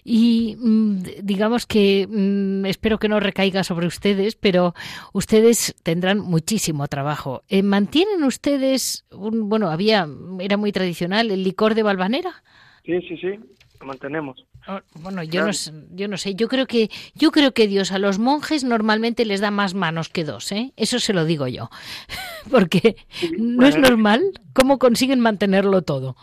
Y 0.04 0.56
mm, 0.58 1.04
digamos 1.24 1.66
que 1.66 2.08
mm, 2.10 2.66
espero 2.66 2.98
que 2.98 3.08
no 3.08 3.20
recaiga 3.20 3.64
sobre 3.64 3.88
ustedes, 3.88 4.36
pero 4.36 4.74
ustedes 5.14 5.76
tendrán 5.84 6.20
muchísimo 6.20 6.88
trabajo. 6.88 7.44
Eh, 7.50 7.62
¿Mantienen 7.62 8.24
ustedes, 8.24 9.06
un, 9.12 9.48
bueno, 9.50 9.70
había, 9.70 10.08
era 10.40 10.58
muy 10.58 10.72
tradicional, 10.72 11.30
el 11.30 11.44
licor 11.44 11.76
de 11.76 11.84
Valvanera? 11.84 12.44
Sí, 12.84 13.00
sí, 13.02 13.18
sí, 13.18 13.40
mantenemos. 13.86 14.46
Ah, 14.68 14.82
bueno, 14.96 15.24
yo 15.24 15.46
no, 15.46 15.52
yo 15.92 16.08
no 16.08 16.18
sé, 16.18 16.36
yo 16.36 16.48
creo 16.48 16.68
que 16.68 16.90
yo 17.16 17.32
creo 17.32 17.54
que 17.54 17.68
Dios 17.68 17.92
a 17.92 18.00
los 18.00 18.20
monjes 18.20 18.64
normalmente 18.64 19.26
les 19.26 19.42
da 19.42 19.52
más 19.52 19.74
manos 19.74 20.10
que 20.10 20.24
dos, 20.24 20.52
¿eh? 20.52 20.74
Eso 20.78 21.00
se 21.00 21.14
lo 21.14 21.26
digo 21.26 21.48
yo. 21.48 21.70
Porque 22.52 22.96
no 23.38 23.66
es 23.66 23.78
normal 23.78 24.22
cómo 24.54 24.80
consiguen 24.80 25.20
mantenerlo 25.20 25.82
todo. 25.82 26.16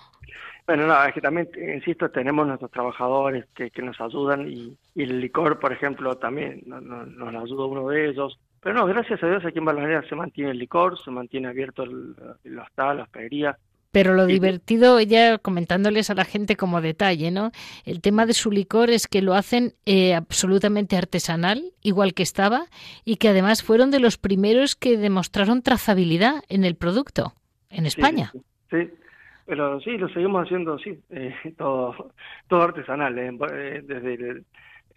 Bueno, 0.66 0.86
no, 0.86 1.02
es 1.02 1.14
que 1.14 1.22
también, 1.22 1.48
insisto, 1.74 2.10
tenemos 2.10 2.46
nuestros 2.46 2.70
trabajadores 2.70 3.46
que, 3.54 3.70
que 3.70 3.80
nos 3.80 3.98
ayudan 4.02 4.50
y, 4.50 4.76
el 4.96 5.18
licor, 5.18 5.58
por 5.58 5.72
ejemplo, 5.72 6.18
también 6.18 6.62
nos 6.66 7.34
ayuda 7.34 7.64
uno 7.64 7.88
de 7.88 8.10
ellos. 8.10 8.38
Pero 8.60 8.74
no, 8.74 8.86
gracias 8.86 9.22
a 9.22 9.28
Dios 9.28 9.44
aquí 9.46 9.60
en 9.60 9.64
Barcelona 9.64 10.04
se 10.06 10.14
mantiene 10.14 10.50
el 10.50 10.58
licor, 10.58 11.02
se 11.02 11.10
mantiene 11.10 11.48
abierto 11.48 11.84
el, 11.84 12.14
el 12.44 12.58
hostal, 12.58 12.98
la 12.98 13.04
hospedería, 13.04 13.56
pero 13.90 14.14
lo 14.14 14.26
divertido, 14.26 15.00
ya 15.00 15.38
comentándoles 15.38 16.10
a 16.10 16.14
la 16.14 16.24
gente 16.24 16.56
como 16.56 16.80
detalle, 16.80 17.30
¿no? 17.30 17.52
El 17.84 18.00
tema 18.02 18.26
de 18.26 18.34
su 18.34 18.50
licor 18.50 18.90
es 18.90 19.06
que 19.06 19.22
lo 19.22 19.34
hacen 19.34 19.72
eh, 19.86 20.14
absolutamente 20.14 20.96
artesanal, 20.96 21.72
igual 21.82 22.12
que 22.12 22.22
estaba, 22.22 22.66
y 23.04 23.16
que 23.16 23.28
además 23.28 23.62
fueron 23.62 23.90
de 23.90 24.00
los 24.00 24.18
primeros 24.18 24.76
que 24.76 24.98
demostraron 24.98 25.62
trazabilidad 25.62 26.42
en 26.48 26.64
el 26.64 26.76
producto, 26.76 27.32
en 27.70 27.86
España. 27.86 28.30
Sí, 28.70 28.90
pero 29.46 29.80
sí, 29.80 29.96
lo 29.96 30.08
seguimos 30.10 30.44
haciendo, 30.44 30.78
sí, 30.78 30.98
eh, 31.10 31.34
todo, 31.56 32.12
todo 32.46 32.62
artesanal, 32.62 33.18
eh, 33.18 33.82
desde 33.82 34.44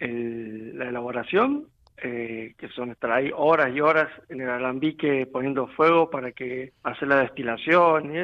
la 0.00 0.88
elaboración 0.88 1.66
que 1.96 2.68
son 2.74 2.90
estar 2.90 3.12
ahí 3.12 3.30
horas 3.32 3.72
y 3.72 3.80
horas 3.80 4.08
en 4.28 4.40
el 4.40 4.50
alambique 4.50 5.24
poniendo 5.26 5.68
fuego 5.68 6.10
para 6.10 6.32
que 6.32 6.72
hacer 6.82 7.06
la 7.06 7.20
destilación 7.20 8.16
y 8.16 8.18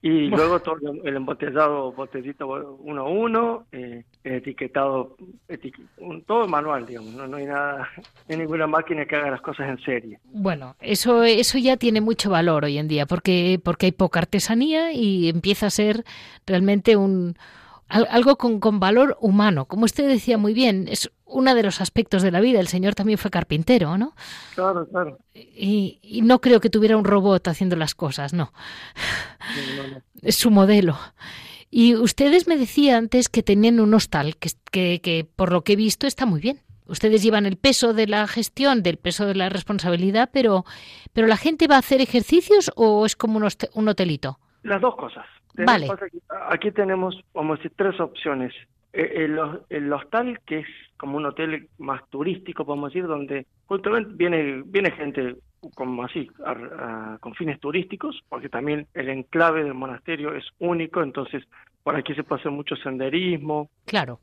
y 0.00 0.28
luego 0.28 0.60
todo 0.60 0.76
el 1.04 1.16
embotellado, 1.16 1.92
botellito 1.92 2.46
uno 2.80 3.02
a 3.02 3.08
uno, 3.08 3.66
eh, 3.72 4.04
etiquetado, 4.22 5.16
todo 6.26 6.46
manual, 6.46 6.86
digamos, 6.86 7.14
¿no? 7.14 7.36
hay 7.36 7.46
nada, 7.46 7.88
no 7.96 8.02
hay 8.28 8.36
ninguna 8.36 8.66
máquina 8.68 9.06
que 9.06 9.16
haga 9.16 9.32
las 9.32 9.40
cosas 9.40 9.68
en 9.68 9.78
serie. 9.80 10.20
Bueno, 10.24 10.76
eso, 10.80 11.24
eso 11.24 11.58
ya 11.58 11.76
tiene 11.76 12.00
mucho 12.00 12.30
valor 12.30 12.64
hoy 12.64 12.78
en 12.78 12.86
día, 12.86 13.06
porque, 13.06 13.60
porque 13.62 13.86
hay 13.86 13.92
poca 13.92 14.20
artesanía 14.20 14.92
y 14.92 15.28
empieza 15.28 15.66
a 15.66 15.70
ser 15.70 16.04
realmente 16.46 16.96
un, 16.96 17.36
algo 17.88 18.36
con, 18.36 18.60
con, 18.60 18.80
valor 18.80 19.16
humano. 19.20 19.64
Como 19.64 19.84
usted 19.84 20.08
decía 20.08 20.38
muy 20.38 20.52
bien, 20.54 20.86
es 20.88 21.10
uno 21.24 21.54
de 21.54 21.62
los 21.62 21.80
aspectos 21.80 22.22
de 22.22 22.30
la 22.30 22.40
vida. 22.40 22.60
El 22.60 22.68
señor 22.68 22.94
también 22.94 23.18
fue 23.18 23.30
carpintero, 23.30 23.96
¿no? 23.96 24.14
Claro, 24.54 24.86
claro. 24.88 25.18
Y, 25.34 25.98
y 26.02 26.22
no 26.22 26.40
creo 26.40 26.60
que 26.60 26.70
tuviera 26.70 26.96
un 26.96 27.04
robot 27.04 27.48
haciendo 27.48 27.76
las 27.76 27.94
cosas, 27.94 28.32
no. 28.32 28.52
Es 30.22 30.36
su 30.36 30.50
modelo. 30.50 30.98
Y 31.70 31.94
ustedes 31.94 32.46
me 32.46 32.56
decían 32.56 33.04
antes 33.04 33.28
que 33.28 33.42
tenían 33.42 33.80
un 33.80 33.92
hostal, 33.94 34.36
que, 34.36 34.50
que, 34.70 35.00
que 35.00 35.26
por 35.36 35.52
lo 35.52 35.62
que 35.62 35.74
he 35.74 35.76
visto 35.76 36.06
está 36.06 36.26
muy 36.26 36.40
bien. 36.40 36.60
Ustedes 36.86 37.22
llevan 37.22 37.44
el 37.44 37.56
peso 37.56 37.92
de 37.92 38.06
la 38.06 38.26
gestión, 38.26 38.82
del 38.82 38.96
peso 38.96 39.26
de 39.26 39.34
la 39.34 39.50
responsabilidad, 39.50 40.30
pero, 40.32 40.64
pero 41.12 41.26
¿la 41.26 41.36
gente 41.36 41.68
va 41.68 41.76
a 41.76 41.80
hacer 41.80 42.00
ejercicios 42.00 42.72
o 42.76 43.04
es 43.04 43.14
como 43.14 43.36
un, 43.36 43.46
un 43.74 43.88
hotelito? 43.88 44.38
Las 44.62 44.80
dos 44.80 44.96
cosas. 44.96 45.26
Vale. 45.54 45.88
Aquí, 46.48 46.70
tenemos, 46.70 47.20
vamos 47.34 47.54
a 47.54 47.62
decir, 47.62 47.72
tres 47.76 47.98
opciones. 48.00 48.54
Eh, 48.92 49.24
el, 49.24 49.38
el, 49.68 49.92
hostal, 49.92 50.40
que 50.46 50.60
es 50.60 50.66
como 50.96 51.16
un 51.16 51.26
hotel 51.26 51.68
más 51.78 52.08
turístico, 52.10 52.64
podemos 52.64 52.92
decir, 52.92 53.06
donde 53.06 53.46
justamente 53.66 54.10
viene, 54.14 54.62
viene 54.64 54.90
gente 54.92 55.36
como 55.74 56.04
así, 56.04 56.28
con 57.20 57.34
fines 57.34 57.58
turísticos, 57.60 58.22
porque 58.28 58.48
también 58.48 58.86
el 58.94 59.08
enclave 59.08 59.64
del 59.64 59.74
monasterio 59.74 60.34
es 60.34 60.44
único, 60.58 61.02
entonces 61.02 61.44
por 61.82 61.96
aquí 61.96 62.14
se 62.14 62.22
puede 62.22 62.40
hacer 62.40 62.52
mucho 62.52 62.76
senderismo. 62.76 63.70
Claro, 63.84 64.20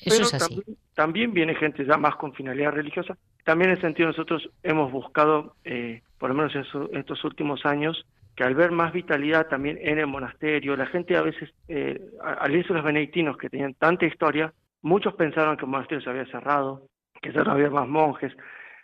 eso 0.00 0.22
es 0.22 0.34
así. 0.34 0.62
También, 0.94 1.32
viene 1.32 1.54
gente 1.54 1.84
ya 1.84 1.96
más 1.96 2.16
con 2.16 2.32
finalidad 2.34 2.72
religiosa. 2.72 3.16
También 3.44 3.70
en 3.70 3.76
ese 3.76 3.86
sentido 3.86 4.08
nosotros 4.08 4.48
hemos 4.62 4.90
buscado, 4.90 5.56
eh, 5.64 6.02
por 6.18 6.30
lo 6.30 6.34
menos 6.34 6.54
en 6.54 6.96
estos 6.98 7.24
últimos 7.24 7.64
años, 7.64 8.04
que 8.36 8.44
al 8.44 8.54
ver 8.54 8.70
más 8.70 8.92
vitalidad 8.92 9.48
también 9.48 9.78
en 9.80 9.98
el 9.98 10.06
monasterio, 10.06 10.76
la 10.76 10.86
gente 10.86 11.16
a 11.16 11.22
veces, 11.22 11.50
eh, 11.68 11.98
al 12.22 12.54
irse 12.54 12.74
los 12.74 12.84
benedictinos 12.84 13.38
que 13.38 13.48
tenían 13.48 13.74
tanta 13.74 14.04
historia, 14.04 14.52
muchos 14.82 15.14
pensaron 15.14 15.56
que 15.56 15.64
el 15.64 15.70
monasterio 15.70 16.02
se 16.02 16.10
había 16.10 16.26
cerrado, 16.26 16.86
que 17.22 17.32
ya 17.32 17.42
no 17.42 17.52
había 17.52 17.70
más 17.70 17.88
monjes. 17.88 18.32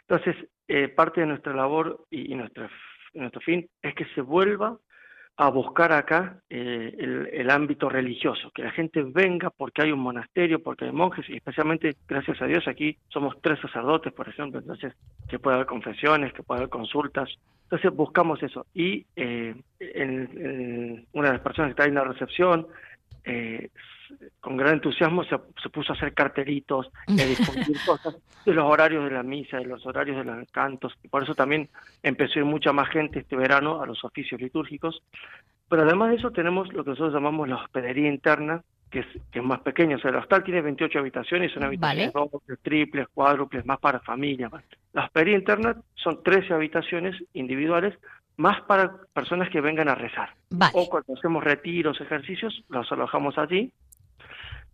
Entonces, 0.09 0.37
eh, 0.69 0.89
parte 0.89 1.21
de 1.21 1.27
nuestra 1.27 1.53
labor 1.53 2.07
y, 2.11 2.33
y 2.33 2.35
nuestro 2.35 3.41
fin 3.43 3.69
es 3.83 3.95
que 3.95 4.07
se 4.15 4.23
vuelva 4.23 4.79
a 5.37 5.49
buscar 5.49 5.93
acá 5.93 6.37
eh, 6.51 7.29
el, 7.33 7.51
ámbito 7.51 7.89
religioso, 7.89 8.51
que 8.55 8.63
la 8.63 8.71
gente 8.71 9.03
venga 9.03 9.51
porque 9.51 9.83
hay 9.83 9.93
un 9.93 10.01
monasterio, 10.01 10.63
porque 10.63 10.85
hay 10.85 10.93
monjes, 10.93 11.29
y 11.29 11.37
especialmente, 11.37 11.97
gracias 12.07 12.41
a 12.43 12.47
Dios, 12.47 12.69
aquí 12.69 12.97
somos 13.09 13.37
tres 13.41 13.59
sacerdotes, 13.61 14.13
por 14.13 14.29
ejemplo, 14.29 14.61
entonces 14.61 14.95
que 15.29 15.39
puede 15.39 15.57
haber 15.57 15.67
confesiones, 15.67 16.33
que 16.33 16.43
puede 16.43 16.61
haber 16.61 16.71
consultas. 16.71 17.31
Entonces 17.65 17.91
buscamos 17.97 18.43
eso. 18.43 18.67
Y 18.75 19.07
eh, 19.17 19.55
una 21.13 21.29
de 21.29 21.33
las 21.33 21.41
personas 21.41 21.69
que 21.69 21.71
está 21.71 21.85
ahí 21.85 21.89
en 21.89 21.95
la 21.95 22.05
recepción 22.05 22.67
eh, 23.25 23.71
con 24.41 24.57
gran 24.57 24.75
entusiasmo 24.75 25.25
se, 25.25 25.39
puso 25.71 25.93
a 25.93 25.97
hacer 25.97 26.15
cartelitos, 26.15 26.91
a 27.07 27.13
difundir 27.13 27.77
cosas 27.87 28.17
de 28.45 28.53
los 28.53 28.65
horarios 28.65 29.05
de 29.05 29.11
la 29.11 29.23
misa, 29.23 29.59
de 29.59 29.67
los 29.67 29.85
horarios 29.87 30.17
de 30.17 30.25
los 30.25 30.51
cantos, 30.51 30.93
y 31.03 31.09
por 31.09 31.23
eso 31.23 31.35
también 31.35 31.69
empezó 32.03 32.35
a 32.35 32.39
ir 32.43 32.45
mucha 32.45 32.73
más 32.73 32.89
gente 32.89 33.21
este 33.21 33.37
verano 33.37 33.83
a 33.83 33.87
los 33.87 34.05
oficios 34.05 34.41
litúrgicos. 34.41 35.03
Pero 35.69 35.83
además 35.83 36.11
de 36.11 36.17
eso 36.17 36.31
tenemos 36.31 36.73
lo 36.73 36.85
que 36.85 36.91
nosotros 36.91 37.15
llamamos 37.15 37.49
la 37.49 37.57
hospedería 37.57 38.09
interna, 38.09 38.63
que 38.91 39.01
es, 39.01 39.07
que 39.31 39.39
es 39.39 39.45
más 39.45 39.61
pequeño. 39.61 39.97
O 39.97 40.01
sea, 40.01 40.11
el 40.11 40.17
hostal 40.17 40.45
tiene 40.45 40.61
28 40.61 40.99
habitaciones, 40.99 41.53
son 41.53 41.65
habitaciones 41.65 42.13
dobles, 42.13 42.59
triples, 42.61 43.09
cuádruples, 43.15 43.65
más 43.65 43.81
para 43.81 44.01
familias. 44.01 44.53
La 44.93 45.07
hospedería 45.07 45.39
interna 45.39 45.77
son 45.95 46.23
13 46.23 46.53
habitaciones 46.53 47.17
individuales, 47.33 47.95
más 48.37 48.61
para 48.63 48.93
personas 49.15 49.49
que 49.51 49.61
vengan 49.61 49.89
a 49.89 49.95
rezar. 49.95 50.35
O 50.75 50.89
cuando 50.89 51.15
hacemos 51.15 51.43
retiros, 51.43 52.01
ejercicios, 52.01 52.65
los 52.69 52.91
alojamos 52.93 53.39
allí, 53.39 53.73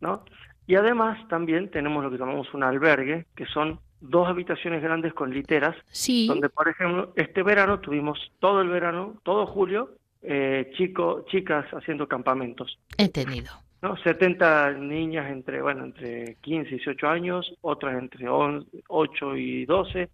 ¿no? 0.01 0.25
Y 0.67 0.75
además 0.75 1.27
también 1.29 1.71
tenemos 1.71 2.05
lo 2.05 2.11
que 2.11 2.19
llamamos 2.19 2.53
un 2.53 2.63
albergue, 2.63 3.27
que 3.35 3.47
son 3.47 3.81
dos 4.01 4.29
habitaciones 4.29 4.83
grandes 4.83 5.15
con 5.15 5.33
literas, 5.33 5.75
sí. 5.91 6.27
donde, 6.27 6.49
por 6.49 6.69
ejemplo, 6.69 7.13
este 7.17 7.43
verano 7.43 7.81
tuvimos 7.81 8.19
todo 8.39 8.61
el 8.61 8.69
verano, 8.69 9.17
todo 9.23 9.47
julio, 9.47 9.91
eh, 10.23 10.71
chico, 10.77 11.25
chicas 11.29 11.67
haciendo 11.73 12.07
campamentos. 12.07 12.79
Entendido. 12.97 13.51
¿no? 13.83 13.97
70 13.97 14.73
niñas 14.73 15.31
entre, 15.31 15.63
bueno, 15.63 15.85
entre 15.85 16.37
15 16.41 16.69
y 16.69 16.79
18 16.79 17.09
años, 17.09 17.55
otras 17.61 18.01
entre 18.01 18.27
8 18.29 19.37
y 19.37 19.65
12, 19.65 20.09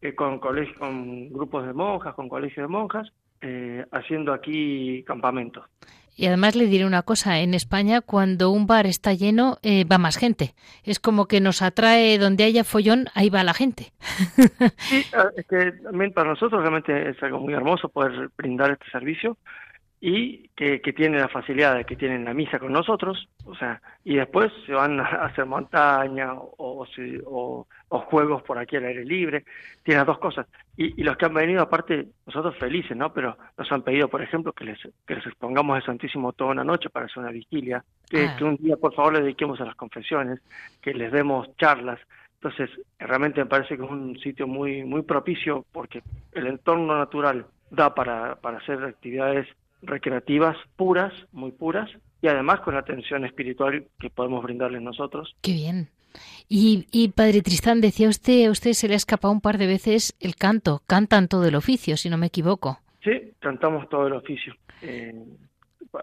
eh, 0.00 0.14
con, 0.14 0.38
colegio, 0.38 0.74
con 0.78 1.28
grupos 1.30 1.66
de 1.66 1.72
monjas, 1.72 2.14
con 2.14 2.28
colegios 2.28 2.64
de 2.64 2.68
monjas, 2.68 3.12
eh, 3.40 3.84
haciendo 3.92 4.32
aquí 4.32 5.02
campamentos. 5.04 5.64
Y 6.18 6.26
además 6.26 6.56
le 6.56 6.66
diré 6.66 6.84
una 6.84 7.02
cosa, 7.02 7.38
en 7.38 7.54
España 7.54 8.00
cuando 8.00 8.50
un 8.50 8.66
bar 8.66 8.86
está 8.86 9.14
lleno 9.14 9.58
eh, 9.62 9.84
va 9.84 9.98
más 9.98 10.16
gente. 10.18 10.52
Es 10.82 10.98
como 10.98 11.26
que 11.26 11.40
nos 11.40 11.62
atrae 11.62 12.18
donde 12.18 12.42
haya 12.42 12.64
follón, 12.64 13.06
ahí 13.14 13.30
va 13.30 13.44
la 13.44 13.54
gente. 13.54 13.92
Sí, 14.78 15.04
es 15.36 15.46
que 15.46 15.72
también 15.84 16.12
para 16.12 16.30
nosotros 16.30 16.60
realmente 16.60 17.10
es 17.10 17.22
algo 17.22 17.38
muy 17.38 17.54
hermoso 17.54 17.88
poder 17.88 18.30
brindar 18.36 18.72
este 18.72 18.90
servicio 18.90 19.36
y 20.00 20.48
que, 20.50 20.80
que 20.80 20.92
tiene 20.92 21.18
la 21.18 21.28
facilidad 21.28 21.76
de 21.76 21.84
que 21.84 21.96
tienen 21.96 22.24
la 22.24 22.32
misa 22.32 22.58
con 22.58 22.72
nosotros, 22.72 23.28
o 23.44 23.54
sea, 23.56 23.80
y 24.04 24.16
después 24.16 24.52
se 24.64 24.72
van 24.72 25.00
a 25.00 25.04
hacer 25.24 25.44
montaña 25.46 26.34
o, 26.34 26.86
o, 26.86 27.66
o, 27.88 27.98
juegos 28.00 28.42
por 28.42 28.58
aquí 28.58 28.76
al 28.76 28.84
aire 28.84 29.04
libre, 29.04 29.44
tiene 29.82 29.98
las 29.98 30.06
dos 30.06 30.18
cosas. 30.18 30.46
Y, 30.76 31.00
y, 31.00 31.04
los 31.04 31.16
que 31.16 31.26
han 31.26 31.34
venido, 31.34 31.62
aparte, 31.62 32.06
nosotros 32.26 32.56
felices, 32.56 32.96
¿no? 32.96 33.12
Pero 33.12 33.36
nos 33.56 33.70
han 33.72 33.82
pedido, 33.82 34.08
por 34.08 34.22
ejemplo, 34.22 34.52
que 34.52 34.64
les, 34.64 34.78
que 35.06 35.16
les 35.16 35.26
expongamos 35.26 35.76
el 35.78 35.84
Santísimo 35.84 36.32
toda 36.32 36.52
una 36.52 36.64
noche 36.64 36.90
para 36.90 37.06
hacer 37.06 37.18
una 37.18 37.32
vigilia, 37.32 37.84
que, 38.08 38.26
ah. 38.26 38.36
que 38.36 38.44
un 38.44 38.56
día, 38.56 38.76
por 38.76 38.94
favor, 38.94 39.14
le 39.14 39.22
dediquemos 39.22 39.60
a 39.60 39.64
las 39.64 39.74
confesiones, 39.74 40.40
que 40.80 40.94
les 40.94 41.10
demos 41.10 41.48
charlas, 41.56 41.98
entonces, 42.40 42.70
realmente 43.00 43.40
me 43.40 43.46
parece 43.46 43.76
que 43.76 43.82
es 43.82 43.90
un 43.90 44.16
sitio 44.20 44.46
muy 44.46 44.84
muy 44.84 45.02
propicio 45.02 45.66
porque 45.72 46.04
el 46.32 46.46
entorno 46.46 46.96
natural 46.96 47.46
da 47.70 47.94
para, 47.94 48.36
para 48.36 48.58
hacer 48.58 48.82
actividades 48.84 49.48
recreativas 49.82 50.56
puras, 50.76 51.12
muy 51.32 51.52
puras, 51.52 51.90
y 52.20 52.28
además 52.28 52.60
con 52.60 52.74
la 52.74 52.80
atención 52.80 53.24
espiritual 53.24 53.86
que 53.98 54.10
podemos 54.10 54.42
brindarles 54.42 54.82
nosotros. 54.82 55.36
Qué 55.40 55.52
bien. 55.52 55.88
Y, 56.48 56.86
y 56.90 57.08
Padre 57.08 57.42
Tristán, 57.42 57.80
decía 57.80 58.08
usted, 58.08 58.46
a 58.46 58.50
usted 58.50 58.72
se 58.72 58.88
le 58.88 58.94
ha 58.94 58.96
escapado 58.96 59.32
un 59.32 59.40
par 59.40 59.58
de 59.58 59.66
veces 59.66 60.16
el 60.20 60.34
canto. 60.34 60.82
Cantan 60.86 61.28
todo 61.28 61.46
el 61.46 61.54
oficio, 61.54 61.96
si 61.96 62.08
no 62.08 62.18
me 62.18 62.26
equivoco. 62.26 62.80
Sí, 63.04 63.32
cantamos 63.38 63.88
todo 63.88 64.06
el 64.06 64.14
oficio. 64.14 64.54
Eh, 64.82 65.14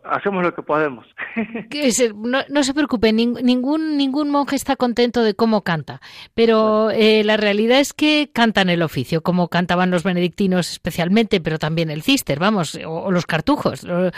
hacemos 0.03 0.43
lo 0.43 0.53
que 0.53 0.61
podemos. 0.61 1.05
no, 2.49 2.63
se 2.63 2.73
preocupe, 2.73 3.13
ningún, 3.13 3.97
ningún 3.97 4.29
monje 4.29 4.55
está 4.55 4.75
contento 4.75 5.23
de 5.23 5.35
cómo 5.35 5.63
canta, 5.63 6.01
pero 6.33 6.89
eh, 6.91 7.23
la 7.23 7.37
realidad 7.37 7.79
es 7.79 7.93
que 7.93 8.29
cantan 8.33 8.69
el 8.69 8.81
oficio, 8.81 9.21
como 9.21 9.47
cantaban 9.47 9.91
los 9.91 10.03
benedictinos 10.03 10.71
especialmente, 10.71 11.41
pero 11.41 11.59
también 11.59 11.89
el 11.89 12.01
cister, 12.01 12.39
vamos, 12.39 12.79
o, 12.85 13.11
los 13.11 13.25
cartujos. 13.25 13.83
Los, 13.83 14.11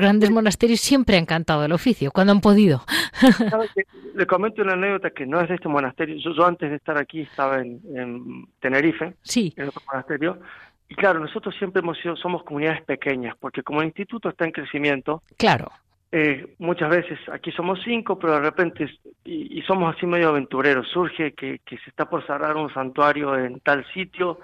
grandes 0.00 0.30
monasterios 0.30 0.80
siempre 0.80 1.16
han 1.16 1.26
cantado 1.26 1.64
el 1.64 1.72
oficio, 1.72 2.10
cuando 2.10 2.32
han 2.32 2.40
podido. 2.40 2.82
Le 4.14 4.26
comento 4.26 4.62
una 4.62 4.74
anécdota 4.74 5.10
que 5.10 5.26
no 5.26 5.40
es 5.40 5.48
de 5.48 5.56
este 5.56 5.68
monasterio. 5.68 6.16
Yo, 6.18 6.46
antes 6.46 6.70
de 6.70 6.76
estar 6.76 6.96
aquí 6.98 7.22
estaba 7.22 7.60
en, 7.60 7.80
en 7.94 8.46
Tenerife, 8.60 9.14
sí. 9.22 9.52
en 9.56 9.68
otro 9.68 9.82
monasterio, 9.86 10.38
y 10.88 10.94
claro, 10.94 11.20
nosotros 11.20 11.54
siempre 11.58 11.80
hemos 11.80 11.98
sido, 11.98 12.16
somos 12.16 12.42
comunidades 12.42 12.82
pequeñas, 12.82 13.34
porque 13.38 13.62
como 13.62 13.80
el 13.80 13.86
instituto 13.86 14.28
está 14.28 14.44
en 14.44 14.52
crecimiento, 14.52 15.22
claro. 15.36 15.70
Eh, 16.16 16.54
muchas 16.58 16.90
veces 16.90 17.18
aquí 17.32 17.50
somos 17.50 17.80
cinco, 17.82 18.16
pero 18.18 18.34
de 18.34 18.40
repente, 18.40 18.88
y, 19.24 19.60
somos 19.62 19.96
así 19.96 20.06
medio 20.06 20.28
aventureros, 20.28 20.86
surge 20.88 21.32
que, 21.32 21.58
que, 21.64 21.76
se 21.78 21.90
está 21.90 22.08
por 22.08 22.24
cerrar 22.24 22.56
un 22.56 22.72
santuario 22.72 23.36
en 23.36 23.58
tal 23.58 23.84
sitio, 23.92 24.38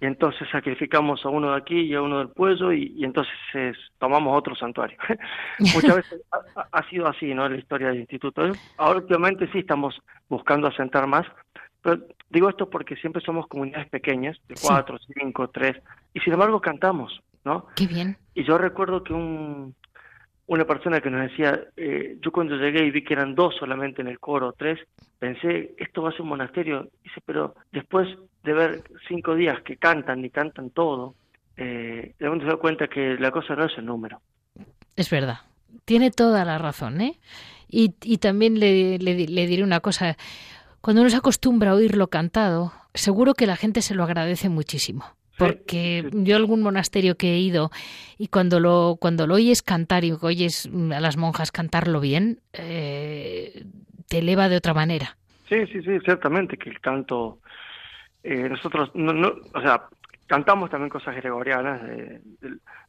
y 0.00 0.06
entonces 0.06 0.46
sacrificamos 0.52 1.24
a 1.24 1.28
uno 1.28 1.50
de 1.50 1.56
aquí 1.56 1.80
y 1.80 1.94
a 1.94 2.02
uno 2.02 2.18
del 2.18 2.28
pueblo, 2.28 2.72
y, 2.72 3.02
entonces 3.02 3.34
tomamos 3.98 4.38
otro 4.38 4.54
santuario. 4.54 4.96
muchas 5.74 5.96
veces 5.96 6.22
ha, 6.70 6.88
sido 6.88 7.08
así, 7.08 7.34
¿no? 7.34 7.48
La 7.48 7.56
historia 7.56 7.88
del 7.88 8.00
instituto. 8.00 8.42
Ahora 8.76 9.00
últimamente 9.00 9.50
sí 9.50 9.58
estamos 9.58 10.00
buscando 10.28 10.68
asentar 10.68 11.08
más, 11.08 11.26
pero 11.88 12.06
digo 12.30 12.48
esto 12.48 12.68
porque 12.68 12.96
siempre 12.96 13.22
somos 13.22 13.46
comunidades 13.46 13.88
pequeñas, 13.88 14.36
de 14.48 14.54
cuatro, 14.60 14.98
cinco, 15.14 15.48
tres, 15.48 15.76
y 16.12 16.20
sin 16.20 16.34
embargo 16.34 16.60
cantamos, 16.60 17.20
¿no? 17.44 17.66
Qué 17.74 17.86
bien. 17.86 18.16
Y 18.34 18.44
yo 18.44 18.58
recuerdo 18.58 19.02
que 19.02 19.14
un, 19.14 19.74
una 20.46 20.64
persona 20.66 21.00
que 21.00 21.10
nos 21.10 21.30
decía, 21.30 21.60
eh, 21.76 22.18
yo 22.20 22.30
cuando 22.30 22.56
llegué 22.56 22.84
y 22.84 22.90
vi 22.90 23.02
que 23.02 23.14
eran 23.14 23.34
dos 23.34 23.54
solamente 23.58 24.02
en 24.02 24.08
el 24.08 24.18
coro, 24.18 24.52
tres, 24.52 24.78
pensé, 25.18 25.74
esto 25.78 26.02
va 26.02 26.10
a 26.10 26.12
ser 26.12 26.22
un 26.22 26.28
monasterio. 26.28 26.90
Dice, 27.02 27.20
pero 27.24 27.54
después 27.72 28.08
de 28.44 28.52
ver 28.52 28.82
cinco 29.08 29.34
días 29.34 29.60
que 29.62 29.76
cantan 29.76 30.24
y 30.24 30.30
cantan 30.30 30.70
todo, 30.70 31.14
eh, 31.56 32.14
de 32.18 32.40
se 32.40 32.46
da 32.46 32.56
cuenta 32.56 32.88
que 32.88 33.16
la 33.18 33.30
cosa 33.30 33.56
no 33.56 33.64
es 33.64 33.76
el 33.78 33.86
número. 33.86 34.20
Es 34.94 35.10
verdad. 35.10 35.38
Tiene 35.84 36.10
toda 36.10 36.44
la 36.44 36.58
razón, 36.58 37.00
¿eh? 37.00 37.18
Y, 37.70 37.94
y 38.02 38.18
también 38.18 38.58
le, 38.58 38.98
le, 38.98 39.26
le 39.26 39.46
diré 39.46 39.62
una 39.62 39.80
cosa. 39.80 40.16
Cuando 40.80 41.02
uno 41.02 41.10
se 41.10 41.16
acostumbra 41.16 41.70
a 41.70 41.74
oírlo 41.74 42.08
cantado, 42.08 42.72
seguro 42.94 43.34
que 43.34 43.46
la 43.46 43.56
gente 43.56 43.82
se 43.82 43.94
lo 43.94 44.04
agradece 44.04 44.48
muchísimo. 44.48 45.04
Porque 45.38 46.08
yo 46.12 46.34
algún 46.34 46.62
monasterio 46.62 47.16
que 47.16 47.34
he 47.34 47.38
ido 47.38 47.70
y 48.18 48.26
cuando 48.26 48.58
lo 48.58 48.96
cuando 49.00 49.28
lo 49.28 49.34
oyes 49.34 49.62
cantar 49.62 50.04
y 50.04 50.12
oyes 50.20 50.68
a 50.92 51.00
las 51.00 51.16
monjas 51.16 51.52
cantarlo 51.52 52.00
bien, 52.00 52.40
eh, 52.52 53.64
te 54.08 54.18
eleva 54.18 54.48
de 54.48 54.56
otra 54.56 54.74
manera. 54.74 55.16
Sí, 55.48 55.64
sí, 55.68 55.80
sí, 55.82 56.00
ciertamente 56.04 56.56
que 56.56 56.70
el 56.70 56.80
canto 56.80 57.38
eh, 58.24 58.48
nosotros 58.48 58.90
no, 58.94 59.12
no, 59.12 59.32
o 59.54 59.60
sea, 59.60 59.84
cantamos 60.26 60.70
también 60.70 60.90
cosas 60.90 61.14
gregorianas, 61.14 61.82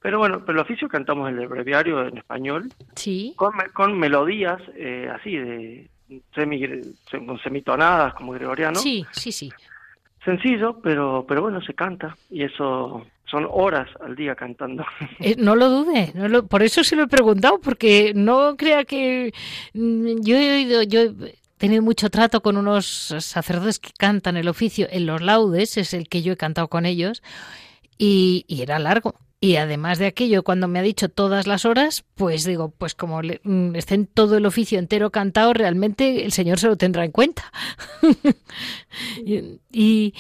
pero 0.01 0.17
bueno, 0.17 0.39
pero 0.39 0.59
el 0.59 0.65
oficio 0.65 0.89
cantamos 0.89 1.29
el 1.29 1.47
breviario 1.47 2.07
en 2.07 2.17
español, 2.17 2.69
sí, 2.95 3.33
con, 3.37 3.53
con 3.73 3.97
melodías 3.97 4.59
eh, 4.75 5.07
así 5.13 5.37
de 5.37 5.89
semi, 6.33 6.61
semitonadas 7.43 8.13
como 8.13 8.33
gregoriano. 8.33 8.79
Sí, 8.79 9.05
sí, 9.11 9.31
sí. 9.31 9.51
Sencillo, 10.23 10.79
pero, 10.81 11.25
pero 11.27 11.41
bueno, 11.41 11.61
se 11.61 11.73
canta 11.73 12.15
y 12.29 12.43
eso 12.43 13.05
son 13.25 13.47
horas 13.49 13.87
al 14.01 14.15
día 14.15 14.35
cantando. 14.35 14.85
Eh, 15.19 15.35
no 15.37 15.55
lo 15.55 15.69
dude, 15.69 16.11
no 16.15 16.45
por 16.47 16.63
eso 16.63 16.83
se 16.83 16.95
lo 16.95 17.03
he 17.03 17.07
preguntado, 17.07 17.59
porque 17.59 18.13
no 18.15 18.55
crea 18.57 18.85
que 18.85 19.33
mm, 19.73 20.21
yo 20.21 20.35
he 20.37 20.55
oído, 20.55 20.83
yo 20.83 21.01
he 21.01 21.35
tenido 21.57 21.81
mucho 21.81 22.09
trato 22.09 22.41
con 22.41 22.57
unos 22.57 22.85
sacerdotes 23.19 23.79
que 23.79 23.91
cantan 23.97 24.37
el 24.37 24.47
oficio 24.47 24.87
en 24.89 25.05
los 25.05 25.21
laudes, 25.21 25.77
es 25.77 25.93
el 25.93 26.07
que 26.07 26.21
yo 26.21 26.33
he 26.33 26.37
cantado 26.37 26.69
con 26.69 26.85
ellos, 26.85 27.21
y 27.97 28.45
era 28.49 28.79
largo. 28.79 29.15
Y 29.41 29.55
además 29.55 29.99
de 29.99 30.07
aquello, 30.07 30.43
cuando 30.43 30.67
me 30.67 30.79
ha 30.79 30.81
dicho 30.81 31.07
todas 31.07 31.47
las 31.47 31.63
horas, 31.63 32.03
pues 32.15 32.43
digo, 32.43 32.73
pues 32.77 32.93
como 32.93 33.21
le, 33.21 33.39
mm, 33.45 33.73
estén 33.75 34.05
todo 34.05 34.35
el 34.35 34.45
oficio 34.45 34.79
entero 34.79 35.11
cantado, 35.11 35.53
realmente 35.53 36.25
el 36.25 36.33
Señor 36.33 36.59
se 36.59 36.67
lo 36.67 36.75
tendrá 36.75 37.05
en 37.05 37.11
cuenta. 37.11 37.49
y, 39.71 40.13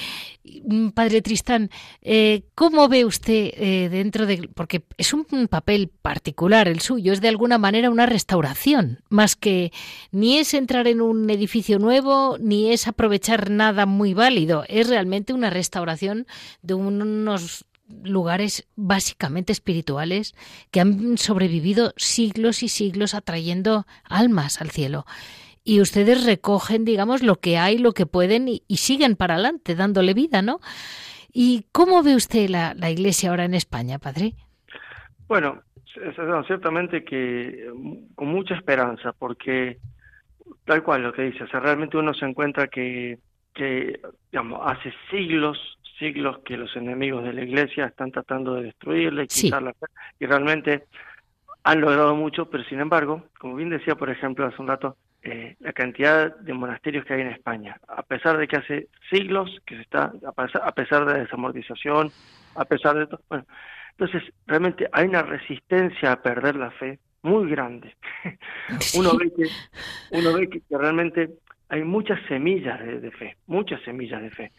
mm, 0.63 0.89
Padre 0.91 1.21
Tristán, 1.21 1.69
eh, 2.01 2.43
¿cómo 2.55 2.87
ve 2.87 3.03
usted 3.03 3.51
eh, 3.57 3.89
dentro 3.91 4.25
de... 4.25 4.49
porque 4.55 4.85
es 4.97 5.13
un 5.13 5.25
papel 5.49 5.89
particular 6.01 6.69
el 6.69 6.79
suyo, 6.79 7.11
es 7.11 7.19
de 7.19 7.27
alguna 7.27 7.57
manera 7.57 7.89
una 7.89 8.05
restauración, 8.05 9.01
más 9.09 9.35
que 9.35 9.73
ni 10.11 10.37
es 10.37 10.53
entrar 10.53 10.87
en 10.87 11.01
un 11.01 11.29
edificio 11.29 11.77
nuevo, 11.77 12.37
ni 12.39 12.71
es 12.71 12.87
aprovechar 12.87 13.49
nada 13.49 13.85
muy 13.85 14.13
válido, 14.13 14.63
es 14.69 14.87
realmente 14.87 15.33
una 15.33 15.49
restauración 15.49 16.25
de 16.61 16.75
unos 16.75 17.65
lugares 18.03 18.67
básicamente 18.75 19.51
espirituales 19.51 20.35
que 20.71 20.79
han 20.79 21.17
sobrevivido 21.17 21.93
siglos 21.97 22.63
y 22.63 22.69
siglos 22.69 23.13
atrayendo 23.13 23.85
almas 24.03 24.61
al 24.61 24.69
cielo. 24.69 25.05
Y 25.63 25.81
ustedes 25.81 26.25
recogen, 26.25 26.85
digamos, 26.85 27.21
lo 27.21 27.35
que 27.35 27.57
hay, 27.57 27.77
lo 27.77 27.91
que 27.91 28.05
pueden 28.05 28.47
y, 28.47 28.61
siguen 28.77 29.15
para 29.15 29.35
adelante, 29.35 29.75
dándole 29.75 30.13
vida, 30.13 30.41
¿no? 30.41 30.59
¿Y 31.31 31.65
cómo 31.71 32.01
ve 32.01 32.15
usted 32.15 32.49
la, 32.49 32.73
la, 32.73 32.89
iglesia 32.89 33.29
ahora 33.29 33.45
en 33.45 33.53
España, 33.53 33.99
padre? 33.99 34.33
Bueno, 35.27 35.61
ciertamente 36.47 37.03
que 37.03 37.69
con 38.15 38.27
mucha 38.27 38.55
esperanza, 38.55 39.13
porque 39.13 39.77
tal 40.65 40.83
cual 40.83 41.03
lo 41.03 41.13
que 41.13 41.23
dice, 41.23 41.43
o 41.43 41.47
sea, 41.47 41.59
realmente 41.59 41.97
uno 41.97 42.13
se 42.13 42.25
encuentra 42.25 42.67
que, 42.67 43.19
que 43.53 43.99
digamos, 44.31 44.61
hace 44.63 44.93
siglos, 45.09 45.57
siglos 45.99 46.39
que 46.39 46.57
los 46.57 46.75
enemigos 46.75 47.23
de 47.23 47.33
la 47.33 47.43
iglesia 47.43 47.85
están 47.85 48.11
tratando 48.11 48.55
de 48.55 48.63
destruirla 48.63 49.23
y 49.23 49.27
quitarla, 49.27 49.73
y 50.19 50.25
realmente 50.25 50.85
han 51.63 51.81
logrado 51.81 52.15
mucho, 52.15 52.49
pero 52.49 52.63
sin 52.63 52.79
embargo, 52.79 53.25
como 53.37 53.55
bien 53.55 53.69
decía, 53.69 53.95
por 53.95 54.09
ejemplo, 54.09 54.45
hace 54.45 54.61
un 54.61 54.67
rato, 54.67 54.97
eh, 55.21 55.55
la 55.59 55.73
cantidad 55.73 56.35
de 56.35 56.53
monasterios 56.53 57.05
que 57.05 57.13
hay 57.13 57.21
en 57.21 57.27
España, 57.27 57.77
a 57.87 58.03
pesar 58.03 58.37
de 58.37 58.47
que 58.47 58.55
hace 58.55 58.87
siglos 59.09 59.49
que 59.65 59.75
se 59.75 59.81
está, 59.81 60.13
a 60.25 60.71
pesar, 60.71 61.05
de 61.05 61.13
la 61.13 61.19
desamortización, 61.19 62.09
a 62.55 62.65
pesar 62.65 62.97
de 62.97 63.07
todo, 63.07 63.21
bueno, 63.27 63.45
entonces 63.91 64.23
realmente 64.47 64.87
hay 64.93 65.07
una 65.07 65.23
resistencia 65.23 66.13
a 66.13 66.21
perder 66.21 66.55
la 66.55 66.71
fe 66.71 66.99
muy 67.21 67.49
grande. 67.49 67.95
uno 68.97 69.17
ve 69.17 69.31
que, 69.35 70.17
uno 70.17 70.33
ve 70.33 70.49
que, 70.49 70.61
realmente 70.69 71.29
hay 71.67 71.83
muchas 71.83 72.19
semillas 72.27 72.79
de, 72.79 73.11
fe, 73.11 73.35
muchas 73.47 73.81
semillas 73.83 74.21
de 74.21 74.31
fe. 74.31 74.51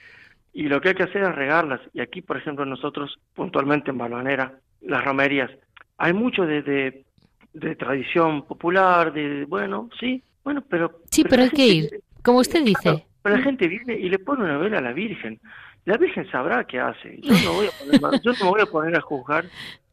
Y 0.53 0.64
lo 0.64 0.80
que 0.80 0.90
hay 0.90 0.94
que 0.94 1.05
hacer 1.05 1.22
es 1.22 1.34
regarlas. 1.34 1.80
Y 1.92 2.01
aquí, 2.01 2.22
por 2.22 2.36
ejemplo, 2.36 2.64
nosotros, 2.64 3.18
puntualmente 3.34 3.90
en 3.90 3.98
Balvanera, 3.98 4.55
las 4.80 5.05
romerías, 5.05 5.51
hay 5.98 6.12
mucho 6.12 6.44
de, 6.46 7.05
de, 7.53 7.76
tradición 7.76 8.46
popular, 8.46 9.12
de, 9.12 9.44
bueno, 9.44 9.90
sí, 9.98 10.22
bueno, 10.42 10.62
pero... 10.68 11.01
Sí, 11.11 11.24
pero, 11.28 11.42
hay 11.42 11.51
que 11.51 11.66
ir, 11.66 12.01
como 12.22 12.38
usted 12.38 12.64
dice. 12.64 13.05
pero 13.22 13.36
la 13.36 13.42
gente 13.42 13.68
viene 13.68 13.94
y 13.94 14.09
le 14.09 14.18
pone 14.18 14.44
una 14.44 14.59
vela 14.59 14.78
a 14.78 14.82
la 14.82 14.92
Virgen. 14.92 15.38
La 15.84 15.96
Virgen 15.96 16.30
sabrá 16.30 16.64
qué 16.64 16.80
hace. 16.80 17.18
Yo 17.20 17.32
no, 17.44 17.53
voy 17.53 17.66
a 17.66 18.20
yo 18.22 18.32
no 18.32 18.44
me 18.44 18.51
voy 18.51 18.61
a 18.61 18.66
poner 18.66 18.96
a 18.96 19.01
juzgar 19.01 19.44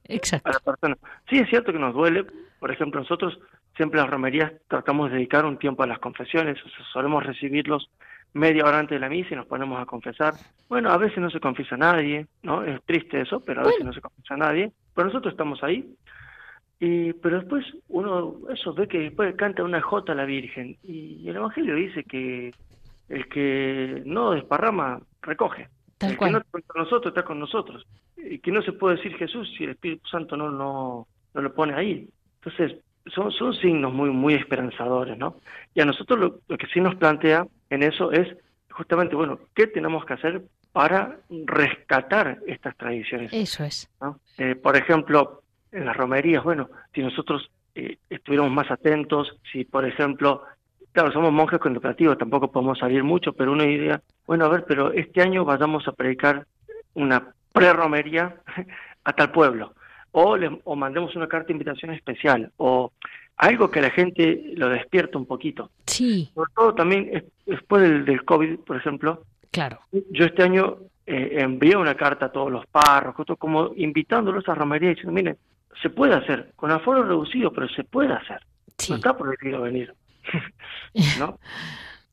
Exacto. 0.06 0.50
a 0.50 0.54
la 0.54 0.60
persona. 0.60 0.98
Sí, 1.30 1.38
es 1.38 1.50
cierto 1.50 1.72
que 1.72 1.80
nos 1.80 1.94
duele. 1.94 2.26
Por 2.60 2.72
ejemplo, 2.72 3.00
nosotros 3.02 3.38
siempre 3.76 4.00
en 4.00 4.06
las 4.06 4.12
romerías 4.12 4.52
tratamos 4.68 5.10
de 5.10 5.18
dedicar 5.18 5.46
un 5.46 5.58
tiempo 5.58 5.84
a 5.84 5.88
las 5.88 6.00
confesiones. 6.00 6.58
O 6.66 6.70
sea, 6.70 6.86
solemos 6.92 7.26
recibirlos 7.26 7.90
media 8.34 8.66
hora 8.66 8.80
antes 8.80 8.96
de 8.96 9.00
la 9.00 9.10
misa 9.10 9.30
y 9.34 9.36
nos 9.36 9.48
ponemos 9.48 9.82
a 9.82 9.86
confesar. 9.86 10.34
Bueno, 10.70 10.90
a 10.92 10.98
veces 10.98 11.18
no 11.20 11.30
se 11.30 11.40
confiesa 11.40 11.78
nadie, 11.78 12.28
¿no? 12.44 12.64
Es 12.64 12.82
triste 12.84 13.22
eso, 13.22 13.40
pero 13.40 13.62
a 13.62 13.66
veces 13.66 13.84
no 13.84 13.94
se 13.94 14.02
confiesa 14.02 14.38
nadie. 14.38 14.72
Pero 14.94 15.08
nosotros 15.08 15.34
estamos 15.34 15.64
ahí. 15.64 15.96
Y, 16.80 17.14
pero 17.14 17.40
después 17.40 17.66
uno 17.88 18.38
eso 18.54 18.74
ve 18.74 18.88
que 18.88 19.00
después 19.00 19.36
canta 19.36 19.64
una 19.64 19.82
jota 19.82 20.12
a 20.12 20.16
la 20.16 20.26
Virgen 20.26 20.78
y 20.84 21.28
el 21.28 21.36
Evangelio 21.36 21.74
dice 21.74 22.04
que 22.04 22.54
el 23.10 23.28
que 23.30 24.04
no 24.06 24.32
desparrama 24.32 25.02
recoge. 25.22 25.70
el 26.02 26.18
que 26.18 26.30
no 26.30 26.38
está 26.38 26.62
con 26.62 26.84
nosotros 26.84 27.12
está 27.12 27.24
con 27.24 27.40
nosotros. 27.40 27.86
Y 28.18 28.40
que 28.40 28.52
no 28.52 28.62
se 28.62 28.74
puede 28.74 28.98
decir 28.98 29.16
Jesús 29.16 29.52
si 29.58 29.64
el 29.64 29.72
Espíritu 29.72 30.08
Santo 30.08 30.38
no, 30.38 30.52
no, 30.52 31.08
no 31.34 31.42
lo 31.42 31.54
pone 31.54 31.74
ahí. 31.74 32.08
Entonces, 32.44 32.80
son, 33.14 33.32
son 33.32 33.54
signos 33.54 33.94
muy, 33.94 34.10
muy 34.10 34.34
esperanzadores, 34.34 35.18
¿no? 35.18 35.36
Y 35.74 35.82
a 35.82 35.86
nosotros 35.86 36.20
lo, 36.20 36.40
lo 36.48 36.58
que 36.58 36.68
sí 36.68 36.80
nos 36.82 36.96
plantea 36.96 37.46
en 37.70 37.84
eso 37.84 38.12
es 38.12 38.28
justamente, 38.78 39.16
bueno, 39.16 39.40
¿qué 39.56 39.66
tenemos 39.66 40.06
que 40.06 40.14
hacer 40.14 40.44
para 40.72 41.18
rescatar 41.30 42.38
estas 42.46 42.78
tradiciones? 42.78 43.34
Eso 43.34 43.64
es. 43.64 43.90
Eh, 44.38 44.54
por 44.54 44.78
ejemplo, 44.78 45.42
en 45.72 45.86
las 45.86 45.98
romerías, 45.98 46.44
bueno, 46.44 46.70
si 46.94 47.02
nosotros 47.02 47.50
eh, 47.74 47.98
estuviéramos 48.10 48.52
más 48.52 48.70
atentos, 48.70 49.36
si 49.52 49.66
por 49.66 49.86
ejemplo, 49.86 50.44
claro, 50.92 51.12
somos 51.12 51.32
monjes 51.32 51.60
contemplativos, 51.60 52.20
tampoco 52.20 52.52
podemos 52.52 52.78
salir 52.78 53.04
mucho, 53.04 53.34
pero 53.34 53.52
una 53.52 53.66
idea, 53.66 54.02
bueno, 54.28 54.46
a 54.46 54.50
ver, 54.50 54.66
pero 54.68 54.92
este 54.92 55.22
año 55.22 55.44
vayamos 55.44 55.88
a 55.88 55.94
predicar 55.94 56.46
una 56.94 57.34
pre-romería 57.52 58.36
a 59.04 59.14
tal 59.14 59.32
pueblo, 59.32 59.74
o, 60.12 60.38
o 60.64 60.76
mandemos 60.76 61.16
una 61.16 61.28
carta 61.28 61.48
de 61.48 61.54
invitación 61.54 61.94
especial, 61.94 62.52
o 62.58 62.92
algo 63.38 63.70
que 63.70 63.82
la 63.82 63.92
gente 63.92 64.54
lo 64.56 64.70
despierta 64.70 65.18
un 65.18 65.26
poquito. 65.26 65.72
Sí. 65.86 66.30
Sobre 66.34 66.52
todo 66.56 66.74
también 66.74 67.24
después 67.46 67.84
del, 67.84 68.06
del 68.06 68.26
COVID, 68.26 68.60
por 68.60 68.78
ejemplo. 68.78 69.24
Claro. 69.52 69.80
Yo 69.92 70.26
este 70.26 70.44
año 70.44 70.78
eh, 71.06 71.38
envié 71.40 71.76
una 71.78 71.96
carta 71.96 72.26
a 72.26 72.32
todos 72.32 72.52
los 72.52 72.66
párrocos, 72.68 73.26
como 73.38 73.72
invitándolos 73.76 74.48
a 74.50 74.56
romería 74.56 74.90
diciendo, 74.90 75.14
miren, 75.14 75.38
se 75.82 75.90
puede 75.90 76.16
hacer, 76.16 76.52
con 76.56 76.72
aforo 76.72 77.04
reducido, 77.04 77.54
pero 77.54 77.70
se 77.70 77.84
puede 77.84 78.14
hacer. 78.14 78.42
No 78.90 78.96
está 78.96 79.18
prohibido 79.18 79.62
venir. 79.62 79.94
¿no? 81.20 81.40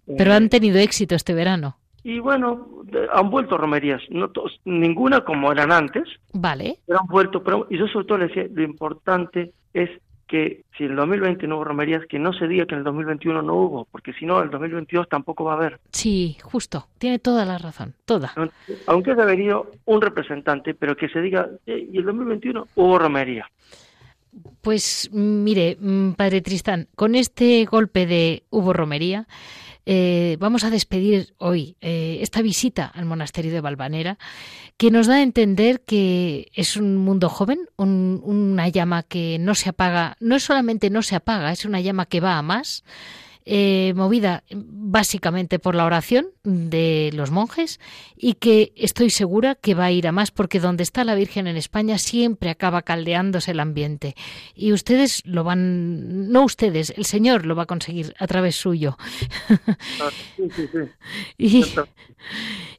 pero 0.16 0.32
han 0.32 0.48
tenido 0.48 0.78
éxito 0.78 1.14
este 1.14 1.34
verano. 1.34 1.78
Y 2.04 2.18
bueno, 2.18 2.68
han 3.12 3.30
vuelto 3.30 3.56
romerías, 3.56 4.02
no 4.10 4.30
ninguna 4.66 5.24
como 5.24 5.50
eran 5.50 5.72
antes. 5.72 6.04
Vale. 6.34 6.78
Pero 6.86 7.00
han 7.00 7.06
vuelto, 7.06 7.42
pero 7.42 7.66
y 7.70 7.78
yo 7.78 7.88
sobre 7.88 8.06
todo 8.06 8.18
le 8.18 8.28
decía, 8.28 8.46
lo 8.52 8.62
importante 8.62 9.52
es 9.72 9.90
que 10.26 10.64
si 10.76 10.84
en 10.84 10.90
el 10.90 10.96
2020 10.96 11.46
no 11.46 11.56
hubo 11.56 11.64
romerías, 11.64 12.06
que 12.06 12.18
no 12.18 12.32
se 12.32 12.46
diga 12.46 12.66
que 12.66 12.74
en 12.74 12.80
el 12.80 12.84
2021 12.84 13.42
no 13.42 13.54
hubo, 13.54 13.84
porque 13.90 14.12
si 14.12 14.26
no, 14.26 14.38
en 14.38 14.44
el 14.44 14.50
2022 14.50 15.08
tampoco 15.08 15.44
va 15.44 15.52
a 15.52 15.56
haber. 15.56 15.80
Sí, 15.92 16.36
justo, 16.42 16.88
tiene 16.98 17.18
toda 17.18 17.44
la 17.44 17.56
razón, 17.56 17.94
toda. 18.04 18.34
Aunque 18.86 19.12
haya 19.12 19.24
venido 19.24 19.70
un 19.86 20.00
representante, 20.00 20.74
pero 20.74 20.96
que 20.96 21.08
se 21.08 21.20
diga, 21.20 21.48
eh, 21.66 21.88
y 21.90 21.98
el 21.98 22.04
2021 22.04 22.68
hubo 22.74 22.98
romería. 22.98 23.50
Pues 24.60 25.10
mire, 25.12 25.76
mm, 25.80 26.12
padre 26.12 26.40
Tristán, 26.40 26.88
con 26.96 27.14
este 27.14 27.64
golpe 27.64 28.06
de 28.06 28.42
hubo 28.50 28.72
romería, 28.72 29.26
eh, 29.86 30.36
vamos 30.40 30.64
a 30.64 30.70
despedir 30.70 31.34
hoy 31.38 31.76
eh, 31.80 32.18
esta 32.20 32.42
visita 32.42 32.86
al 32.86 33.04
monasterio 33.04 33.52
de 33.52 33.60
Valvanera, 33.60 34.18
que 34.76 34.90
nos 34.90 35.06
da 35.06 35.16
a 35.16 35.22
entender 35.22 35.82
que 35.82 36.50
es 36.54 36.76
un 36.76 36.96
mundo 36.96 37.28
joven, 37.28 37.60
una 37.76 38.68
llama 38.68 39.02
que 39.02 39.38
no 39.38 39.54
se 39.54 39.68
apaga, 39.68 40.16
no 40.20 40.38
solamente 40.38 40.90
no 40.90 41.02
se 41.02 41.16
apaga, 41.16 41.52
es 41.52 41.64
una 41.64 41.80
llama 41.80 42.06
que 42.06 42.20
va 42.20 42.38
a 42.38 42.42
más, 42.42 42.84
eh, 43.46 43.92
movida 43.94 44.42
básicamente 44.50 45.58
por 45.58 45.74
la 45.74 45.84
oración 45.84 46.28
de 46.44 47.10
los 47.12 47.30
monjes 47.30 47.78
y 48.16 48.34
que 48.34 48.72
estoy 48.74 49.10
segura 49.10 49.54
que 49.54 49.74
va 49.74 49.84
a 49.84 49.90
ir 49.92 50.06
a 50.06 50.12
más 50.12 50.30
porque 50.30 50.60
donde 50.60 50.82
está 50.82 51.04
la 51.04 51.14
Virgen 51.14 51.46
en 51.46 51.58
España 51.58 51.98
siempre 51.98 52.48
acaba 52.48 52.80
caldeándose 52.80 53.50
el 53.50 53.60
ambiente. 53.60 54.14
Y 54.54 54.72
ustedes 54.72 55.20
lo 55.26 55.44
van, 55.44 56.30
no 56.30 56.44
ustedes, 56.44 56.94
el 56.96 57.04
Señor 57.04 57.44
lo 57.44 57.54
va 57.54 57.64
a 57.64 57.66
conseguir 57.66 58.14
a 58.18 58.26
través 58.26 58.56
suyo. 58.56 58.96
Ah, 60.00 60.10
y 61.38 61.64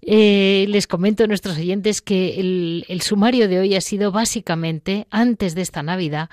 eh, 0.01 0.65
les 0.67 0.87
comento 0.87 1.25
a 1.25 1.27
nuestros 1.27 1.57
oyentes 1.57 2.01
que 2.01 2.39
el, 2.39 2.85
el 2.87 3.01
sumario 3.01 3.47
de 3.47 3.59
hoy 3.59 3.75
ha 3.75 3.81
sido 3.81 4.11
básicamente 4.11 5.05
antes 5.11 5.53
de 5.53 5.61
esta 5.61 5.83
Navidad 5.83 6.29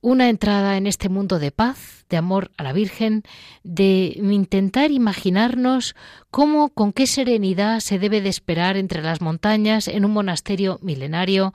una 0.00 0.28
entrada 0.28 0.76
en 0.76 0.86
este 0.86 1.08
mundo 1.08 1.38
de 1.38 1.50
paz, 1.50 2.05
de 2.08 2.16
amor 2.16 2.50
a 2.56 2.62
la 2.62 2.72
Virgen, 2.72 3.22
de 3.62 4.16
intentar 4.20 4.90
imaginarnos 4.90 5.94
cómo, 6.30 6.68
con 6.68 6.92
qué 6.92 7.06
serenidad 7.06 7.80
se 7.80 7.98
debe 7.98 8.20
de 8.20 8.28
esperar 8.28 8.76
entre 8.76 9.02
las 9.02 9.20
montañas 9.20 9.88
en 9.88 10.04
un 10.04 10.12
monasterio 10.12 10.78
milenario 10.82 11.52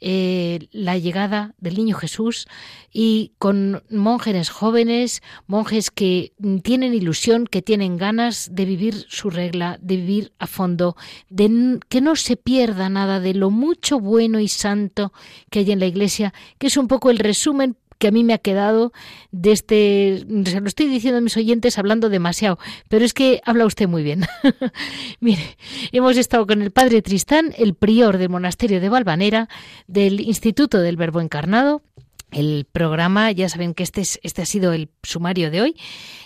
eh, 0.00 0.68
la 0.72 0.96
llegada 0.96 1.54
del 1.58 1.76
Niño 1.76 1.96
Jesús 1.96 2.46
y 2.92 3.32
con 3.38 3.82
monjes 3.90 4.50
jóvenes, 4.50 5.22
monjes 5.46 5.90
que 5.90 6.32
tienen 6.62 6.94
ilusión, 6.94 7.46
que 7.46 7.62
tienen 7.62 7.96
ganas 7.96 8.48
de 8.52 8.64
vivir 8.64 9.06
su 9.08 9.30
regla, 9.30 9.78
de 9.80 9.96
vivir 9.96 10.32
a 10.38 10.46
fondo, 10.46 10.96
de 11.28 11.80
que 11.88 12.00
no 12.00 12.16
se 12.16 12.36
pierda 12.36 12.88
nada 12.88 13.20
de 13.20 13.34
lo 13.34 13.50
mucho 13.50 14.00
bueno 14.00 14.40
y 14.40 14.48
santo 14.48 15.12
que 15.50 15.60
hay 15.60 15.72
en 15.72 15.80
la 15.80 15.86
Iglesia, 15.86 16.32
que 16.58 16.68
es 16.68 16.76
un 16.76 16.88
poco 16.88 17.10
el 17.10 17.18
resumen 17.18 17.76
que 18.00 18.08
a 18.08 18.10
mí 18.10 18.24
me 18.24 18.32
ha 18.32 18.38
quedado 18.38 18.92
de 19.30 19.52
este, 19.52 20.26
se 20.46 20.60
lo 20.60 20.66
estoy 20.66 20.86
diciendo 20.86 21.18
a 21.18 21.20
mis 21.20 21.36
oyentes 21.36 21.78
hablando 21.78 22.08
demasiado, 22.08 22.58
pero 22.88 23.04
es 23.04 23.12
que 23.12 23.42
habla 23.44 23.66
usted 23.66 23.86
muy 23.86 24.02
bien. 24.02 24.24
Mire, 25.20 25.56
hemos 25.92 26.16
estado 26.16 26.46
con 26.46 26.62
el 26.62 26.72
padre 26.72 27.02
Tristán, 27.02 27.52
el 27.58 27.74
prior 27.74 28.16
del 28.16 28.30
monasterio 28.30 28.80
de 28.80 28.88
Valvanera, 28.88 29.48
del 29.86 30.18
Instituto 30.20 30.80
del 30.80 30.96
Verbo 30.96 31.20
Encarnado, 31.20 31.82
el 32.30 32.66
programa, 32.70 33.30
ya 33.32 33.48
saben 33.48 33.74
que 33.74 33.82
este, 33.82 34.00
es, 34.02 34.20
este 34.22 34.42
ha 34.42 34.46
sido 34.46 34.72
el 34.72 34.90
sumario 35.02 35.50
de 35.50 35.62
hoy, 35.62 35.76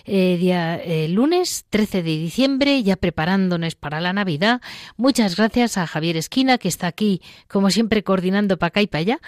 eh, 0.05 0.37
día 0.39 0.75
eh, 0.75 1.07
lunes 1.09 1.65
13 1.69 2.03
de 2.03 2.17
diciembre, 2.17 2.83
ya 2.83 2.95
preparándonos 2.95 3.75
para 3.75 4.01
la 4.01 4.13
Navidad. 4.13 4.61
Muchas 4.97 5.35
gracias 5.35 5.77
a 5.77 5.87
Javier 5.87 6.17
Esquina, 6.17 6.57
que 6.57 6.67
está 6.67 6.87
aquí, 6.87 7.21
como 7.47 7.69
siempre, 7.71 8.03
coordinando 8.03 8.57
para 8.57 8.67
acá 8.67 8.81
y 8.81 8.87
para 8.87 8.99
allá. 8.99 9.19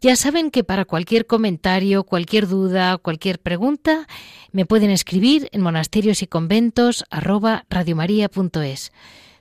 Ya 0.00 0.16
saben 0.16 0.50
que 0.50 0.64
para 0.64 0.84
cualquier 0.84 1.26
comentario, 1.26 2.04
cualquier 2.04 2.48
duda, 2.48 2.98
cualquier 2.98 3.38
pregunta, 3.38 4.06
me 4.52 4.66
pueden 4.66 4.90
escribir 4.90 5.48
en 5.52 5.60
monasterios 5.60 6.22
y 6.22 6.26
conventos. 6.26 7.04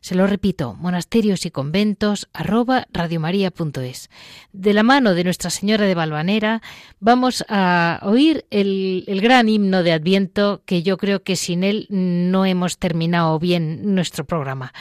Se 0.04 0.16
lo 0.16 0.28
repito, 0.28 0.76
monasterios 0.82 1.46
y 1.46 1.52
conventos 1.52 2.28
arroba 2.34 2.88
radiomaria.es. 2.92 4.10
De 4.52 4.74
la 4.74 4.84
mano 4.84 5.14
de 5.14 5.24
Nuestra 5.24 5.50
Señora 5.50 5.86
de 5.86 5.96
Valvanera 5.96 6.60
vamos 7.00 7.46
a 7.48 8.02
oír 8.04 8.44
el, 8.52 9.06
el 9.08 9.22
gran 9.22 9.48
himno 9.48 9.82
de 9.82 9.94
Adviento 9.94 10.62
que 10.66 10.84
yo 10.84 10.98
creo 10.98 11.24
que 11.24 11.38
sin 11.38 11.64
él 11.64 11.88
no 11.90 12.46
hemos 12.46 12.80
terminado 12.80 13.40
bien 13.40 13.96
nuestro 13.96 14.26
programa. 14.26 14.74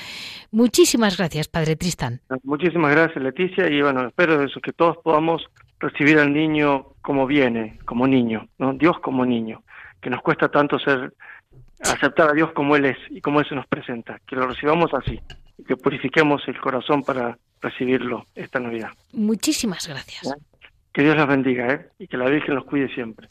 Muchísimas 0.51 1.17
gracias, 1.17 1.47
Padre 1.47 1.77
Tristán. 1.77 2.21
Muchísimas 2.43 2.91
gracias, 2.91 3.23
Leticia, 3.23 3.71
y 3.71 3.81
bueno, 3.81 4.09
espero 4.09 4.43
eso, 4.43 4.61
que 4.61 4.73
todos 4.73 4.97
podamos 5.05 5.45
recibir 5.79 6.19
al 6.19 6.33
niño 6.33 6.87
como 7.01 7.29
viene, 7.29 7.79
como 7.85 8.09
niño, 8.09 8.49
¿no? 8.59 8.73
Dios 8.73 8.99
como 8.99 9.25
niño, 9.25 9.63
que 10.01 10.11
nos 10.11 10.21
cuesta 10.21 10.49
tanto 10.49 10.81
ser 10.81 11.15
aceptar 11.83 12.31
a 12.31 12.33
Dios 12.33 12.53
como 12.53 12.77
Él 12.77 12.87
es 12.87 12.99
y 13.11 13.21
como 13.21 13.41
Él 13.41 13.47
se 13.49 13.55
nos 13.55 13.67
presenta, 13.67 14.21
que 14.27 14.37
lo 14.37 14.47
recibamos 14.47 14.93
así 14.95 15.21
y 15.59 15.65
que 15.65 15.77
purifiquemos 15.77 16.43
el 16.49 16.61
corazón 16.61 17.03
para 17.03 17.39
recibirlo 17.61 18.27
esta 18.35 18.61
Navidad. 18.61 18.91
Muchísimas 19.13 19.87
gracias. 19.89 20.35
Que 20.93 21.03
Dios 21.03 21.17
los 21.17 21.27
bendiga 21.27 21.73
¿eh? 21.73 21.89
y 21.99 22.07
que 22.07 22.17
la 22.17 22.29
Virgen 22.29 22.55
los 22.55 22.65
cuide 22.65 22.93
siempre. 22.95 23.29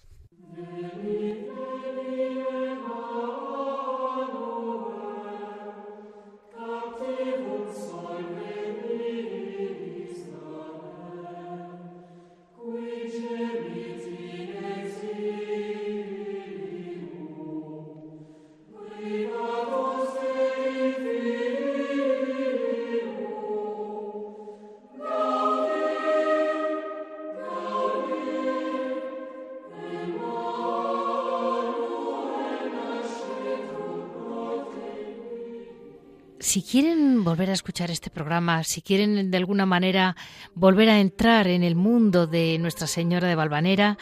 Si 36.51 36.63
quieren 36.63 37.23
volver 37.23 37.49
a 37.49 37.53
escuchar 37.53 37.91
este 37.91 38.09
programa, 38.09 38.65
si 38.65 38.81
quieren 38.81 39.31
de 39.31 39.37
alguna 39.37 39.65
manera 39.65 40.17
volver 40.53 40.89
a 40.89 40.99
entrar 40.99 41.47
en 41.47 41.63
el 41.63 41.77
mundo 41.77 42.27
de 42.27 42.57
Nuestra 42.59 42.87
Señora 42.87 43.29
de 43.29 43.35
Valvanera, 43.35 43.97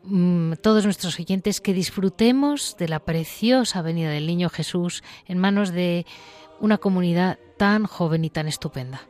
Mm, 0.03 0.57
todos 0.63 0.85
nuestros 0.85 1.19
oyentes 1.19 1.63
que 1.63 1.73
disfrutemos 1.73 2.77
de 2.79 2.89
la 2.89 3.01
preciosa 3.01 3.81
venida 3.81 4.11
del 4.11 4.27
Niño 4.27 4.51
Jesús 4.51 5.03
en 5.25 5.39
manos 5.39 5.71
de 5.71 6.05
una 6.61 6.77
comunidad 6.77 7.39
tan 7.61 7.85
joven 7.85 8.25
y 8.25 8.31
tan 8.31 8.49
estupenda. 8.49 9.10